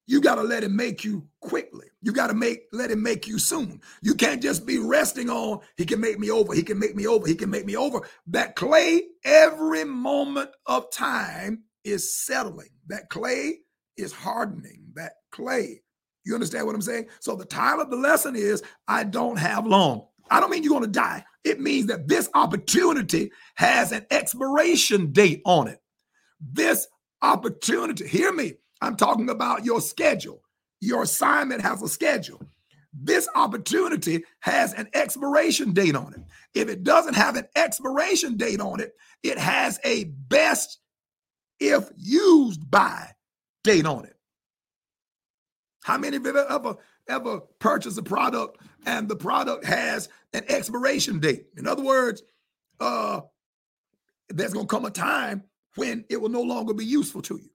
you 0.06 0.20
got 0.20 0.36
to 0.36 0.42
let 0.42 0.64
him 0.64 0.74
make 0.74 1.04
you 1.04 1.28
quickly. 1.40 1.86
You 2.02 2.12
got 2.12 2.28
to 2.28 2.34
make 2.34 2.64
let 2.72 2.90
him 2.90 3.02
make 3.02 3.28
you 3.28 3.38
soon. 3.38 3.80
You 4.02 4.14
can't 4.14 4.42
just 4.42 4.66
be 4.66 4.78
resting 4.78 5.30
on 5.30 5.60
he 5.76 5.84
can 5.84 6.00
make 6.00 6.18
me 6.18 6.30
over, 6.30 6.54
he 6.54 6.62
can 6.62 6.78
make 6.78 6.96
me 6.96 7.06
over, 7.06 7.26
he 7.26 7.34
can 7.34 7.50
make 7.50 7.66
me 7.66 7.76
over. 7.76 8.00
That 8.26 8.56
clay 8.56 9.02
every 9.24 9.84
moment 9.84 10.50
of 10.66 10.90
time 10.90 11.64
is 11.84 12.14
settling. 12.14 12.70
That 12.88 13.08
clay 13.10 13.60
is 13.96 14.12
hardening. 14.12 14.82
That 14.94 15.12
clay. 15.30 15.82
You 16.24 16.34
understand 16.34 16.66
what 16.66 16.74
I'm 16.74 16.82
saying? 16.82 17.06
So 17.20 17.34
the 17.34 17.44
title 17.44 17.80
of 17.80 17.90
the 17.90 17.96
lesson 17.96 18.36
is 18.36 18.62
I 18.86 19.04
don't 19.04 19.38
have 19.38 19.66
long. 19.66 20.06
I 20.30 20.40
don't 20.40 20.50
mean 20.50 20.62
you're 20.62 20.70
going 20.70 20.82
to 20.82 20.88
die. 20.88 21.24
It 21.44 21.60
means 21.60 21.86
that 21.86 22.08
this 22.08 22.28
opportunity 22.34 23.32
has 23.56 23.92
an 23.92 24.06
expiration 24.10 25.12
date 25.12 25.42
on 25.44 25.68
it. 25.68 25.80
This 26.40 26.86
opportunity, 27.22 28.06
hear 28.06 28.32
me, 28.32 28.54
I'm 28.80 28.96
talking 28.96 29.30
about 29.30 29.64
your 29.64 29.80
schedule. 29.80 30.42
Your 30.80 31.02
assignment 31.02 31.62
has 31.62 31.82
a 31.82 31.88
schedule. 31.88 32.40
This 32.92 33.28
opportunity 33.34 34.24
has 34.40 34.74
an 34.74 34.88
expiration 34.92 35.72
date 35.72 35.96
on 35.96 36.12
it. 36.14 36.20
If 36.54 36.68
it 36.68 36.82
doesn't 36.82 37.14
have 37.14 37.36
an 37.36 37.46
expiration 37.56 38.36
date 38.36 38.60
on 38.60 38.80
it, 38.80 38.92
it 39.22 39.38
has 39.38 39.80
a 39.84 40.04
best 40.04 40.78
if 41.58 41.88
used 41.96 42.70
by 42.70 43.08
date 43.64 43.86
on 43.86 44.04
it. 44.04 44.16
How 45.82 45.98
many 45.98 46.16
of 46.16 46.24
you 46.24 46.36
ever 46.36 46.76
ever 47.08 47.40
purchased 47.58 47.98
a 47.98 48.02
product 48.02 48.58
and 48.86 49.08
the 49.08 49.16
product 49.16 49.64
has 49.64 50.08
an 50.32 50.44
expiration 50.48 51.18
date? 51.18 51.46
In 51.56 51.66
other 51.66 51.82
words, 51.82 52.22
uh, 52.80 53.22
there's 54.28 54.52
gonna 54.52 54.66
come 54.66 54.84
a 54.84 54.90
time 54.90 55.44
when 55.76 56.04
it 56.08 56.20
will 56.20 56.28
no 56.28 56.42
longer 56.42 56.74
be 56.74 56.84
useful 56.84 57.22
to 57.22 57.36
you. 57.36 57.48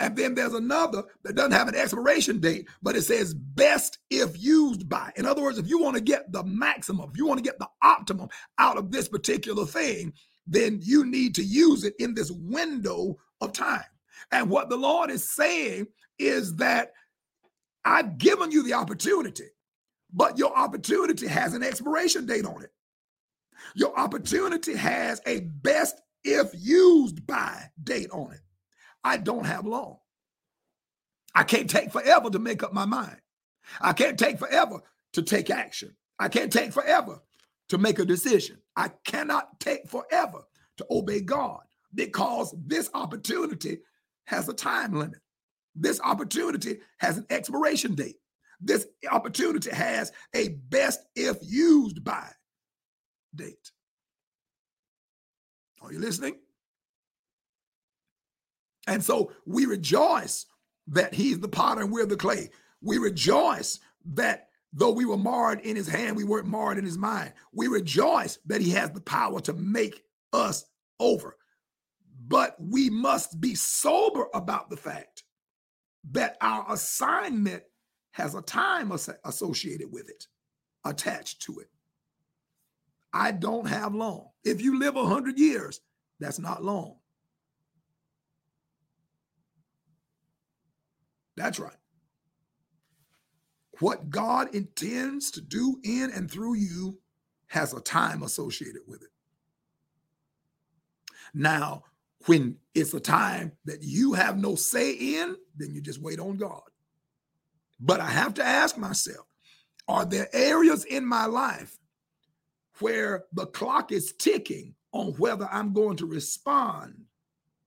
And 0.00 0.16
then 0.16 0.34
there's 0.34 0.54
another 0.54 1.04
that 1.22 1.36
doesn't 1.36 1.52
have 1.52 1.68
an 1.68 1.74
expiration 1.74 2.40
date, 2.40 2.68
but 2.82 2.96
it 2.96 3.02
says 3.02 3.32
best 3.32 3.98
if 4.10 4.40
used 4.42 4.88
by. 4.88 5.12
In 5.16 5.24
other 5.24 5.42
words, 5.42 5.58
if 5.58 5.68
you 5.68 5.80
want 5.80 5.96
to 5.96 6.02
get 6.02 6.30
the 6.32 6.42
maximum, 6.44 7.10
if 7.10 7.16
you 7.16 7.26
want 7.26 7.38
to 7.38 7.44
get 7.44 7.58
the 7.58 7.68
optimum 7.82 8.28
out 8.58 8.76
of 8.76 8.90
this 8.90 9.08
particular 9.08 9.64
thing, 9.64 10.12
then 10.46 10.80
you 10.82 11.04
need 11.04 11.34
to 11.36 11.42
use 11.42 11.84
it 11.84 11.94
in 11.98 12.14
this 12.14 12.30
window 12.30 13.16
of 13.40 13.52
time. 13.52 13.84
And 14.30 14.50
what 14.50 14.68
the 14.68 14.76
Lord 14.76 15.10
is 15.10 15.34
saying 15.34 15.86
is 16.18 16.56
that 16.56 16.92
I've 17.84 18.18
given 18.18 18.50
you 18.50 18.62
the 18.62 18.74
opportunity, 18.74 19.46
but 20.12 20.38
your 20.38 20.56
opportunity 20.56 21.26
has 21.26 21.54
an 21.54 21.62
expiration 21.62 22.26
date 22.26 22.44
on 22.44 22.62
it. 22.62 22.70
Your 23.74 23.98
opportunity 23.98 24.74
has 24.74 25.20
a 25.26 25.40
best 25.40 26.00
if 26.24 26.50
used 26.54 27.26
by 27.26 27.64
date 27.82 28.10
on 28.10 28.32
it. 28.32 28.40
I 29.04 29.16
don't 29.16 29.46
have 29.46 29.66
long. 29.66 29.98
I 31.34 31.44
can't 31.44 31.70
take 31.70 31.92
forever 31.92 32.30
to 32.30 32.38
make 32.38 32.62
up 32.62 32.72
my 32.72 32.84
mind. 32.84 33.20
I 33.80 33.92
can't 33.92 34.18
take 34.18 34.38
forever 34.38 34.80
to 35.12 35.22
take 35.22 35.50
action. 35.50 35.94
I 36.18 36.28
can't 36.28 36.52
take 36.52 36.72
forever 36.72 37.20
to 37.68 37.78
make 37.78 37.98
a 37.98 38.04
decision. 38.04 38.58
I 38.76 38.88
cannot 39.04 39.60
take 39.60 39.88
forever 39.88 40.42
to 40.78 40.86
obey 40.90 41.20
God 41.20 41.60
because 41.94 42.54
this 42.66 42.90
opportunity 42.94 43.78
has 44.28 44.48
a 44.48 44.52
time 44.52 44.92
limit. 44.92 45.18
This 45.74 46.00
opportunity 46.00 46.80
has 46.98 47.16
an 47.16 47.26
expiration 47.30 47.94
date. 47.94 48.16
This 48.60 48.86
opportunity 49.10 49.70
has 49.70 50.12
a 50.34 50.48
best 50.68 51.00
if 51.16 51.38
used 51.40 52.04
by 52.04 52.28
date. 53.34 53.72
Are 55.80 55.92
you 55.92 55.98
listening? 55.98 56.36
And 58.86 59.02
so 59.02 59.32
we 59.46 59.64
rejoice 59.64 60.44
that 60.88 61.14
he's 61.14 61.40
the 61.40 61.48
potter 61.48 61.80
and 61.80 61.90
we're 61.90 62.06
the 62.06 62.16
clay. 62.16 62.50
We 62.82 62.98
rejoice 62.98 63.78
that 64.14 64.48
Though 64.74 64.92
we 64.92 65.06
were 65.06 65.16
marred 65.16 65.60
in 65.60 65.76
his 65.76 65.88
hand, 65.88 66.14
we 66.14 66.24
weren't 66.24 66.46
marred 66.46 66.76
in 66.76 66.84
his 66.84 66.98
mind. 66.98 67.32
We 67.52 67.68
rejoice 67.68 68.38
that 68.46 68.60
he 68.60 68.70
has 68.72 68.90
the 68.90 69.00
power 69.00 69.40
to 69.40 69.54
make 69.54 70.04
us 70.32 70.66
over. 71.00 71.36
But 72.28 72.56
we 72.60 72.90
must 72.90 73.40
be 73.40 73.54
sober 73.54 74.26
about 74.34 74.68
the 74.68 74.76
fact 74.76 75.24
that 76.12 76.36
our 76.40 76.66
assignment 76.72 77.62
has 78.12 78.34
a 78.34 78.42
time 78.42 78.92
associated 79.24 79.90
with 79.90 80.08
it, 80.10 80.26
attached 80.84 81.42
to 81.42 81.58
it. 81.60 81.68
I 83.12 83.32
don't 83.32 83.66
have 83.66 83.94
long. 83.94 84.28
If 84.44 84.60
you 84.60 84.78
live 84.78 84.94
100 84.94 85.38
years, 85.38 85.80
that's 86.20 86.38
not 86.38 86.62
long. 86.62 86.96
That's 91.36 91.58
right. 91.58 91.76
What 93.80 94.10
God 94.10 94.54
intends 94.54 95.30
to 95.32 95.40
do 95.40 95.78
in 95.84 96.10
and 96.10 96.30
through 96.30 96.54
you 96.54 96.98
has 97.46 97.72
a 97.72 97.80
time 97.80 98.22
associated 98.22 98.82
with 98.86 99.02
it. 99.02 99.10
Now, 101.32 101.84
when 102.28 102.56
it's 102.74 102.92
a 102.92 103.00
time 103.00 103.52
that 103.64 103.82
you 103.82 104.12
have 104.12 104.36
no 104.36 104.54
say 104.54 104.92
in, 104.92 105.34
then 105.56 105.74
you 105.74 105.80
just 105.80 106.02
wait 106.02 106.20
on 106.20 106.36
God. 106.36 106.60
But 107.80 108.00
I 108.00 108.10
have 108.10 108.34
to 108.34 108.44
ask 108.44 108.76
myself 108.76 109.26
are 109.88 110.04
there 110.04 110.28
areas 110.34 110.84
in 110.84 111.06
my 111.06 111.24
life 111.24 111.78
where 112.80 113.24
the 113.32 113.46
clock 113.46 113.90
is 113.90 114.12
ticking 114.12 114.74
on 114.92 115.12
whether 115.12 115.48
I'm 115.50 115.72
going 115.72 115.96
to 115.96 116.06
respond 116.06 117.04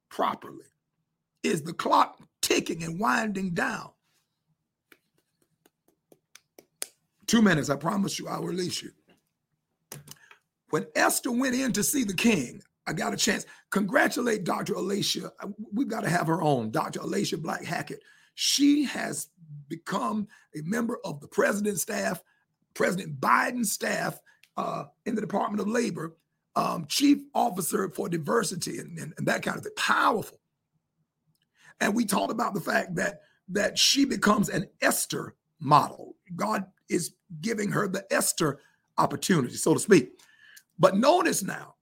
properly? 0.09 0.65
Is 1.41 1.63
the 1.63 1.73
clock 1.73 2.19
ticking 2.43 2.83
and 2.83 2.99
winding 2.99 3.55
down? 3.55 3.89
Two 7.25 7.41
minutes, 7.41 7.71
I 7.71 7.77
promise 7.77 8.19
you, 8.19 8.27
I'll 8.27 8.43
release 8.43 8.83
you. 8.83 8.91
When 10.69 10.85
Esther 10.95 11.31
went 11.31 11.55
in 11.55 11.71
to 11.73 11.83
see 11.83 12.03
the 12.03 12.13
king, 12.13 12.61
I 12.85 12.93
got 12.93 13.13
a 13.13 13.17
chance. 13.17 13.45
Congratulate 13.71 14.43
Dr. 14.43 14.73
Alicia. 14.73 15.31
We've 15.73 15.87
got 15.87 16.01
to 16.01 16.09
have 16.09 16.27
her 16.27 16.41
on, 16.41 16.71
Dr. 16.71 16.99
Alicia 16.99 17.37
Black 17.37 17.63
Hackett. 17.63 18.03
She 18.35 18.83
has 18.83 19.29
become 19.67 20.27
a 20.55 20.61
member 20.63 20.99
of 21.05 21.21
the 21.21 21.27
president's 21.27 21.81
staff, 21.81 22.21
President 22.73 23.19
Biden's 23.19 23.71
staff 23.71 24.19
uh, 24.57 24.85
in 25.05 25.15
the 25.15 25.21
Department 25.21 25.61
of 25.61 25.67
Labor, 25.67 26.15
um, 26.55 26.85
chief 26.87 27.19
officer 27.33 27.89
for 27.89 28.09
diversity 28.09 28.77
and, 28.77 28.97
and, 28.99 29.13
and 29.17 29.27
that 29.27 29.41
kind 29.41 29.57
of 29.57 29.63
thing. 29.63 29.73
Powerful. 29.77 30.39
And 31.79 31.95
we 31.95 32.05
talked 32.05 32.31
about 32.31 32.53
the 32.53 32.61
fact 32.61 32.95
that 32.95 33.21
that 33.49 33.77
she 33.77 34.05
becomes 34.05 34.49
an 34.49 34.65
Esther 34.81 35.35
model. 35.59 36.15
God 36.35 36.65
is 36.89 37.15
giving 37.41 37.71
her 37.71 37.87
the 37.87 38.05
Esther 38.11 38.59
opportunity, 38.97 39.55
so 39.55 39.73
to 39.73 39.79
speak. 39.79 40.11
But 40.79 40.95
notice 40.95 41.43
now, 41.43 41.75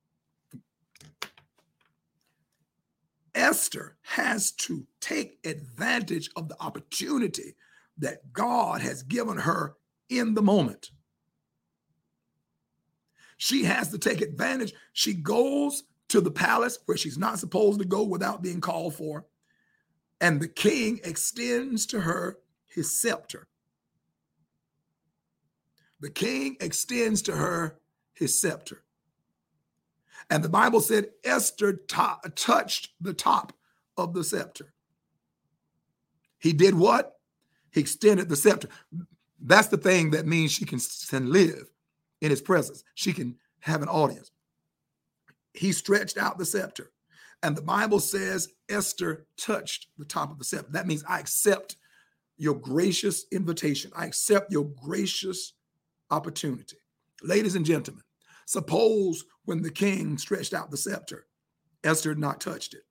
Esther 3.40 3.96
has 4.02 4.52
to 4.52 4.86
take 5.00 5.40
advantage 5.46 6.30
of 6.36 6.50
the 6.50 6.62
opportunity 6.62 7.56
that 7.98 8.34
God 8.34 8.82
has 8.82 9.02
given 9.02 9.38
her 9.38 9.76
in 10.10 10.34
the 10.34 10.42
moment. 10.42 10.92
She 13.38 13.64
has 13.64 13.90
to 13.92 13.98
take 13.98 14.20
advantage. 14.20 14.74
She 14.92 15.14
goes 15.14 15.84
to 16.10 16.20
the 16.20 16.32
palace 16.32 16.80
where 16.86 16.98
she's 16.98 17.18
not 17.18 17.40
supposed 17.40 17.80
to 17.80 17.86
go 17.86 18.04
without 18.04 18.42
being 18.42 18.60
called 18.60 18.96
for. 18.96 19.26
And 20.20 20.42
the 20.42 20.50
king 20.50 21.00
extends 21.06 21.86
to 21.88 22.02
her 22.02 22.40
his 22.68 23.00
scepter. 23.00 23.48
The 26.02 26.10
king 26.10 26.58
extends 26.60 27.22
to 27.24 27.38
her 27.38 27.80
his 28.14 28.40
scepter. 28.40 28.84
And 30.30 30.44
the 30.44 30.50
Bible 30.50 30.80
said 30.80 31.10
Esther 31.24 31.74
t- 31.74 32.30
touched 32.36 32.90
the 33.02 33.14
top 33.14 33.54
of 33.98 34.14
the 34.14 34.24
scepter. 34.24 34.74
He 36.40 36.54
did 36.54 36.76
what? 36.76 37.18
He 37.72 37.82
extended 37.82 38.30
the 38.30 38.36
scepter. 38.36 38.70
That's 39.42 39.68
the 39.68 39.78
thing 39.78 40.12
that 40.12 40.28
means 40.28 40.52
she 40.52 40.66
can, 40.66 40.80
can 41.10 41.32
live 41.32 41.70
in 42.22 42.30
his 42.30 42.42
presence. 42.42 42.84
She 42.96 43.14
can 43.14 43.38
have 43.62 43.82
an 43.82 43.90
audience. 43.90 44.32
He 45.54 45.72
stretched 45.72 46.18
out 46.18 46.38
the 46.38 46.46
scepter. 46.46 46.92
And 47.42 47.56
the 47.56 47.62
Bible 47.62 48.00
says 48.00 48.50
Esther 48.70 49.26
touched 49.38 49.88
the 49.98 50.06
top 50.06 50.32
of 50.32 50.38
the 50.38 50.44
scepter. 50.44 50.72
That 50.72 50.88
means 50.88 51.04
I 51.08 51.20
accept 51.20 51.78
your 52.38 52.56
gracious 52.56 53.26
invitation. 53.32 53.92
I 53.96 54.06
accept 54.06 54.52
your 54.52 54.66
gracious 54.66 55.54
opportunity. 56.12 56.78
Ladies 57.22 57.56
and 57.56 57.66
gentlemen, 57.66 58.04
suppose 58.50 59.26
when 59.46 59.62
the 59.62 59.70
king 59.70 60.18
stretched 60.18 60.56
out 60.56 60.72
the 60.72 60.78
scepter, 60.78 61.28
Esther 61.84 62.10
had 62.10 62.18
not 62.18 62.42
touched 62.42 62.74
it. 62.74 62.82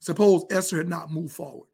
Suppose 0.00 0.42
Esther 0.50 0.78
had 0.78 0.88
not 0.88 1.12
moved 1.12 1.32
forward. 1.32 1.68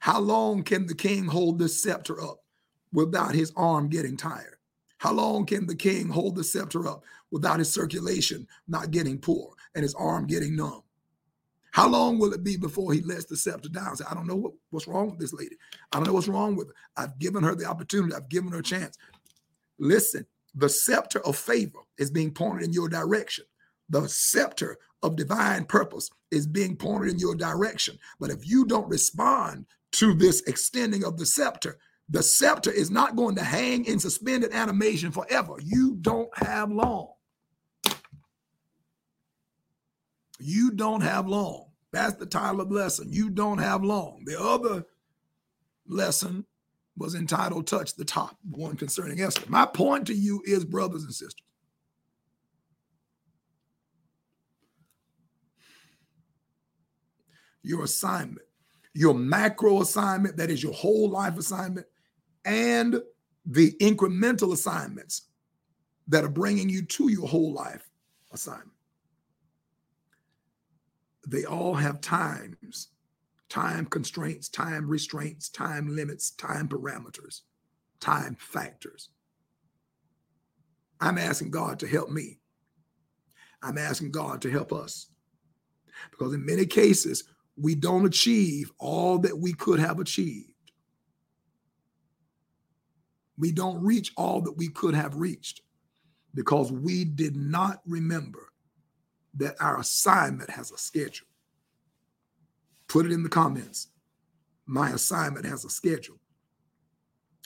How 0.00 0.20
long 0.20 0.62
can 0.62 0.86
the 0.86 0.94
king 0.94 1.24
hold 1.24 1.58
this 1.58 1.82
scepter 1.82 2.20
up 2.20 2.44
without 2.92 3.34
his 3.34 3.54
arm 3.56 3.88
getting 3.88 4.18
tired? 4.18 4.56
How 4.98 5.12
long 5.14 5.46
can 5.46 5.66
the 5.66 5.74
king 5.74 6.10
hold 6.10 6.36
the 6.36 6.44
scepter 6.44 6.86
up 6.86 7.04
without 7.30 7.58
his 7.58 7.72
circulation 7.72 8.46
not 8.68 8.90
getting 8.90 9.18
poor 9.18 9.54
and 9.74 9.82
his 9.82 9.94
arm 9.94 10.26
getting 10.26 10.54
numb? 10.54 10.82
How 11.70 11.88
long 11.88 12.18
will 12.18 12.34
it 12.34 12.44
be 12.44 12.58
before 12.58 12.92
he 12.92 13.00
lets 13.00 13.24
the 13.24 13.36
scepter 13.36 13.70
down? 13.70 13.96
Say, 13.96 14.04
I 14.10 14.12
don't 14.12 14.26
know 14.26 14.36
what, 14.36 14.52
what's 14.68 14.86
wrong 14.86 15.08
with 15.08 15.18
this 15.18 15.32
lady. 15.32 15.56
I 15.90 15.96
don't 15.96 16.06
know 16.06 16.12
what's 16.12 16.28
wrong 16.28 16.54
with 16.54 16.68
her. 16.68 16.74
I've 16.98 17.18
given 17.18 17.42
her 17.44 17.54
the 17.54 17.64
opportunity. 17.64 18.14
I've 18.14 18.28
given 18.28 18.52
her 18.52 18.58
a 18.58 18.62
chance. 18.62 18.98
Listen, 19.78 20.26
the 20.54 20.68
scepter 20.68 21.24
of 21.26 21.36
favor 21.36 21.80
is 21.98 22.10
being 22.10 22.32
pointed 22.32 22.64
in 22.64 22.72
your 22.72 22.88
direction. 22.88 23.44
The 23.88 24.08
scepter 24.08 24.78
of 25.02 25.16
divine 25.16 25.64
purpose 25.64 26.10
is 26.30 26.46
being 26.46 26.76
pointed 26.76 27.10
in 27.10 27.18
your 27.18 27.34
direction. 27.34 27.98
But 28.20 28.30
if 28.30 28.46
you 28.46 28.64
don't 28.64 28.88
respond 28.88 29.66
to 29.92 30.14
this 30.14 30.42
extending 30.46 31.04
of 31.04 31.18
the 31.18 31.26
scepter, 31.26 31.78
the 32.08 32.22
scepter 32.22 32.70
is 32.70 32.90
not 32.90 33.16
going 33.16 33.36
to 33.36 33.44
hang 33.44 33.84
in 33.84 33.98
suspended 33.98 34.52
animation 34.52 35.10
forever. 35.12 35.56
You 35.62 35.96
don't 36.00 36.30
have 36.38 36.70
long. 36.70 37.08
You 40.38 40.72
don't 40.72 41.02
have 41.02 41.26
long. 41.28 41.66
That's 41.92 42.16
the 42.16 42.26
title 42.26 42.60
of 42.60 42.70
lesson. 42.70 43.12
You 43.12 43.30
don't 43.30 43.58
have 43.58 43.84
long. 43.84 44.24
The 44.24 44.40
other 44.40 44.84
lesson 45.86 46.46
was 46.96 47.14
entitled 47.14 47.66
Touch 47.66 47.94
the 47.94 48.04
Top, 48.04 48.36
one 48.50 48.76
concerning 48.76 49.20
Esther. 49.20 49.48
My 49.48 49.66
point 49.66 50.06
to 50.08 50.14
you 50.14 50.42
is, 50.46 50.64
brothers 50.64 51.04
and 51.04 51.12
sisters, 51.12 51.42
your 57.62 57.84
assignment, 57.84 58.46
your 58.92 59.14
macro 59.14 59.80
assignment, 59.80 60.36
that 60.36 60.50
is 60.50 60.62
your 60.62 60.74
whole 60.74 61.08
life 61.08 61.38
assignment, 61.38 61.86
and 62.44 63.00
the 63.46 63.72
incremental 63.80 64.52
assignments 64.52 65.22
that 66.08 66.24
are 66.24 66.28
bringing 66.28 66.68
you 66.68 66.84
to 66.84 67.08
your 67.08 67.26
whole 67.26 67.52
life 67.52 67.88
assignment. 68.32 68.70
They 71.26 71.44
all 71.44 71.74
have 71.74 72.00
times 72.00 72.88
time 73.52 73.84
constraints, 73.84 74.48
time 74.48 74.88
restraints, 74.88 75.50
time 75.50 75.94
limits, 75.94 76.30
time 76.30 76.66
parameters, 76.66 77.42
time 78.00 78.34
factors. 78.40 79.10
I'm 81.02 81.18
asking 81.18 81.50
God 81.50 81.78
to 81.80 81.86
help 81.86 82.08
me. 82.08 82.38
I'm 83.62 83.76
asking 83.76 84.10
God 84.10 84.40
to 84.40 84.50
help 84.50 84.72
us. 84.72 85.08
Because 86.10 86.32
in 86.32 86.46
many 86.46 86.64
cases, 86.64 87.24
we 87.58 87.74
don't 87.74 88.06
achieve 88.06 88.72
all 88.78 89.18
that 89.18 89.38
we 89.38 89.52
could 89.52 89.78
have 89.78 90.00
achieved. 90.00 90.72
We 93.36 93.52
don't 93.52 93.84
reach 93.84 94.12
all 94.16 94.40
that 94.40 94.56
we 94.56 94.68
could 94.68 94.94
have 94.94 95.16
reached 95.16 95.60
because 96.34 96.72
we 96.72 97.04
did 97.04 97.36
not 97.36 97.82
remember 97.86 98.48
that 99.34 99.56
our 99.60 99.78
assignment 99.78 100.48
has 100.48 100.70
a 100.70 100.78
schedule. 100.78 101.26
Put 102.92 103.06
it 103.06 103.12
in 103.12 103.22
the 103.22 103.28
comments. 103.30 103.88
My 104.66 104.90
assignment 104.90 105.46
has 105.46 105.64
a 105.64 105.70
schedule. 105.70 106.18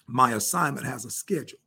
My 0.09 0.33
assignment 0.33 0.85
has 0.85 1.05
a 1.05 1.11
schedule. 1.11 1.61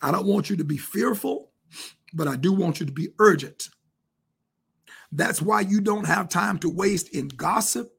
I 0.00 0.12
don't 0.12 0.24
want 0.24 0.50
you 0.50 0.56
to 0.58 0.62
be 0.62 0.76
fearful, 0.76 1.50
but 2.14 2.28
I 2.28 2.36
do 2.36 2.52
want 2.52 2.78
you 2.78 2.86
to 2.86 2.92
be 2.92 3.08
urgent. 3.18 3.70
That's 5.10 5.42
why 5.42 5.62
you 5.62 5.80
don't 5.80 6.06
have 6.06 6.28
time 6.28 6.60
to 6.60 6.70
waste 6.70 7.08
in 7.08 7.26
gossip 7.26 7.92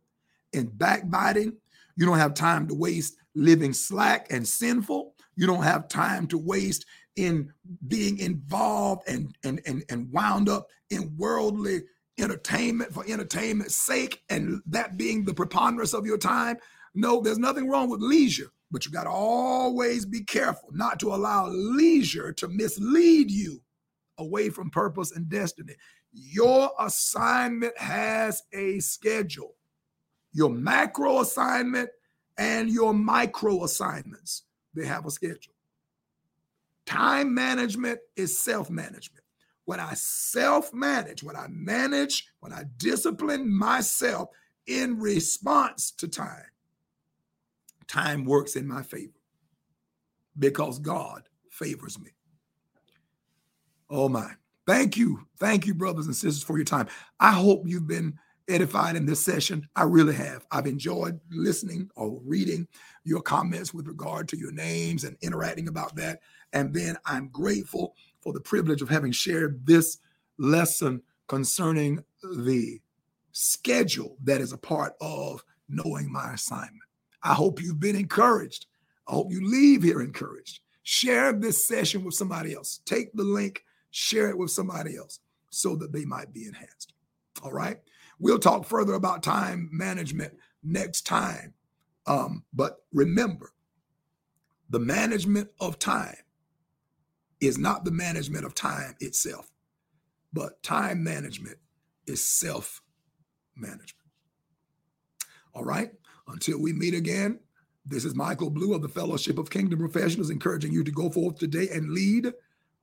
and 0.53 0.77
backbiting. 0.77 1.57
You 1.97 2.05
don't 2.05 2.17
have 2.17 2.33
time 2.33 2.69
to 2.69 2.73
waste 2.73 3.17
living 3.35 3.73
slack 3.73 4.27
and 4.31 4.47
sinful. 4.47 5.15
You 5.35 5.47
don't 5.47 5.63
have 5.63 5.89
time 5.89 6.27
to 6.27 6.37
waste 6.37 6.85
in 7.17 7.51
being 7.89 8.19
involved 8.19 9.03
and 9.09 9.35
and 9.43 9.59
and, 9.65 9.83
and 9.89 10.09
wound 10.13 10.47
up 10.47 10.69
in 10.91 11.13
worldly 11.17 11.81
entertainment 12.17 12.93
for 12.93 13.03
entertainment's 13.07 13.75
sake 13.75 14.23
and 14.29 14.61
that 14.67 14.97
being 14.97 15.25
the 15.25 15.33
preponderance 15.33 15.93
of 15.93 16.05
your 16.05 16.17
time. 16.17 16.57
No, 16.93 17.21
there's 17.21 17.39
nothing 17.39 17.69
wrong 17.69 17.89
with 17.89 18.01
leisure, 18.01 18.51
But 18.71 18.85
you 18.85 18.91
got 18.91 19.05
to 19.05 19.09
always 19.09 20.05
be 20.05 20.21
careful 20.23 20.69
not 20.71 20.99
to 20.99 21.13
allow 21.13 21.47
leisure 21.47 22.31
to 22.33 22.47
mislead 22.47 23.31
you 23.31 23.61
away 24.19 24.49
from 24.49 24.69
purpose 24.69 25.11
and 25.11 25.27
destiny. 25.27 25.73
Your 26.11 26.71
assignment 26.79 27.77
has 27.77 28.43
a 28.53 28.79
schedule. 28.79 29.55
Your 30.33 30.49
macro 30.49 31.21
assignment 31.21 31.89
and 32.37 32.69
your 32.69 32.93
micro 32.93 33.63
assignments, 33.63 34.43
they 34.73 34.85
have 34.85 35.05
a 35.05 35.11
schedule. 35.11 35.53
Time 36.85 37.33
management 37.33 37.99
is 38.15 38.37
self 38.43 38.69
management. 38.69 39.22
When 39.65 39.79
I 39.79 39.93
self 39.93 40.73
manage, 40.73 41.23
when 41.23 41.35
I 41.35 41.47
manage, 41.49 42.27
when 42.39 42.51
I 42.51 42.65
discipline 42.77 43.51
myself 43.51 44.29
in 44.67 44.99
response 44.99 45.91
to 45.91 46.07
time, 46.07 46.45
time 47.87 48.25
works 48.25 48.55
in 48.55 48.67
my 48.67 48.83
favor 48.83 49.13
because 50.37 50.79
God 50.79 51.23
favors 51.49 51.99
me. 51.99 52.09
Oh 53.89 54.09
my. 54.09 54.31
Thank 54.65 54.97
you. 54.97 55.27
Thank 55.39 55.65
you, 55.65 55.73
brothers 55.73 56.05
and 56.05 56.15
sisters, 56.15 56.43
for 56.43 56.57
your 56.57 56.65
time. 56.65 56.87
I 57.19 57.31
hope 57.31 57.63
you've 57.65 57.87
been 57.87 58.17
edified 58.47 58.95
in 58.95 59.05
this 59.05 59.19
session. 59.19 59.67
I 59.75 59.83
really 59.83 60.15
have. 60.15 60.45
I've 60.51 60.67
enjoyed 60.67 61.19
listening 61.31 61.89
or 61.95 62.19
reading 62.23 62.67
your 63.03 63.21
comments 63.21 63.73
with 63.73 63.87
regard 63.87 64.27
to 64.29 64.37
your 64.37 64.51
names 64.51 65.03
and 65.03 65.17
interacting 65.21 65.67
about 65.67 65.95
that. 65.95 66.19
And 66.53 66.73
then 66.73 66.97
I'm 67.05 67.27
grateful 67.29 67.95
for 68.23 68.33
the 68.33 68.39
privilege 68.39 68.81
of 68.81 68.89
having 68.89 69.11
shared 69.11 69.65
this 69.65 69.97
lesson 70.37 71.01
concerning 71.27 72.03
the 72.37 72.79
schedule 73.31 74.17
that 74.23 74.41
is 74.41 74.53
a 74.53 74.57
part 74.57 74.93
of 75.01 75.43
knowing 75.67 76.11
my 76.11 76.33
assignment. 76.33 76.81
I 77.21 77.33
hope 77.33 77.61
you've 77.61 77.79
been 77.79 77.95
encouraged. 77.95 78.67
I 79.07 79.13
hope 79.13 79.31
you 79.31 79.45
leave 79.45 79.83
here 79.83 80.01
encouraged. 80.01 80.59
Share 80.83 81.33
this 81.33 81.67
session 81.67 82.03
with 82.03 82.13
somebody 82.13 82.53
else. 82.53 82.81
Take 82.85 83.13
the 83.13 83.23
link, 83.23 83.63
share 83.91 84.29
it 84.29 84.37
with 84.37 84.51
somebody 84.51 84.97
else 84.97 85.19
so 85.49 85.75
that 85.77 85.93
they 85.93 86.05
might 86.05 86.33
be 86.33 86.45
enhanced. 86.45 86.93
All 87.43 87.51
right. 87.51 87.77
We'll 88.19 88.39
talk 88.39 88.65
further 88.65 88.93
about 88.93 89.23
time 89.23 89.69
management 89.71 90.33
next 90.63 91.01
time. 91.03 91.53
Um, 92.05 92.43
but 92.53 92.79
remember, 92.93 93.53
the 94.69 94.79
management 94.79 95.49
of 95.59 95.79
time 95.79 96.17
is 97.45 97.57
not 97.57 97.85
the 97.85 97.91
management 97.91 98.45
of 98.45 98.55
time 98.55 98.95
itself, 98.99 99.51
but 100.31 100.61
time 100.63 101.03
management 101.03 101.57
is 102.07 102.23
self 102.23 102.81
management. 103.55 103.95
All 105.53 105.63
right. 105.63 105.91
Until 106.27 106.59
we 106.59 106.73
meet 106.73 106.93
again, 106.93 107.39
this 107.85 108.05
is 108.05 108.15
Michael 108.15 108.49
Blue 108.49 108.73
of 108.73 108.81
the 108.81 108.87
Fellowship 108.87 109.37
of 109.37 109.49
Kingdom 109.49 109.79
Professionals, 109.79 110.29
encouraging 110.29 110.71
you 110.71 110.83
to 110.83 110.91
go 110.91 111.09
forth 111.09 111.37
today 111.37 111.67
and 111.71 111.91
lead. 111.91 112.31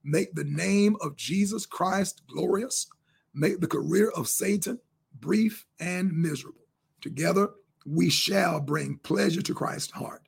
Make 0.05 0.35
the 0.35 0.45
name 0.45 0.97
of 1.01 1.17
Jesus 1.17 1.65
Christ 1.65 2.23
glorious. 2.29 2.87
Make 3.33 3.61
the 3.61 3.67
career 3.67 4.11
of 4.11 4.29
Satan 4.29 4.79
brief 5.19 5.67
and 5.79 6.13
miserable. 6.13 6.61
Together, 7.01 7.51
we 7.87 8.11
shall 8.11 8.61
bring 8.61 8.99
pleasure 8.99 9.43
to 9.43 9.55
Christ's 9.55 9.93
heart 9.93 10.23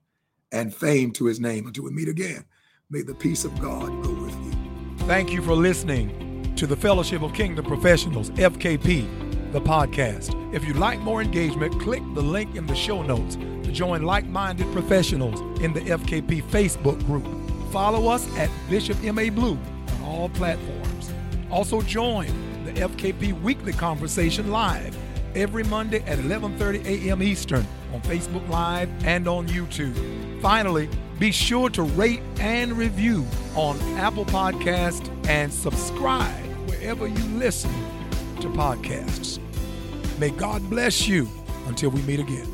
and 0.53 0.75
fame 0.75 1.13
to 1.13 1.27
his 1.27 1.41
name. 1.41 1.67
Until 1.67 1.85
we 1.85 1.91
meet 1.91 2.09
again, 2.09 2.45
may 2.91 3.03
the 3.03 3.15
peace 3.15 3.45
of 3.45 3.59
God 3.61 3.89
go. 4.03 4.22
Thank 5.07 5.33
you 5.33 5.43
for 5.43 5.55
listening 5.55 6.55
to 6.57 6.67
the 6.67 6.77
Fellowship 6.77 7.23
of 7.23 7.35
Kingdom 7.35 7.65
Professionals, 7.65 8.31
FKP 8.31 9.07
the 9.53 9.61
podcast. 9.61 10.33
If 10.55 10.65
you'd 10.65 10.77
like 10.77 10.99
more 11.01 11.21
engagement, 11.21 11.79
click 11.81 12.03
the 12.15 12.23
link 12.23 12.57
in 12.57 12.67
the 12.67 12.75
show 12.75 13.03
notes 13.03 13.37
to 13.37 13.71
join 13.71 14.03
like 14.03 14.27
minded 14.27 14.73
professionals 14.73 15.41
in 15.61 15.75
the 15.75 15.81
FKP 15.81 16.43
Facebook 16.45 17.05
group. 17.05 17.27
Follow 17.71 18.09
us 18.09 18.27
at 18.39 18.49
Bishop 18.71 18.97
M.A. 19.05 19.29
Blue 19.29 19.59
on 19.97 20.03
all 20.05 20.29
platforms. 20.31 21.13
Also, 21.51 21.83
join 21.83 22.29
the 22.65 22.73
FKP 22.73 23.39
Weekly 23.43 23.73
Conversation 23.73 24.51
live 24.51 24.97
every 25.35 25.65
Monday 25.65 26.03
at 26.05 26.19
11:30 26.19 26.87
a.m. 26.87 27.23
Eastern 27.23 27.67
on 27.93 28.01
Facebook 28.03 28.49
Live 28.49 28.89
and 29.05 29.29
on 29.29 29.47
YouTube. 29.49 29.97
Finally, 30.43 30.89
be 31.21 31.31
sure 31.31 31.71
to 31.71 31.85
rate 31.85 32.21
and 32.41 32.73
review 32.73 33.25
on 33.55 33.79
Apple 33.97 34.25
Podcast 34.25 35.09
and 35.29 35.53
subscribe 35.55 36.45
wherever 36.69 37.07
you 37.07 37.25
listen 37.39 37.71
to 38.41 38.49
podcasts. 38.49 39.39
May 40.19 40.31
God 40.31 40.69
bless 40.69 41.07
you 41.07 41.29
until 41.69 41.91
we 41.91 42.03
meet 42.03 42.19
again. 42.19 42.52